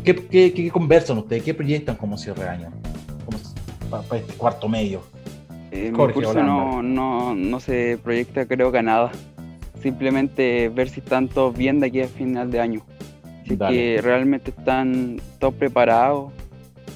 ¿qué, 0.03 0.15
qué, 0.15 0.53
qué 0.53 0.69
conversan 0.69 1.17
ustedes? 1.17 1.43
¿Qué 1.43 1.53
proyectan 1.53 1.95
como 1.95 2.17
cierre 2.17 2.43
de 2.43 2.49
año? 2.49 2.69
Para 3.89 4.03
este 4.19 4.33
cuarto 4.33 4.67
medio. 4.67 5.01
Eh, 5.71 5.89
mi 5.91 5.97
Jorge 5.97 6.15
curso 6.15 6.43
no, 6.43 6.81
no, 6.81 7.35
no 7.35 7.59
se 7.59 7.97
proyecta 8.03 8.45
creo 8.45 8.71
que 8.71 8.79
a 8.79 8.83
nada. 8.83 9.11
Simplemente 9.81 10.69
ver 10.69 10.89
si 10.89 10.99
están 10.99 11.29
todos 11.29 11.55
bien 11.55 11.79
de 11.79 11.87
aquí 11.87 12.01
a 12.01 12.07
final 12.07 12.51
de 12.51 12.59
año. 12.59 12.81
Si 13.45 13.53
es 13.53 13.59
que 13.59 13.99
realmente 14.03 14.51
están 14.51 15.21
todos 15.39 15.53
preparados 15.53 16.33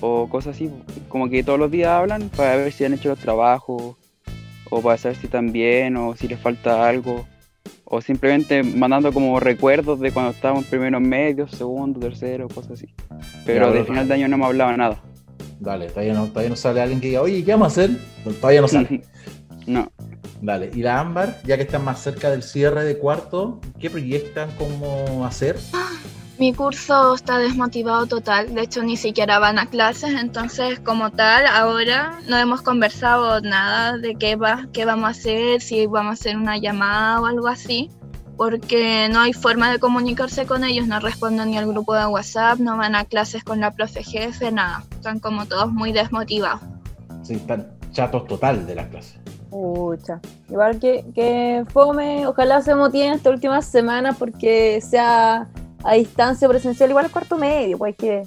o 0.01 0.27
cosas 0.27 0.55
así. 0.55 0.69
Como 1.07 1.29
que 1.29 1.43
todos 1.43 1.59
los 1.59 1.71
días 1.71 1.91
hablan 1.91 2.29
para 2.35 2.57
ver 2.57 2.73
si 2.73 2.83
han 2.83 2.93
hecho 2.93 3.09
los 3.09 3.19
trabajos 3.19 3.95
o 4.71 4.81
para 4.81 4.97
saber 4.97 5.17
si 5.17 5.27
están 5.27 5.51
bien 5.51 5.95
o 5.97 6.15
si 6.15 6.27
les 6.27 6.39
falta 6.39 6.87
algo. 6.87 7.27
O 7.83 8.01
simplemente 8.01 8.63
mandando 8.63 9.11
como 9.11 9.39
recuerdos 9.39 9.99
de 9.99 10.11
cuando 10.11 10.31
estábamos 10.31 10.63
en 10.63 10.69
primeros 10.69 11.01
medios, 11.01 11.51
segundo, 11.51 11.99
tercero, 11.99 12.47
cosas 12.47 12.71
así. 12.71 12.87
Pero 13.45 13.67
Ya, 13.67 13.73
de 13.73 13.83
final 13.83 14.07
de 14.07 14.13
año 14.13 14.27
no 14.29 14.37
me 14.37 14.45
hablaba 14.45 14.75
nada. 14.77 15.03
Dale, 15.59 15.87
todavía 15.89 16.13
no, 16.13 16.27
todavía 16.27 16.49
no 16.49 16.55
sale 16.55 16.81
alguien 16.81 17.01
que 17.01 17.07
diga, 17.07 17.21
oye, 17.21 17.43
¿qué 17.43 17.51
vamos 17.51 17.65
a 17.65 17.81
hacer? 17.81 17.97
Todavía 18.39 18.61
no 18.61 18.67
sale. 18.69 19.01
no. 19.67 19.91
Dale, 20.41 20.71
y 20.73 20.81
la 20.81 20.99
Ámbar, 20.99 21.39
ya 21.45 21.57
que 21.57 21.63
están 21.63 21.83
más 21.83 22.01
cerca 22.01 22.31
del 22.31 22.41
cierre 22.41 22.83
de 22.85 22.97
cuarto, 22.97 23.59
¿qué 23.79 23.89
proyectan 23.89 24.49
cómo 24.57 25.25
hacer? 25.25 25.57
Mi 26.41 26.55
curso 26.55 27.13
está 27.13 27.37
desmotivado 27.37 28.07
total, 28.07 28.55
de 28.55 28.61
hecho 28.61 28.81
ni 28.81 28.97
siquiera 28.97 29.37
van 29.37 29.59
a 29.59 29.67
clases, 29.67 30.15
entonces 30.15 30.79
como 30.79 31.11
tal 31.11 31.45
ahora 31.45 32.17
no 32.27 32.35
hemos 32.35 32.63
conversado 32.63 33.41
nada 33.41 33.99
de 33.99 34.15
qué, 34.15 34.37
va, 34.37 34.65
qué 34.73 34.83
vamos 34.83 35.05
a 35.05 35.09
hacer, 35.09 35.61
si 35.61 35.85
vamos 35.85 36.09
a 36.09 36.13
hacer 36.13 36.37
una 36.37 36.57
llamada 36.57 37.21
o 37.21 37.27
algo 37.27 37.47
así, 37.47 37.91
porque 38.37 39.07
no 39.11 39.19
hay 39.19 39.33
forma 39.33 39.71
de 39.71 39.77
comunicarse 39.77 40.47
con 40.47 40.63
ellos, 40.63 40.87
no 40.87 40.99
responden 40.99 41.51
ni 41.51 41.59
al 41.59 41.67
grupo 41.67 41.93
de 41.93 42.07
WhatsApp, 42.07 42.57
no 42.57 42.75
van 42.75 42.95
a 42.95 43.05
clases 43.05 43.43
con 43.43 43.59
la 43.59 43.69
profe 43.69 44.03
jefe, 44.03 44.51
nada. 44.51 44.83
Están 44.93 45.19
como 45.19 45.45
todos 45.45 45.71
muy 45.71 45.91
desmotivados. 45.91 46.61
Sí, 47.21 47.35
están 47.35 47.67
chatos 47.91 48.25
total 48.25 48.65
de 48.65 48.73
las 48.73 48.87
clases. 48.87 49.19
Pucha. 49.51 50.19
Igual 50.49 50.79
que, 50.79 51.05
que 51.13 51.65
fome, 51.71 52.25
ojalá 52.25 52.63
se 52.63 52.73
motiven 52.73 53.13
esta 53.13 53.29
última 53.29 53.61
semana 53.61 54.13
porque 54.13 54.81
sea 54.81 55.47
a 55.83 55.93
distancia 55.93 56.47
presencial, 56.47 56.89
igual 56.89 57.05
el 57.05 57.11
cuarto 57.11 57.37
medio, 57.37 57.77
pues 57.77 57.89
hay 57.89 57.93
que 57.95 58.23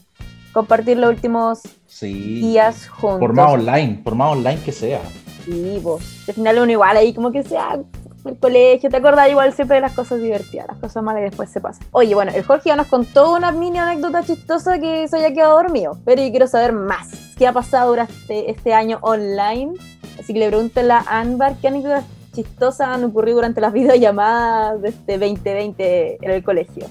compartir 0.52 0.96
los 0.98 1.10
últimos 1.10 1.60
Sí. 1.86 2.12
días 2.40 2.88
juntos. 2.88 3.20
Por 3.20 3.32
más 3.34 3.52
online, 3.52 4.00
por 4.02 4.14
más 4.14 4.32
online 4.32 4.60
que 4.64 4.72
sea. 4.72 5.00
Sí, 5.44 5.78
pues. 5.82 6.28
Al 6.28 6.34
final 6.34 6.58
uno 6.58 6.72
igual 6.72 6.96
ahí 6.96 7.12
como 7.12 7.30
que 7.30 7.42
sea 7.42 7.78
el 8.24 8.38
colegio, 8.38 8.88
te 8.88 8.96
acordás 8.96 9.28
igual 9.28 9.52
siempre 9.52 9.74
de 9.76 9.80
las 9.82 9.92
cosas 9.92 10.20
divertidas, 10.20 10.66
las 10.66 10.78
cosas 10.78 11.02
malas 11.02 11.20
que 11.20 11.26
después 11.26 11.50
se 11.50 11.60
pasan. 11.60 11.86
Oye, 11.90 12.14
bueno, 12.14 12.32
el 12.34 12.42
Jorge 12.42 12.70
ya 12.70 12.76
nos 12.76 12.86
contó 12.86 13.34
una 13.34 13.52
mini 13.52 13.78
anécdota 13.78 14.22
chistosa 14.22 14.78
que 14.78 15.06
se 15.08 15.16
haya 15.18 15.34
quedado 15.34 15.56
dormido, 15.56 15.98
pero 16.06 16.22
yo 16.22 16.30
quiero 16.30 16.46
saber 16.46 16.72
más. 16.72 17.10
¿Qué 17.36 17.46
ha 17.46 17.52
pasado 17.52 17.90
durante 17.90 18.50
este 18.50 18.72
año 18.72 18.98
online? 19.02 19.74
Así 20.18 20.32
que 20.32 20.38
le 20.38 20.48
pregunto 20.48 20.80
a 20.80 20.84
la 20.84 21.04
Anbar, 21.06 21.56
¿qué 21.60 21.68
anécdotas 21.68 22.04
chistosas 22.32 22.88
han 22.88 23.04
ocurrido 23.04 23.36
durante 23.36 23.60
las 23.60 23.72
videollamadas 23.74 24.80
de 24.80 24.88
este 24.88 25.18
2020 25.18 26.18
en 26.22 26.30
el 26.30 26.42
colegio? 26.42 26.86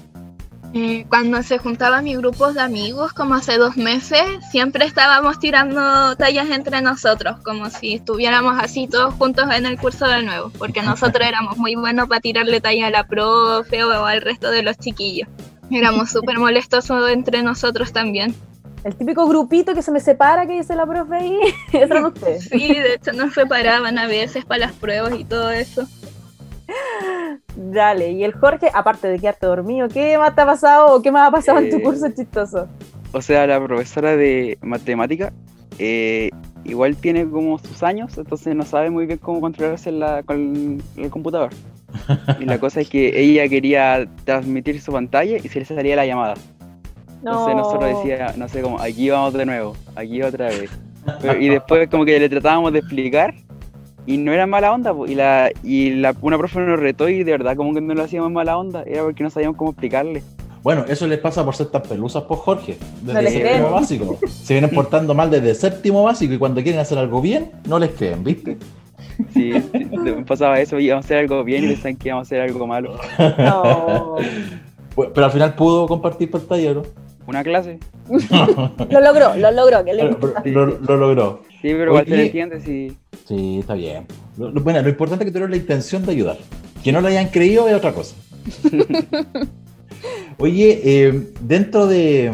Eh, 0.76 1.06
cuando 1.08 1.40
se 1.44 1.58
juntaban 1.58 2.02
mis 2.02 2.18
grupos 2.18 2.54
de 2.54 2.60
amigos, 2.60 3.12
como 3.12 3.36
hace 3.36 3.58
dos 3.58 3.76
meses, 3.76 4.20
siempre 4.50 4.84
estábamos 4.84 5.38
tirando 5.38 6.16
tallas 6.16 6.50
entre 6.50 6.82
nosotros, 6.82 7.36
como 7.44 7.70
si 7.70 7.94
estuviéramos 7.94 8.60
así 8.60 8.88
todos 8.88 9.14
juntos 9.14 9.44
en 9.54 9.66
el 9.66 9.78
curso 9.78 10.08
de 10.08 10.24
nuevo, 10.24 10.50
porque 10.58 10.82
nosotros 10.82 11.28
éramos 11.28 11.58
muy 11.58 11.76
buenos 11.76 12.08
para 12.08 12.20
tirarle 12.20 12.60
talla 12.60 12.88
a 12.88 12.90
la 12.90 13.06
profe 13.06 13.84
o 13.84 14.04
al 14.04 14.20
resto 14.20 14.50
de 14.50 14.64
los 14.64 14.76
chiquillos. 14.76 15.28
Éramos 15.70 16.10
súper 16.12 16.40
molestosos 16.40 17.08
entre 17.08 17.44
nosotros 17.44 17.92
también. 17.92 18.34
El 18.82 18.96
típico 18.96 19.28
grupito 19.28 19.74
que 19.74 19.82
se 19.82 19.92
me 19.92 20.00
separa 20.00 20.44
que 20.44 20.54
dice 20.54 20.74
la 20.74 20.86
profe 20.86 21.14
ahí, 21.14 21.38
eran 21.72 22.06
ustedes. 22.06 22.48
Sí, 22.48 22.74
de 22.74 22.94
hecho 22.94 23.12
nos 23.12 23.32
separaban 23.32 23.96
a 23.96 24.08
veces 24.08 24.44
para 24.44 24.66
las 24.66 24.72
pruebas 24.72 25.14
y 25.16 25.24
todo 25.24 25.52
eso. 25.52 25.86
Dale, 27.56 28.10
y 28.12 28.24
el 28.24 28.32
Jorge, 28.32 28.70
aparte 28.72 29.08
de 29.08 29.18
quedarte 29.18 29.46
dormido, 29.46 29.88
¿qué 29.88 30.18
más 30.18 30.34
te 30.34 30.40
ha 30.40 30.46
pasado 30.46 30.94
o 30.96 31.02
qué 31.02 31.10
más 31.12 31.28
ha 31.28 31.30
pasado 31.30 31.58
en 31.58 31.70
tu 31.70 31.76
Eh, 31.76 31.82
curso 31.82 32.06
chistoso? 32.10 32.68
O 33.12 33.22
sea, 33.22 33.46
la 33.46 33.62
profesora 33.64 34.16
de 34.16 34.58
matemática 34.60 35.32
eh, 35.78 36.30
igual 36.64 36.96
tiene 36.96 37.28
como 37.28 37.58
sus 37.58 37.82
años, 37.82 38.16
entonces 38.18 38.54
no 38.56 38.64
sabe 38.64 38.90
muy 38.90 39.06
bien 39.06 39.18
cómo 39.18 39.40
controlarse 39.40 39.92
la- 39.92 40.22
con 40.24 40.82
el 40.96 41.10
computador. 41.10 41.50
Y 42.40 42.44
la 42.44 42.58
cosa 42.58 42.80
es 42.80 42.88
que 42.88 43.20
ella 43.20 43.48
quería 43.48 44.06
transmitir 44.24 44.80
su 44.80 44.90
pantalla 44.92 45.36
y 45.36 45.48
se 45.48 45.60
le 45.60 45.64
salía 45.64 45.94
la 45.96 46.06
llamada. 46.06 46.34
Entonces 47.18 47.56
nosotros 47.56 47.88
decía, 47.96 48.34
no 48.36 48.48
sé, 48.48 48.60
como 48.62 48.80
aquí 48.80 49.08
vamos 49.10 49.32
de 49.34 49.46
nuevo, 49.46 49.76
aquí 49.94 50.20
otra 50.22 50.48
vez. 50.48 50.70
Pero- 51.20 51.40
y 51.40 51.48
después 51.50 51.88
como 51.88 52.04
que 52.04 52.18
le 52.18 52.28
tratábamos 52.28 52.72
de 52.72 52.80
explicar 52.80 53.32
y 54.06 54.16
no 54.18 54.32
era 54.32 54.46
mala 54.46 54.72
onda, 54.72 54.92
po, 54.94 55.06
y 55.06 55.14
la 55.14 55.50
y 55.62 55.90
la, 55.90 56.14
una 56.20 56.36
profe 56.38 56.60
nos 56.60 56.78
retó 56.78 57.08
y 57.08 57.24
de 57.24 57.32
verdad 57.32 57.56
como 57.56 57.72
que 57.74 57.80
no 57.80 57.94
lo 57.94 58.02
hacíamos 58.02 58.30
mala 58.32 58.56
onda, 58.58 58.82
era 58.84 59.02
porque 59.02 59.22
no 59.22 59.30
sabíamos 59.30 59.56
cómo 59.56 59.70
explicarle. 59.70 60.22
Bueno, 60.62 60.84
eso 60.88 61.06
les 61.06 61.18
pasa 61.18 61.44
por 61.44 61.54
ser 61.54 61.66
tan 61.66 61.82
pelusas 61.82 62.22
por 62.22 62.38
Jorge. 62.38 62.78
No 63.02 63.08
Desde 63.12 63.22
les 63.22 63.32
séptimo 63.34 63.58
creen. 63.58 63.72
básico. 63.72 64.18
Se 64.28 64.54
vienen 64.54 64.70
portando 64.74 65.14
mal 65.14 65.30
desde 65.30 65.54
séptimo 65.54 66.02
básico 66.04 66.32
y 66.34 66.38
cuando 66.38 66.62
quieren 66.62 66.80
hacer 66.80 66.96
algo 66.98 67.20
bien, 67.20 67.50
no 67.68 67.78
les 67.78 67.90
creen, 67.90 68.24
¿viste? 68.24 68.56
Sí, 69.34 69.52
pasaba 70.26 70.58
eso, 70.60 70.78
íbamos 70.80 71.04
a 71.04 71.06
hacer 71.06 71.18
algo 71.18 71.44
bien 71.44 71.64
y 71.64 71.68
pensaban 71.68 71.96
que 71.96 72.08
íbamos 72.08 72.26
a 72.26 72.28
hacer 72.28 72.40
algo 72.40 72.66
malo. 72.66 72.98
No. 73.38 74.16
Pero 75.12 75.26
al 75.26 75.32
final 75.32 75.54
pudo 75.54 75.86
compartir 75.86 76.30
pantalla, 76.30 76.72
¿no? 76.74 76.82
Una 77.26 77.42
clase. 77.42 77.78
Lo 78.90 79.00
logró, 79.00 79.34
lo 79.36 79.50
logró. 79.50 79.84
Que 79.84 79.94
le- 79.94 80.14
Pero- 80.14 80.34
pero 80.42 80.66
lo, 80.66 80.78
lo 80.78 80.96
logró. 80.96 81.42
Sí, 81.62 81.70
pero 81.72 81.86
igual 81.92 82.06
se 82.06 82.26
entiende, 82.26 82.60
sí. 82.60 82.96
Sí, 83.24 83.58
está 83.60 83.74
bien. 83.74 84.06
Lo, 84.36 84.50
lo- 84.50 84.60
bueno, 84.62 84.82
lo 84.82 84.88
importante 84.88 85.24
es 85.24 85.28
que 85.28 85.32
tuvieron 85.32 85.50
la 85.50 85.56
intención 85.56 86.04
de 86.04 86.12
ayudar. 86.12 86.38
Que 86.82 86.92
no 86.92 87.00
lo 87.00 87.08
hayan 87.08 87.28
creído 87.28 87.66
es 87.68 87.74
otra 87.74 87.92
cosa. 87.94 88.14
Oye, 90.38 90.80
eh, 90.84 91.32
dentro 91.40 91.86
de, 91.86 92.32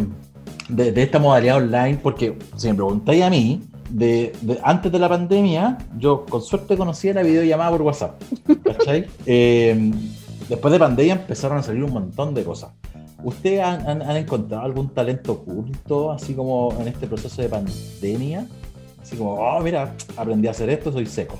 de- 0.68 0.92
de 0.92 1.02
esta 1.02 1.18
modalidad 1.18 1.56
online, 1.58 1.98
porque 2.02 2.36
si 2.56 2.68
me 2.68 2.74
preguntáis 2.74 3.22
a 3.22 3.30
mí, 3.30 3.62
de, 3.90 4.32
de- 4.40 4.58
antes 4.62 4.90
de 4.90 4.98
la 4.98 5.08
pandemia, 5.08 5.78
yo 5.98 6.24
con 6.26 6.42
suerte 6.42 6.76
conocía 6.76 7.12
la 7.14 7.22
videollamada 7.22 7.70
por 7.70 7.82
WhatsApp. 7.82 8.20
¿Cachai? 8.64 9.06
Eh, 9.26 9.92
después 10.48 10.72
de 10.72 10.78
pandemia 10.78 11.12
empezaron 11.14 11.58
a 11.58 11.62
salir 11.62 11.84
un 11.84 11.92
montón 11.92 12.34
de 12.34 12.42
cosas. 12.42 12.70
¿Ustedes 13.22 13.60
han, 13.60 13.86
han- 13.88 14.02
han 14.02 14.16
encontrado 14.16 14.64
algún 14.64 14.88
talento 14.88 15.32
oculto, 15.32 16.10
así 16.10 16.32
como 16.34 16.74
en 16.80 16.88
este 16.88 17.06
proceso 17.06 17.42
de 17.42 17.48
pandemia? 17.48 18.46
Así 19.10 19.16
como, 19.18 19.34
oh, 19.34 19.60
mira, 19.60 19.92
aprendí 20.16 20.46
a 20.46 20.52
hacer 20.52 20.70
esto, 20.70 20.92
soy 20.92 21.04
seco. 21.04 21.36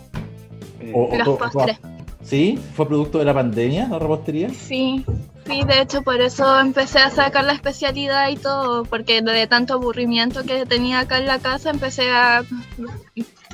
Eh, 0.81 0.91
O- 0.93 1.05
o- 1.05 1.17
Los 1.17 1.29
o- 1.29 1.39
postres. 1.39 1.79
¿Sí? 2.25 2.59
¿Fue 2.75 2.85
producto 2.89 3.19
de 3.21 3.25
la 3.27 3.33
pandemia, 3.33 3.87
la 3.89 3.99
repostería? 4.01 4.51
Sí, 4.51 5.05
sí, 5.47 5.63
de 5.65 5.81
hecho 5.81 6.03
por 6.03 6.21
eso 6.21 6.59
empecé 6.59 6.99
a 6.99 7.11
sacar 7.11 7.45
la 7.45 7.53
especialidad 7.53 8.29
y 8.29 8.37
todo, 8.37 8.83
porque 8.85 9.23
de 9.23 9.47
tanto 9.47 9.75
aburrimiento 9.75 10.43
que 10.43 10.67
tenía 10.67 10.99
acá 11.01 11.19
en 11.19 11.27
la 11.27 11.39
casa 11.39 11.71
empecé 11.71 12.11
a, 12.11 12.43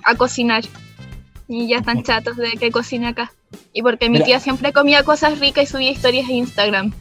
a 0.04 0.14
cocinar. 0.16 0.64
Y 1.46 1.68
ya 1.68 1.76
están 1.76 2.02
chatos 2.02 2.36
de 2.38 2.52
que 2.52 2.70
cocine 2.72 3.06
acá. 3.08 3.32
Y 3.74 3.82
porque 3.82 4.06
mi 4.08 4.14
Mira. 4.14 4.24
tía 4.24 4.40
siempre 4.40 4.72
comía 4.72 5.02
cosas 5.04 5.38
ricas 5.40 5.64
y 5.64 5.66
subía 5.66 5.90
historias 5.92 6.28
a 6.28 6.32
Instagram. 6.32 6.92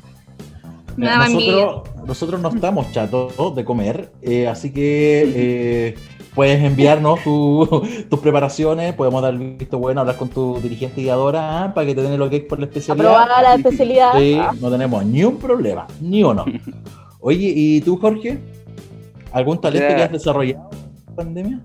Mira, 0.97 1.17
nosotros, 1.27 1.83
nosotros 2.05 2.41
no 2.41 2.49
estamos 2.49 2.91
chatos 2.91 3.55
de 3.55 3.65
comer, 3.65 4.11
eh, 4.21 4.47
así 4.47 4.71
que 4.71 5.23
eh, 5.35 5.95
puedes 6.35 6.61
enviarnos 6.63 7.23
tu- 7.23 7.81
tus 8.09 8.19
preparaciones, 8.19 8.93
podemos 8.93 9.21
dar 9.21 9.35
visto 9.37 9.79
bueno, 9.79 10.01
hablar 10.01 10.17
con 10.17 10.29
tu 10.29 10.59
dirigente 10.61 11.01
guiadora 11.01 11.63
ah, 11.63 11.73
para 11.73 11.87
que 11.87 11.95
te 11.95 12.01
den 12.03 12.13
el 12.13 12.21
ok 12.21 12.33
por 12.47 12.59
la 12.59 12.65
especialidad. 12.65 13.07
Aprobada 13.07 13.41
la 13.41 13.55
especialidad. 13.55 14.11
Sí, 14.17 14.37
no 14.61 14.69
tenemos 14.69 15.05
ni 15.05 15.23
un 15.23 15.37
problema, 15.37 15.87
ni 16.01 16.23
uno. 16.23 16.45
Oye, 17.21 17.51
¿y 17.55 17.81
tú, 17.81 17.97
Jorge? 17.97 18.37
¿Algún 19.31 19.59
talento 19.59 19.95
que 19.95 20.03
has 20.03 20.11
desarrollado 20.11 20.69
en 20.71 21.05
la 21.07 21.15
pandemia? 21.15 21.59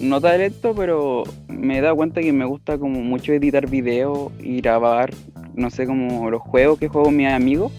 No 0.00 0.20
talento, 0.20 0.74
pero 0.74 1.24
me 1.48 1.78
he 1.78 1.80
dado 1.80 1.96
cuenta 1.96 2.20
que 2.20 2.32
me 2.32 2.44
gusta 2.44 2.78
como 2.78 3.00
mucho 3.00 3.32
editar 3.32 3.68
videos 3.68 4.30
y 4.40 4.60
grabar, 4.60 5.10
no 5.54 5.70
sé, 5.70 5.86
como 5.86 6.30
los 6.30 6.40
juegos 6.40 6.78
que 6.78 6.88
juego 6.88 7.06
con 7.06 7.16
mis 7.16 7.28
amigos. 7.28 7.72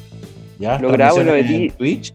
¿Ya? 0.59 0.77
Lo 0.79 0.91
grabo 0.91 1.21
y 1.21 1.23
lo 1.23 1.31
¿Transmisiones 1.31 1.45
en 1.55 1.61
edito. 1.61 1.75
Twitch? 1.77 2.13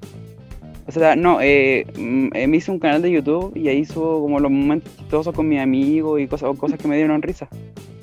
O 0.86 0.92
sea, 0.92 1.16
no, 1.16 1.40
eh, 1.40 1.86
mm, 1.96 2.28
eh, 2.34 2.46
me 2.46 2.58
hice 2.58 2.70
un 2.70 2.78
canal 2.78 3.00
de 3.00 3.10
YouTube 3.10 3.56
y 3.56 3.68
ahí 3.68 3.84
subo 3.84 4.20
como 4.20 4.38
los 4.38 4.50
momentos 4.50 4.94
chistosos 4.96 5.34
con 5.34 5.48
mis 5.48 5.60
amigos 5.60 6.20
y 6.20 6.26
cosas, 6.26 6.50
o 6.50 6.54
cosas 6.54 6.78
que 6.78 6.86
me 6.88 6.96
dieron 6.96 7.22
risa. 7.22 7.48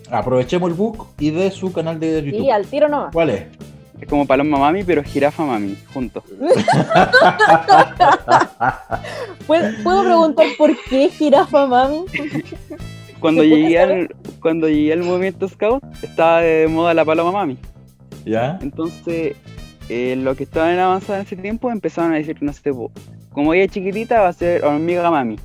Aprovechemos 0.10 0.70
el 0.70 0.76
book 0.76 1.08
y 1.20 1.30
de 1.30 1.52
su 1.52 1.72
canal 1.72 2.00
de 2.00 2.24
YouTube. 2.24 2.42
Sí, 2.42 2.50
al 2.50 2.66
tiro 2.66 2.90
nomás. 2.90 3.14
¿Cuál 3.14 3.30
es? 3.30 3.44
Es 4.02 4.08
como 4.08 4.26
Paloma 4.26 4.58
Mami, 4.58 4.84
pero 4.84 5.04
Jirafa 5.04 5.46
Mami, 5.46 5.78
juntos. 5.94 6.24
¿Puedo, 9.48 9.70
puedo 9.84 10.04
preguntar 10.04 10.48
por 10.58 10.76
qué 10.90 11.10
jirafa, 11.10 11.68
mami? 11.68 12.06
Cuando 13.20 13.44
¿Se 13.44 13.50
puede 13.50 13.62
llegué, 13.62 13.80
al, 13.80 14.16
cuando 14.42 14.68
llegué 14.68 14.94
al 14.94 15.04
movimiento 15.04 15.48
Scout, 15.48 15.84
estaba 16.02 16.42
de 16.42 16.68
moda 16.68 16.96
la 16.96 17.06
Paloma 17.06 17.32
Mami. 17.32 17.60
¿Ya? 18.26 18.58
Entonces, 18.62 19.36
eh, 19.90 20.16
los 20.18 20.38
que 20.38 20.44
estaban 20.44 20.74
en 20.74 20.80
avanzada 20.80 21.20
en 21.20 21.26
ese 21.26 21.36
tiempo 21.36 21.72
empezaron 21.72 22.14
a 22.14 22.18
decir, 22.18 22.38
no 22.42 22.54
sé, 22.54 22.72
como 23.32 23.54
ella 23.54 23.66
es 23.66 23.72
chiquitita 23.72 24.22
va 24.22 24.28
a 24.30 24.34
ser 24.34 24.64
hormiga 24.64 25.10
mami. 25.12 25.38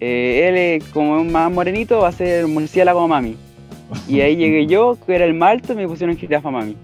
Eh, 0.00 0.46
él 0.48 0.56
es 0.56 0.84
como 0.90 1.24
más 1.24 1.50
morenito 1.50 1.98
va 2.00 2.08
a 2.08 2.12
ser 2.12 2.46
murciélago 2.46 3.06
mami. 3.08 3.36
Y 4.08 4.20
ahí 4.20 4.36
llegué 4.36 4.66
yo, 4.66 4.96
que 5.06 5.14
era 5.14 5.24
el 5.24 5.34
más 5.34 5.52
alto, 5.52 5.72
y 5.72 5.76
me 5.76 5.88
pusieron 5.88 6.16
jirafa 6.16 6.50
mami. 6.50 6.76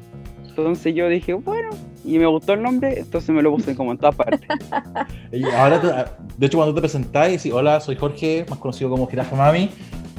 Entonces 0.48 0.94
yo 0.94 1.08
dije, 1.08 1.34
bueno, 1.34 1.70
y 2.04 2.18
me 2.18 2.26
gustó 2.26 2.52
el 2.52 2.62
nombre, 2.62 3.00
entonces 3.00 3.30
me 3.34 3.42
lo 3.42 3.52
puse 3.54 3.74
como 3.74 3.90
en 3.92 3.98
todas 3.98 4.14
partes. 4.14 4.40
Y 5.32 5.42
ahora, 5.46 5.80
te- 5.80 6.24
de 6.38 6.46
hecho, 6.46 6.58
cuando 6.58 6.74
te 6.74 6.80
presentáis, 6.80 7.42
decís, 7.42 7.52
hola, 7.52 7.80
soy 7.80 7.96
Jorge, 7.96 8.46
más 8.48 8.58
conocido 8.60 8.88
como 8.90 9.08
Jirafa 9.08 9.34
Mami. 9.34 9.68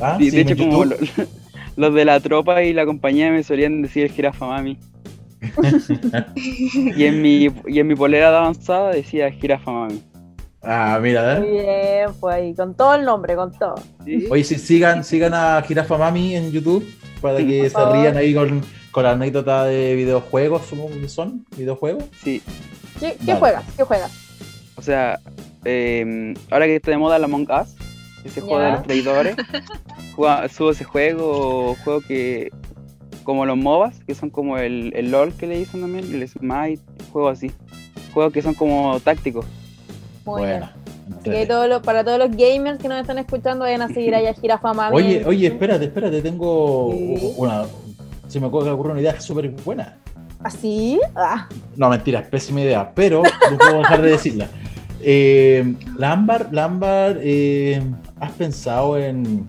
Ah, 0.01 0.17
Y 0.19 0.29
de 0.29 0.41
hecho, 0.41 0.57
como 0.57 0.83
lo- 0.83 0.97
los 1.77 1.93
de 1.93 2.03
la 2.05 2.19
tropa 2.19 2.63
y 2.63 2.73
la 2.73 2.85
compañía 2.85 3.31
me 3.31 3.43
solían 3.43 3.81
decir 3.81 4.03
el 4.03 4.11
jirafa 4.11 4.45
mami. 4.47 4.77
Y, 6.35 7.05
en 7.05 7.21
mi, 7.21 7.47
y 7.67 7.79
en 7.79 7.87
mi 7.87 7.95
polera 7.95 8.31
de 8.31 8.37
avanzada 8.37 8.91
decía 8.91 9.31
jirafa 9.31 9.71
mami. 9.71 10.01
Ah, 10.67 10.99
mira, 11.01 11.39
Muy 11.39 11.47
¿eh? 11.47 11.51
bien, 12.05 12.15
pues 12.19 12.35
ahí, 12.35 12.55
con 12.55 12.73
todo 12.75 12.95
el 12.95 13.05
nombre, 13.05 13.35
con 13.35 13.51
todo. 13.51 13.75
¿Sí? 14.03 14.25
Oye, 14.31 14.43
sí, 14.43 14.55
sigan, 14.55 15.03
sigan 15.03 15.33
a 15.35 15.61
Jirafa 15.61 15.95
Mami 15.95 16.35
en 16.35 16.51
YouTube 16.51 16.83
para 17.21 17.37
que 17.37 17.63
se 17.65 17.69
favor. 17.69 17.95
rían 17.97 18.17
ahí 18.17 18.33
con, 18.33 18.63
con 18.89 19.03
la 19.03 19.11
anécdota 19.11 19.65
de 19.65 19.93
videojuegos, 19.93 20.65
supongo 20.65 20.89
que 20.99 21.07
son, 21.07 21.45
videojuegos. 21.55 22.05
Sí. 22.23 22.41
¿Qué, 22.99 23.11
qué 23.19 23.25
Dale. 23.25 23.39
juegas? 23.39 23.63
¿Qué 23.77 23.83
juegas? 23.83 24.11
O 24.75 24.81
sea, 24.81 25.19
eh, 25.65 26.33
ahora 26.49 26.65
que 26.65 26.77
está 26.77 26.89
de 26.89 26.97
moda 26.97 27.19
la 27.19 27.25
Among 27.25 27.47
Us, 27.51 27.75
ese 28.23 28.41
juego 28.41 28.59
de 28.59 28.71
los 28.71 28.83
traidores, 28.83 29.35
juega- 30.15 30.49
subo 30.49 30.71
ese 30.71 30.83
juego, 30.83 31.75
juego 31.83 32.01
que 32.01 32.49
como 33.25 33.45
los 33.45 33.57
MOBAs, 33.57 33.99
que 34.05 34.15
son 34.15 34.29
como 34.29 34.57
el, 34.57 34.93
el 34.95 35.11
LOL 35.11 35.33
que 35.33 35.47
le 35.47 35.57
dicen 35.57 35.81
también, 35.81 36.05
el 36.13 36.25
Smite, 36.29 36.81
juegos 37.11 37.33
así. 37.37 37.51
Juegos 38.13 38.31
que 38.31 38.41
son 38.41 38.53
como 38.53 38.97
tácticos. 39.01 39.45
Muy 40.25 40.43
bien. 40.43 40.59
Buena. 40.61 40.75
Así 41.19 41.29
que 41.29 41.45
todos 41.45 41.67
los- 41.67 41.81
para 41.81 42.03
todos 42.03 42.17
los 42.17 42.31
gamers 42.31 42.79
que 42.79 42.87
nos 42.87 43.01
están 43.01 43.17
escuchando, 43.17 43.65
vayan 43.65 43.81
a 43.81 43.89
seguir 43.89 44.15
allá 44.15 44.29
a 44.31 44.33
Jirafa 44.33 44.73
Mami. 44.73 44.95
Oye, 44.95 45.23
oye, 45.25 45.47
espérate, 45.47 45.85
espérate, 45.85 46.21
tengo 46.21 46.91
Sí. 46.93 47.33
una. 47.37 47.63
Se 48.27 48.39
me 48.39 48.47
ocurre 48.47 48.71
ocurre 48.71 48.91
una 48.93 49.01
idea 49.01 49.19
súper 49.19 49.49
buena. 49.49 49.97
¿Así? 50.43 50.99
Ah, 51.15 51.47
No, 51.75 51.89
mentira, 51.89 52.19
es 52.21 52.27
pésima 52.27 52.61
idea, 52.61 52.91
pero 52.95 53.21
no 53.51 53.57
puedo 53.57 53.77
dejar 53.79 54.01
de 54.01 54.09
decirla. 54.11 54.47
Eh, 55.01 55.75
la 55.97 56.11
Ámbar, 56.13 56.49
la 56.51 56.63
Ámbar, 56.65 57.19
eh, 57.21 57.81
¿has 58.19 58.31
pensado 58.31 58.97
en 58.97 59.47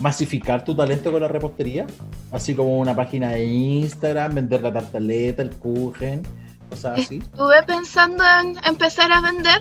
masificar 0.00 0.64
tu 0.64 0.74
talento 0.74 1.10
con 1.10 1.20
la 1.20 1.28
repostería? 1.28 1.86
Así 2.32 2.54
como 2.54 2.78
una 2.78 2.94
página 2.94 3.30
de 3.30 3.44
Instagram, 3.44 4.34
vender 4.34 4.62
la 4.62 4.72
tartaleta, 4.72 5.42
el 5.42 5.50
kuchen, 5.50 6.22
cosas 6.68 7.00
así. 7.00 7.18
Estuve 7.18 7.62
pensando 7.64 8.24
en 8.40 8.56
empezar 8.64 9.10
a 9.12 9.20
vender, 9.20 9.60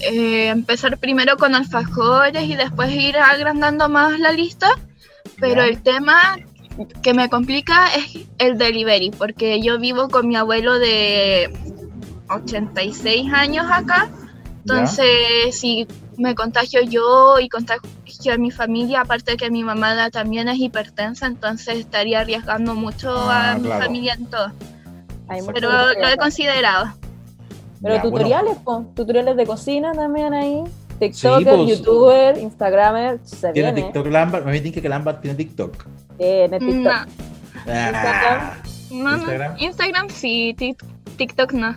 eh, 0.00 0.48
empezar 0.48 0.98
primero 0.98 1.36
con 1.36 1.54
alfajores 1.54 2.44
y 2.44 2.56
después 2.56 2.92
ir 2.92 3.16
agrandando 3.16 3.88
más 3.88 4.18
la 4.18 4.32
lista, 4.32 4.68
pero 5.38 5.62
el 5.62 5.82
tema 5.82 6.38
que 7.02 7.14
me 7.14 7.28
complica 7.28 7.88
es 7.94 8.26
el 8.38 8.58
delivery, 8.58 9.10
porque 9.10 9.60
yo 9.60 9.78
vivo 9.78 10.08
con 10.08 10.28
mi 10.28 10.36
abuelo 10.36 10.78
de 10.78 11.50
86 12.28 13.32
años 13.32 13.66
acá, 13.70 14.08
entonces 14.60 15.08
si 15.52 15.86
me 16.20 16.34
contagio 16.34 16.82
yo 16.82 17.38
y 17.40 17.48
contagio 17.48 17.88
a 18.32 18.36
mi 18.36 18.50
familia, 18.50 19.00
aparte 19.00 19.36
que 19.38 19.50
mi 19.50 19.64
mamá 19.64 20.10
también 20.10 20.48
es 20.48 20.58
hipertensa, 20.58 21.26
entonces 21.26 21.78
estaría 21.78 22.20
arriesgando 22.20 22.74
mucho 22.74 23.10
Ah, 23.10 23.52
a 23.52 23.54
mi 23.56 23.64
claro. 23.68 23.84
familia 23.86 24.14
en 24.14 24.26
todo, 24.26 24.52
hay 25.28 25.40
mucho 25.40 25.52
pero 25.54 25.70
lo 25.70 26.08
he 26.08 26.16
considerado. 26.18 26.92
Pero 27.82 27.94
Ya, 27.94 28.02
bueno. 28.02 28.16
tutoriales, 28.16 28.56
po, 28.58 28.84
tutoriales 28.94 29.36
de 29.36 29.46
cocina 29.46 29.92
también 29.92 30.34
ahí. 30.34 30.62
TikToker, 30.98 31.56
pues. 31.56 31.78
YouTuber, 31.78 32.36
Instagramer, 32.38 33.20
se 33.24 33.52
¿Tiene 33.52 33.72
viene. 33.72 33.88
TikTok 33.88 34.06
la 34.08 34.22
Ámbar? 34.22 34.44
Me 34.44 34.60
dicen 34.60 34.82
que 34.82 34.88
la 34.88 34.96
Ámbar 34.96 35.18
tiene 35.22 35.34
TikTok. 35.34 35.86
Tiene 36.18 36.58
TikTok. 36.58 37.06
No, 37.66 37.72
Ah, 37.72 38.54
no, 38.90 38.98
no. 38.98 39.16
Instagram. 39.16 39.56
Instagram 39.58 40.08
sí, 40.10 40.54
Tik- 40.58 40.84
TikTok 41.16 41.52
no. 41.54 41.74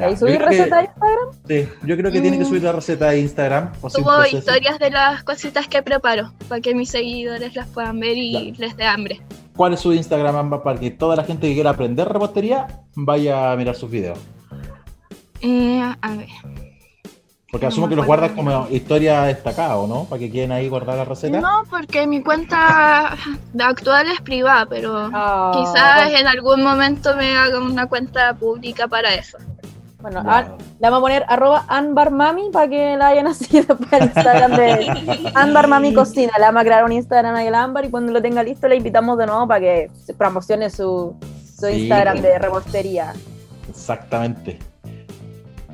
Ya. 0.00 0.06
Ahí 0.06 0.38
recetas 0.38 0.78
de 0.78 0.84
Instagram. 0.84 1.28
Sí, 1.46 1.68
yo 1.86 1.96
creo 1.96 2.10
que 2.12 2.20
tiene 2.20 2.38
que 2.38 2.44
Mm. 2.44 2.48
subir 2.48 2.62
la 2.62 2.72
receta 2.72 3.10
de 3.10 3.20
Instagram. 3.20 3.72
o 3.82 3.90
Subo 3.90 4.24
historias 4.24 4.78
de 4.78 4.90
las 4.90 5.22
cositas 5.24 5.68
que 5.68 5.82
preparo 5.82 6.32
para 6.48 6.60
que 6.60 6.74
mis 6.74 6.90
seguidores 6.90 7.54
las 7.54 7.66
puedan 7.68 8.00
ver 8.00 8.16
y 8.16 8.52
les 8.52 8.76
dé 8.76 8.84
hambre. 8.86 9.20
¿Cuál 9.56 9.74
es 9.74 9.80
su 9.80 9.92
Instagram, 9.92 10.36
Ámbar, 10.36 10.62
para 10.62 10.80
que 10.80 10.90
toda 10.90 11.16
la 11.16 11.24
gente 11.24 11.46
que 11.48 11.54
quiera 11.54 11.70
aprender 11.70 12.08
repostería 12.08 12.66
vaya 12.94 13.52
a 13.52 13.56
mirar 13.56 13.74
sus 13.76 13.90
videos? 13.90 14.18
Eh, 15.42 15.80
a 16.00 16.10
ver. 16.16 16.28
Porque 17.50 17.66
asumo 17.66 17.88
que 17.88 17.96
los 17.96 18.06
guardas 18.06 18.30
como 18.30 18.68
historia 18.70 19.22
destacada, 19.22 19.76
¿o 19.76 19.86
no? 19.88 20.04
Para 20.04 20.20
que 20.20 20.30
queden 20.30 20.52
ahí 20.52 20.68
guardar 20.68 20.96
la 20.98 21.04
receta. 21.04 21.40
No, 21.40 21.64
porque 21.68 22.06
mi 22.06 22.22
cuenta 22.22 23.16
actual 23.58 24.06
es 24.12 24.20
privada, 24.20 24.66
pero 24.66 25.10
Ah, 25.12 25.50
quizás 25.52 26.12
en 26.20 26.28
algún 26.28 26.62
momento 26.62 27.16
me 27.16 27.36
haga 27.36 27.58
una 27.58 27.86
cuenta 27.88 28.34
pública 28.34 28.86
para 28.86 29.12
eso. 29.14 29.36
Bueno, 30.02 30.22
ah, 30.26 30.44
le 30.78 30.88
vamos 30.88 30.98
a 30.98 31.00
poner 31.02 31.24
arroba 31.28 31.64
anbarmami 31.68 32.50
para 32.50 32.68
que 32.68 32.96
la 32.96 33.06
vayan 33.10 33.26
a 33.26 33.34
seguir 33.34 33.66
después 33.66 33.92
al 33.92 34.04
Instagram 34.04 34.52
de 34.56 35.30
Anbar 35.34 35.68
Mami 35.68 35.92
Cocina. 35.94 36.32
Le 36.38 36.44
vamos 36.44 36.62
a 36.62 36.64
crear 36.64 36.84
un 36.84 36.92
Instagram 36.92 37.34
ahí 37.34 37.46
al 37.48 37.54
Anbar 37.54 37.84
y 37.84 37.90
cuando 37.90 38.12
lo 38.12 38.22
tenga 38.22 38.42
listo 38.42 38.66
le 38.68 38.76
invitamos 38.76 39.18
de 39.18 39.26
nuevo 39.26 39.46
para 39.46 39.60
que 39.60 39.90
promocione 40.16 40.70
su, 40.70 41.14
su 41.54 41.66
Sí, 41.66 41.82
Instagram 41.82 42.14
pues. 42.20 42.22
de 42.32 42.38
repostería. 42.38 43.12
Exactamente. 43.68 44.58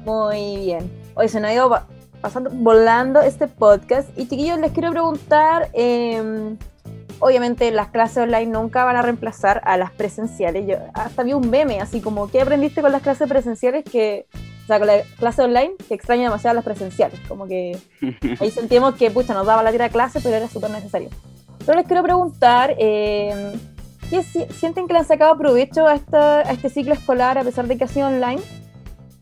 Muy 0.04 0.56
bien. 0.58 0.90
Hoy 1.14 1.28
se 1.28 1.40
nos 1.40 1.50
ha 1.50 1.54
ido 1.54 1.68
pa- 1.70 1.86
pasando, 2.20 2.50
volando 2.52 3.20
este 3.20 3.46
podcast. 3.48 4.08
Y 4.16 4.28
chiquillos, 4.28 4.58
les 4.58 4.72
quiero 4.72 4.90
preguntar, 4.90 5.68
eh, 5.72 6.56
obviamente 7.20 7.70
las 7.70 7.88
clases 7.88 8.18
online 8.18 8.46
nunca 8.46 8.84
van 8.84 8.96
a 8.96 9.02
reemplazar 9.02 9.60
a 9.64 9.76
las 9.76 9.90
presenciales. 9.92 10.66
Yo 10.66 10.76
hasta 10.94 11.22
vi 11.22 11.32
un 11.32 11.48
meme, 11.50 11.80
así 11.80 12.00
como, 12.00 12.28
¿qué 12.30 12.40
aprendiste 12.42 12.82
con 12.82 12.92
las 12.92 13.02
clases 13.02 13.28
presenciales 13.28 13.84
que... 13.84 14.26
O 14.64 14.66
sea, 14.66 14.78
con 14.78 14.88
la 14.88 15.02
clase 15.18 15.42
online 15.42 15.74
que 15.86 15.94
extraña 15.94 16.24
demasiado 16.24 16.56
las 16.56 16.64
presenciales. 16.64 17.20
Como 17.28 17.46
que 17.46 17.78
ahí 18.40 18.50
sentimos 18.50 18.96
que, 18.96 19.10
pucha, 19.12 19.32
nos 19.32 19.46
daba 19.46 19.62
la 19.62 19.70
tira 19.70 19.88
clase, 19.90 20.20
pero 20.20 20.34
era 20.34 20.48
súper 20.48 20.70
necesario. 20.70 21.08
Pero 21.64 21.78
les 21.78 21.86
quiero 21.86 22.02
preguntar, 22.02 22.74
eh, 22.78 23.52
¿qué 24.10 24.24
si- 24.24 24.44
sienten 24.46 24.88
que 24.88 24.92
le 24.92 24.98
han 24.98 25.06
sacado 25.06 25.38
provecho 25.38 25.86
a, 25.86 25.94
esta, 25.94 26.38
a 26.40 26.50
este 26.52 26.68
ciclo 26.68 26.94
escolar 26.94 27.38
a 27.38 27.44
pesar 27.44 27.68
de 27.68 27.78
que 27.78 27.84
ha 27.84 27.88
sido 27.88 28.08
online? 28.08 28.42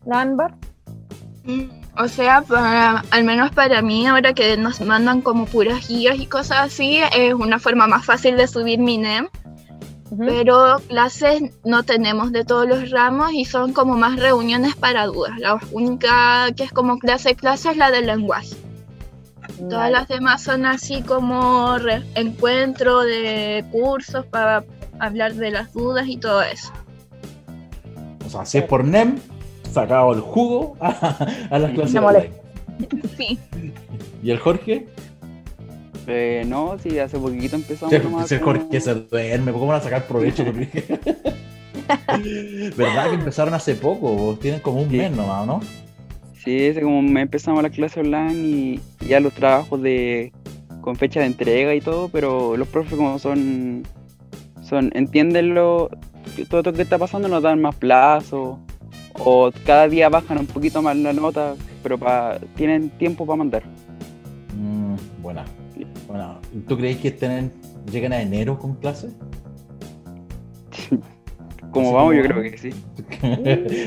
¿La 0.05 0.21
Anbar? 0.21 0.55
Mm, 1.43 1.69
O 1.97 2.07
sea, 2.07 2.41
para, 2.41 3.05
al 3.11 3.23
menos 3.23 3.51
para 3.51 3.81
mí, 3.81 4.05
ahora 4.05 4.33
que 4.33 4.57
nos 4.57 4.81
mandan 4.81 5.21
como 5.21 5.45
puras 5.45 5.87
guías 5.87 6.17
y 6.17 6.25
cosas 6.25 6.59
así, 6.59 6.99
es 7.15 7.33
una 7.33 7.57
forma 7.57 7.87
más 7.87 8.05
fácil 8.05 8.35
de 8.35 8.47
subir 8.47 8.79
mi 8.79 8.97
NEM. 8.97 9.29
Ujú. 10.11 10.25
Pero 10.25 10.81
clases 10.87 11.41
no 11.63 11.83
tenemos 11.83 12.31
de 12.31 12.43
todos 12.43 12.67
los 12.67 12.91
ramos 12.91 13.31
y 13.33 13.45
son 13.45 13.73
como 13.73 13.95
más 13.95 14.19
reuniones 14.19 14.75
para 14.75 15.05
dudas. 15.05 15.39
La 15.39 15.57
única 15.71 16.51
que 16.55 16.63
es 16.63 16.71
como 16.71 16.99
clase 16.99 17.35
clase 17.35 17.71
es 17.71 17.77
la 17.77 17.91
del 17.91 18.07
lenguaje. 18.07 18.55
Todas 19.57 19.71
Vale. 19.71 19.91
las 19.91 20.07
demás 20.07 20.43
son 20.43 20.65
así 20.65 21.01
como 21.01 21.77
encuentro 22.15 23.01
de 23.01 23.63
cursos 23.71 24.25
para 24.25 24.65
hablar 24.99 25.33
de 25.35 25.51
las 25.51 25.73
dudas 25.73 26.07
y 26.07 26.17
todo 26.17 26.41
eso. 26.41 26.71
O 28.25 28.29
sea, 28.29 28.45
si 28.45 28.57
es 28.57 28.63
por 28.65 28.83
NEM, 28.83 29.17
sacado 29.75 30.13
el 30.13 30.21
jugo 30.21 30.75
a, 30.79 30.89
a 31.51 31.59
las 31.59 31.71
clases. 31.71 32.01
Sí, 33.17 33.39
¿Y 34.21 34.31
el 34.31 34.39
Jorge? 34.39 34.87
Eh, 36.07 36.43
no, 36.45 36.75
sí, 36.77 36.99
hace 36.99 37.17
poquito 37.17 37.55
empezamos 37.55 37.93
Sí, 37.95 38.01
nomás 38.03 38.25
ese 38.25 38.41
como- 38.41 38.59
Jorge 38.59 38.81
se 38.81 38.93
duerme, 38.95 39.51
¿cómo 39.53 39.67
van 39.67 39.79
a 39.79 39.83
sacar 39.83 40.05
provecho? 40.07 40.43
¿Verdad 42.77 43.09
que 43.09 43.15
empezaron 43.15 43.53
hace 43.53 43.75
poco? 43.75 44.37
Tienen 44.41 44.59
como 44.59 44.81
un 44.81 44.89
Sí. 44.89 44.97
mes 44.97 45.11
nomás, 45.11 45.45
¿no? 45.47 45.59
Sí, 46.43 46.57
ese 46.65 46.81
como 46.81 47.01
me 47.01 47.21
empezamos 47.21 47.63
la 47.63 47.69
clase 47.69 47.99
online 48.01 48.33
y 48.33 48.79
y 49.01 49.07
ya 49.07 49.19
los 49.19 49.33
trabajos 49.33 49.81
de 49.81 50.31
con 50.81 50.95
fecha 50.95 51.19
de 51.21 51.25
entrega 51.27 51.73
y 51.73 51.81
todo, 51.81 52.09
pero 52.09 52.55
los 52.57 52.67
profes 52.67 52.95
como 52.97 53.17
son 53.19 53.83
son 54.61 54.91
entienden 54.95 55.53
lo 55.55 55.89
todo 56.49 56.61
lo 56.63 56.73
que 56.73 56.81
está 56.83 56.97
pasando 56.97 57.27
nos 57.27 57.41
dan 57.43 57.61
más 57.61 57.75
plazo 57.75 58.59
o 59.19 59.51
cada 59.65 59.87
día 59.87 60.09
bajan 60.09 60.39
un 60.39 60.45
poquito 60.45 60.81
más 60.81 60.95
la 60.97 61.13
nota, 61.13 61.55
pero 61.83 61.97
pa, 61.97 62.37
tienen 62.55 62.89
tiempo 62.91 63.25
para 63.25 63.37
mandar. 63.37 63.63
Mm, 64.55 64.95
buena. 65.21 65.45
Bueno, 66.07 66.39
¿tú 66.67 66.77
crees 66.77 66.97
que 66.97 67.09
estén, 67.09 67.51
lleguen 67.91 68.13
a 68.13 68.21
enero 68.21 68.57
con 68.57 68.75
clases? 68.75 69.13
Como 71.71 71.91
vamos, 71.91 72.15
yo 72.15 72.23
creo 72.23 72.41
que 72.41 72.57
sí. 72.57 72.71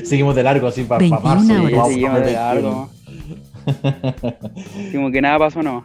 Seguimos 0.05 0.35
de 0.35 0.43
largo 0.43 0.67
así 0.67 0.85
para 0.85 0.99
21 0.99 1.23
marzo. 1.23 1.47
Sí, 1.47 1.75
vamos 1.75 1.89
seguimos 1.89 2.21
de 2.21 2.33
largo. 2.33 2.91
Como 4.93 5.11
que 5.11 5.23
nada 5.23 5.39
pasó 5.39 5.63
nomás. 5.63 5.85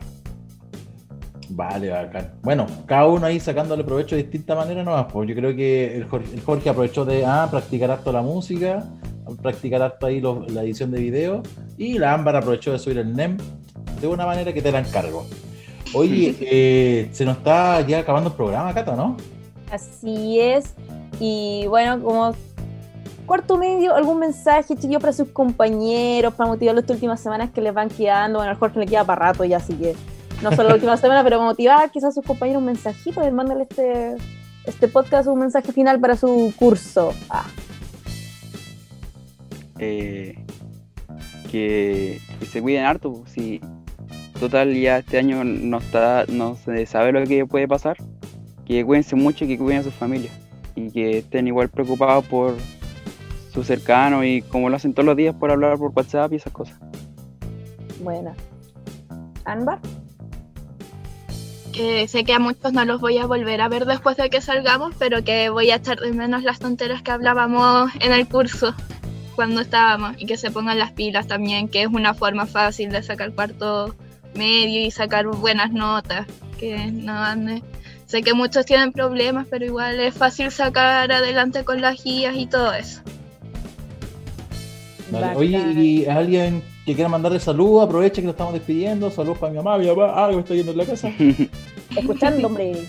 Vale, 1.49 1.89
bacán. 1.89 2.31
Bueno, 2.41 2.65
cada 2.85 3.07
uno 3.07 3.25
ahí 3.25 3.39
sacándole 3.39 3.83
provecho 3.83 4.15
de 4.15 4.23
distinta 4.23 4.55
manera 4.55 4.83
nomás. 4.83 5.05
Pues 5.11 5.29
yo 5.29 5.35
creo 5.35 5.55
que 5.55 5.95
el 5.95 6.05
Jorge, 6.05 6.33
el 6.33 6.41
Jorge 6.41 6.69
aprovechó 6.69 7.05
de 7.05 7.25
ah, 7.25 7.47
practicar 7.49 7.91
harto 7.91 8.11
la 8.11 8.21
música, 8.21 8.83
practicar 9.41 9.81
harto 9.81 10.05
ahí 10.05 10.21
la 10.21 10.63
edición 10.63 10.91
de 10.91 10.99
video, 10.99 11.43
y 11.77 11.97
la 11.97 12.13
Ámbar 12.13 12.35
aprovechó 12.35 12.71
de 12.71 12.79
subir 12.79 12.97
el 12.97 13.15
NEM 13.15 13.37
de 14.01 14.07
una 14.07 14.25
manera 14.25 14.53
que 14.53 14.61
te 14.61 14.71
la 14.71 14.79
encargo. 14.79 15.25
Oye, 15.93 16.35
eh, 16.41 17.09
se 17.11 17.23
nos 17.23 17.37
está 17.37 17.81
ya 17.81 17.99
acabando 17.99 18.29
el 18.29 18.35
programa, 18.35 18.73
Cata, 18.73 18.95
¿no? 18.95 19.15
Así 19.71 20.39
es. 20.39 20.73
Y 21.19 21.65
bueno, 21.67 22.01
como 22.01 22.33
cuarto 23.25 23.57
medio, 23.57 23.95
algún 23.95 24.19
mensaje, 24.19 24.75
chiquillos, 24.75 25.01
para 25.01 25.13
sus 25.13 25.29
compañeros, 25.29 26.33
para 26.33 26.49
motivar 26.49 26.75
las 26.75 26.89
últimas 26.89 27.19
semanas 27.19 27.51
que 27.51 27.61
les 27.61 27.73
van 27.73 27.89
quedando. 27.89 28.39
Bueno, 28.39 28.51
al 28.51 28.57
Jorge 28.57 28.79
le 28.79 28.85
queda 28.87 29.03
para 29.03 29.27
rato 29.27 29.43
ya, 29.45 29.57
así 29.57 29.73
que 29.73 29.95
no 30.41 30.51
solo 30.51 30.69
la 30.69 30.75
última 30.75 30.97
semana, 30.97 31.23
pero 31.23 31.41
motivar 31.41 31.89
quizás 31.91 32.09
a 32.09 32.11
sus 32.11 32.25
compañeros 32.25 32.59
un 32.59 32.65
mensajito, 32.65 33.21
mándale 33.31 33.63
este, 33.63 34.15
este 34.65 34.87
podcast, 34.87 35.27
un 35.27 35.39
mensaje 35.39 35.71
final 35.71 35.99
para 35.99 36.15
su 36.15 36.53
curso. 36.57 37.13
Ah, 37.29 37.45
eh, 39.79 40.35
que, 41.51 42.19
que 42.39 42.45
se 42.45 42.61
cuiden 42.61 42.85
harto. 42.85 43.23
Si 43.27 43.61
total 44.39 44.73
ya 44.73 44.97
este 44.99 45.17
año 45.17 45.43
no 45.43 45.77
está, 45.77 46.25
no 46.27 46.55
se 46.55 46.85
sabe 46.85 47.11
lo 47.11 47.23
que 47.25 47.45
puede 47.45 47.67
pasar, 47.67 47.97
que 48.65 48.83
cuídense 48.85 49.15
mucho 49.15 49.45
y 49.45 49.49
que 49.49 49.57
cuiden 49.57 49.79
a 49.79 49.83
sus 49.83 49.93
familias 49.93 50.33
y 50.75 50.89
que 50.91 51.19
estén 51.19 51.47
igual 51.47 51.69
preocupados 51.69 52.25
por 52.25 52.55
sus 53.53 53.67
cercanos 53.67 54.25
y 54.25 54.41
como 54.41 54.69
lo 54.69 54.75
hacen 54.75 54.93
todos 54.93 55.05
los 55.05 55.15
días 55.15 55.35
por 55.35 55.51
hablar 55.51 55.77
por 55.77 55.91
WhatsApp 55.95 56.33
y 56.33 56.37
esas 56.37 56.51
cosas. 56.51 56.77
buena. 58.01 58.33
Anbar, 59.45 59.79
que 61.73 62.07
sé 62.07 62.23
que 62.23 62.33
a 62.33 62.39
muchos 62.39 62.71
no 62.71 62.85
los 62.85 63.01
voy 63.01 63.17
a 63.17 63.25
volver 63.25 63.61
a 63.61 63.67
ver 63.67 63.85
después 63.85 64.15
de 64.17 64.29
que 64.29 64.41
salgamos, 64.41 64.95
pero 64.97 65.23
que 65.23 65.49
voy 65.49 65.69
a 65.71 65.75
echar 65.75 65.99
de 65.99 66.13
menos 66.13 66.43
las 66.43 66.59
tonteras 66.59 67.01
que 67.01 67.11
hablábamos 67.11 67.91
en 67.99 68.13
el 68.13 68.27
curso 68.27 68.73
cuando 69.35 69.61
estábamos 69.61 70.15
y 70.17 70.25
que 70.25 70.37
se 70.37 70.51
pongan 70.51 70.79
las 70.79 70.91
pilas 70.91 71.27
también, 71.27 71.67
que 71.67 71.81
es 71.83 71.87
una 71.87 72.13
forma 72.13 72.45
fácil 72.45 72.89
de 72.91 73.03
sacar 73.03 73.33
cuarto 73.33 73.95
medio 74.35 74.81
y 74.81 74.91
sacar 74.91 75.27
buenas 75.27 75.71
notas, 75.71 76.27
que 76.59 76.91
no 76.91 77.13
ande. 77.13 77.61
Sé 78.05 78.21
que 78.21 78.33
muchos 78.33 78.65
tienen 78.65 78.91
problemas, 78.91 79.47
pero 79.49 79.65
igual 79.65 79.99
es 79.99 80.13
fácil 80.13 80.51
sacar 80.51 81.11
adelante 81.11 81.63
con 81.63 81.81
las 81.81 82.03
guías 82.03 82.35
y 82.37 82.45
todo 82.47 82.73
eso. 82.73 83.01
Vale. 85.11 85.35
Oye, 85.35 85.59
¿y 85.75 86.05
alguien 86.05 86.63
que 86.85 86.95
quiera 86.95 87.09
mandarle 87.09 87.39
saludos? 87.39 87.85
Aprovecha 87.85 88.15
que 88.15 88.23
nos 88.27 88.33
estamos 88.33 88.53
despidiendo. 88.53 89.09
Saludos 89.11 89.37
para 89.37 89.51
mi 89.51 89.57
mamá, 89.57 89.77
mi 89.77 89.87
papá, 89.87 90.25
algo 90.25 90.39
está 90.39 90.53
yendo 90.55 90.71
en 90.71 90.77
la 90.77 90.85
casa. 90.85 91.11
Escuchando, 91.95 92.47
hombre. 92.47 92.87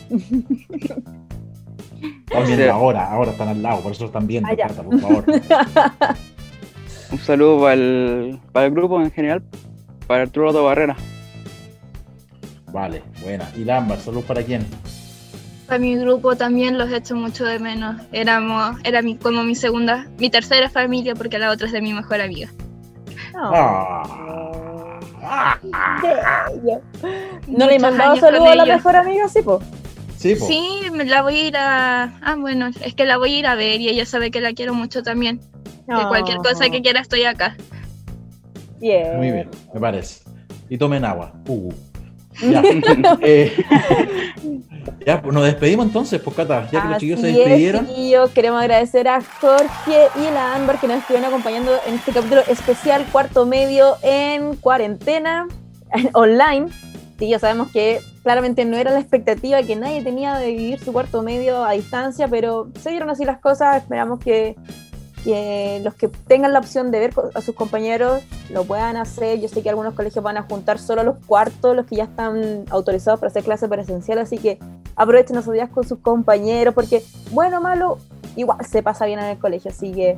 Ahora, 2.70 3.10
ahora 3.12 3.30
están 3.30 3.48
al 3.48 3.62
lado, 3.62 3.80
por 3.80 3.92
eso 3.92 4.06
están 4.06 4.26
viendo, 4.26 4.48
Ah, 4.50 4.54
ya. 4.56 4.68
Cata, 4.68 4.82
por 4.82 5.00
favor. 5.00 5.24
Un 7.14 7.20
saludo 7.20 7.60
para 7.60 7.74
el, 7.74 8.40
para 8.50 8.66
el 8.66 8.72
grupo 8.72 9.00
en 9.00 9.12
general, 9.12 9.40
para 10.08 10.24
Arturo 10.24 10.52
de 10.52 10.60
Barrera. 10.60 10.96
Vale, 12.72 13.04
buena. 13.22 13.48
Y 13.56 13.62
Lámbar, 13.62 14.00
saludos 14.00 14.24
para 14.24 14.42
quién. 14.42 14.66
Para 15.68 15.78
mi 15.78 15.94
grupo 15.94 16.34
también 16.34 16.76
los 16.76 16.90
echo 16.90 17.14
mucho 17.14 17.44
de 17.44 17.60
menos. 17.60 18.02
Éramos, 18.10 18.78
era 18.82 19.00
mi, 19.00 19.16
como 19.16 19.44
mi 19.44 19.54
segunda, 19.54 20.08
mi 20.18 20.28
tercera 20.28 20.68
familia 20.68 21.14
porque 21.14 21.38
la 21.38 21.52
otra 21.52 21.68
es 21.68 21.72
de 21.72 21.80
mi 21.80 21.92
mejor 21.92 22.20
amiga. 22.20 22.48
No. 23.32 23.50
Ah. 25.22 25.56
Bello. 26.02 26.80
¿No 27.46 27.66
le 27.68 27.76
he 27.76 27.78
mandado 27.78 28.16
saludos 28.16 28.48
a 28.48 28.54
la 28.56 28.64
ellos. 28.64 28.76
mejor 28.76 28.96
amiga? 28.96 29.28
Sí, 29.28 29.40
po. 29.40 29.62
Sí, 30.16 30.34
po. 30.34 30.46
Sí, 30.48 30.90
me 30.90 31.04
la 31.04 31.22
voy 31.22 31.36
a 31.36 31.46
ir 31.46 31.56
a... 31.56 32.18
Ah, 32.22 32.34
bueno, 32.36 32.70
es 32.82 32.94
que 32.96 33.04
la 33.04 33.18
voy 33.18 33.36
a 33.36 33.38
ir 33.38 33.46
a 33.46 33.54
ver 33.54 33.80
y 33.80 33.88
ella 33.88 34.04
sabe 34.04 34.32
que 34.32 34.40
la 34.40 34.52
quiero 34.52 34.74
mucho 34.74 35.04
también. 35.04 35.40
De 35.86 36.08
cualquier 36.08 36.38
cosa 36.38 36.68
que 36.70 36.80
quiera 36.82 37.00
estoy 37.00 37.24
acá. 37.24 37.56
Bien. 38.80 39.16
Muy 39.16 39.30
bien, 39.30 39.50
me 39.72 39.80
parece. 39.80 40.22
Y 40.68 40.78
tomen 40.78 41.04
agua. 41.04 41.32
Uh. 41.48 41.72
Ya. 42.42 42.62
Eh, 43.20 43.52
ya, 45.06 45.22
pues 45.22 45.32
nos 45.32 45.44
despedimos 45.44 45.86
entonces, 45.86 46.20
pues 46.20 46.34
Cata, 46.34 46.68
ya 46.72 46.82
que 46.82 46.88
los 46.88 46.98
chiquillos 46.98 47.20
se 47.20 47.30
es, 47.30 47.36
despidieron. 47.36 47.86
chiquillos. 47.86 48.30
queremos 48.30 48.60
agradecer 48.60 49.06
a 49.06 49.20
Jorge 49.40 50.08
y 50.20 50.26
a 50.26 50.30
la 50.32 50.56
Ámbar 50.56 50.80
que 50.80 50.88
nos 50.88 50.98
estuvieron 50.98 51.28
acompañando 51.28 51.70
en 51.86 51.94
este 51.94 52.10
capítulo 52.10 52.40
especial 52.48 53.04
cuarto 53.12 53.46
medio 53.46 53.98
en 54.02 54.56
cuarentena 54.56 55.46
online. 56.12 56.66
Sí, 57.18 57.28
ya 57.28 57.38
sabemos 57.38 57.70
que 57.70 58.00
claramente 58.24 58.64
no 58.64 58.76
era 58.76 58.90
la 58.90 58.98
expectativa 58.98 59.62
que 59.62 59.76
nadie 59.76 60.02
tenía 60.02 60.36
de 60.36 60.48
vivir 60.48 60.80
su 60.80 60.92
cuarto 60.92 61.22
medio 61.22 61.64
a 61.64 61.72
distancia, 61.72 62.26
pero 62.26 62.70
se 62.80 62.90
dieron 62.90 63.10
así 63.10 63.24
las 63.24 63.38
cosas. 63.38 63.82
Esperamos 63.82 64.18
que, 64.18 64.56
que 65.24 65.80
los 65.82 65.94
que 65.94 66.08
tengan 66.08 66.52
la 66.52 66.58
opción 66.58 66.90
de 66.90 67.00
ver 67.00 67.14
a 67.34 67.40
sus 67.40 67.54
compañeros 67.54 68.22
lo 68.50 68.64
puedan 68.64 68.96
hacer. 68.96 69.40
Yo 69.40 69.48
sé 69.48 69.62
que 69.62 69.70
algunos 69.70 69.94
colegios 69.94 70.22
van 70.22 70.36
a 70.36 70.42
juntar 70.42 70.78
solo 70.78 71.02
los 71.02 71.16
cuartos, 71.26 71.74
los 71.74 71.86
que 71.86 71.96
ya 71.96 72.04
están 72.04 72.64
autorizados 72.70 73.18
para 73.18 73.30
hacer 73.30 73.42
clase 73.42 73.66
presencial, 73.66 74.18
así 74.18 74.36
que 74.36 74.58
aprovechen 74.94 75.38
esos 75.38 75.54
días 75.54 75.70
con 75.70 75.88
sus 75.88 75.98
compañeros, 75.98 76.74
porque 76.74 77.02
bueno 77.30 77.58
o 77.58 77.60
malo, 77.62 77.98
igual 78.36 78.58
se 78.66 78.82
pasa 78.82 79.06
bien 79.06 79.18
en 79.18 79.26
el 79.26 79.38
colegio. 79.38 79.70
Así 79.70 79.92
que 79.92 80.14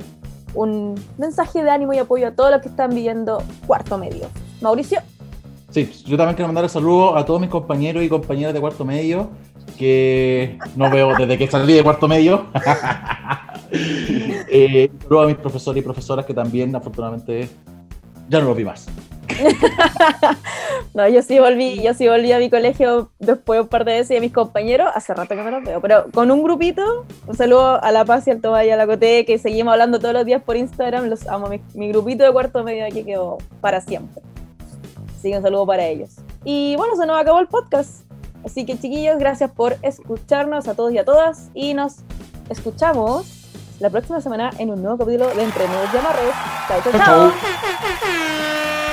un 0.53 0.95
mensaje 1.17 1.63
de 1.63 1.69
ánimo 1.69 1.93
y 1.93 1.99
apoyo 1.99 2.27
a 2.27 2.31
todos 2.31 2.51
los 2.51 2.61
que 2.61 2.67
están 2.67 2.89
viviendo 2.93 3.41
cuarto 3.65 3.97
medio. 3.97 4.27
Mauricio, 4.61 4.99
Sí, 5.69 5.91
yo 6.05 6.15
también 6.15 6.35
quiero 6.35 6.47
mandar 6.47 6.69
saludos 6.69 7.13
a 7.17 7.25
todos 7.25 7.41
mis 7.41 7.49
compañeros 7.49 8.01
y 8.01 8.07
compañeras 8.07 8.53
de 8.53 8.61
cuarto 8.61 8.85
medio, 8.85 9.29
que 9.77 10.57
no 10.75 10.89
veo 10.89 11.13
desde 11.15 11.37
que 11.37 11.47
salí 11.47 11.73
de 11.73 11.83
cuarto 11.83 12.07
medio. 12.07 12.45
eh, 13.71 14.89
a 15.09 15.25
mis 15.25 15.35
profesores 15.37 15.81
y 15.81 15.83
profesoras 15.83 16.25
que 16.25 16.33
también, 16.33 16.75
afortunadamente, 16.75 17.49
ya 18.29 18.39
no 18.39 18.47
los 18.47 18.57
vi 18.57 18.65
más. 18.65 18.87
no, 20.93 21.07
yo 21.07 21.21
sí 21.21 21.39
volví, 21.39 21.81
yo 21.81 21.93
sí 21.93 22.07
volví 22.07 22.31
a 22.31 22.39
mi 22.39 22.49
colegio 22.49 23.11
después 23.19 23.57
de 23.57 23.61
un 23.61 23.67
par 23.67 23.85
de 23.85 23.93
veces 23.93 24.11
y 24.11 24.17
a 24.17 24.21
mis 24.21 24.31
compañeros, 24.31 24.89
hace 24.93 25.13
rato 25.13 25.35
que 25.35 25.43
me 25.43 25.51
los 25.51 25.63
veo, 25.63 25.81
pero 25.81 26.05
con 26.13 26.31
un 26.31 26.41
grupito, 26.43 27.05
un 27.27 27.35
saludo 27.35 27.83
a 27.83 27.91
La 27.91 28.05
Paz 28.05 28.27
y 28.27 28.31
al 28.31 28.41
Tobay 28.41 28.67
y 28.67 28.71
a 28.71 28.77
la 28.77 28.87
Cote, 28.87 29.25
que 29.25 29.37
seguimos 29.37 29.73
hablando 29.73 29.99
todos 29.99 30.13
los 30.13 30.25
días 30.25 30.41
por 30.41 30.55
Instagram, 30.55 31.07
los 31.07 31.27
amo, 31.27 31.47
mi, 31.47 31.61
mi 31.73 31.89
grupito 31.89 32.23
de 32.23 32.31
cuarto 32.31 32.63
medio 32.63 32.85
aquí 32.85 33.03
quedó 33.03 33.37
para 33.61 33.81
siempre. 33.81 34.21
Así 35.17 35.31
que 35.31 35.37
un 35.37 35.43
saludo 35.43 35.65
para 35.65 35.85
ellos. 35.85 36.11
Y 36.43 36.75
bueno, 36.77 36.95
se 36.95 37.05
nos 37.05 37.19
acabó 37.19 37.39
el 37.39 37.47
podcast. 37.47 38.03
Así 38.45 38.65
que 38.65 38.77
chiquillos, 38.77 39.17
gracias 39.17 39.51
por 39.51 39.75
escucharnos 39.81 40.67
a 40.67 40.75
todos 40.75 40.93
y 40.93 40.99
a 40.99 41.05
todas. 41.05 41.49
Y 41.53 41.73
nos 41.73 41.97
escuchamos 42.49 43.36
la 43.79 43.89
próxima 43.89 44.21
semana 44.21 44.51
en 44.57 44.71
un 44.71 44.81
nuevo 44.81 44.97
capítulo 44.97 45.27
de 45.27 45.43
Entre 45.43 45.67
Nudos 45.67 45.89
y 45.93 45.97
Amarres. 45.97 46.33
chao. 46.67 46.81
chao. 46.83 47.31
chao. 48.01 48.86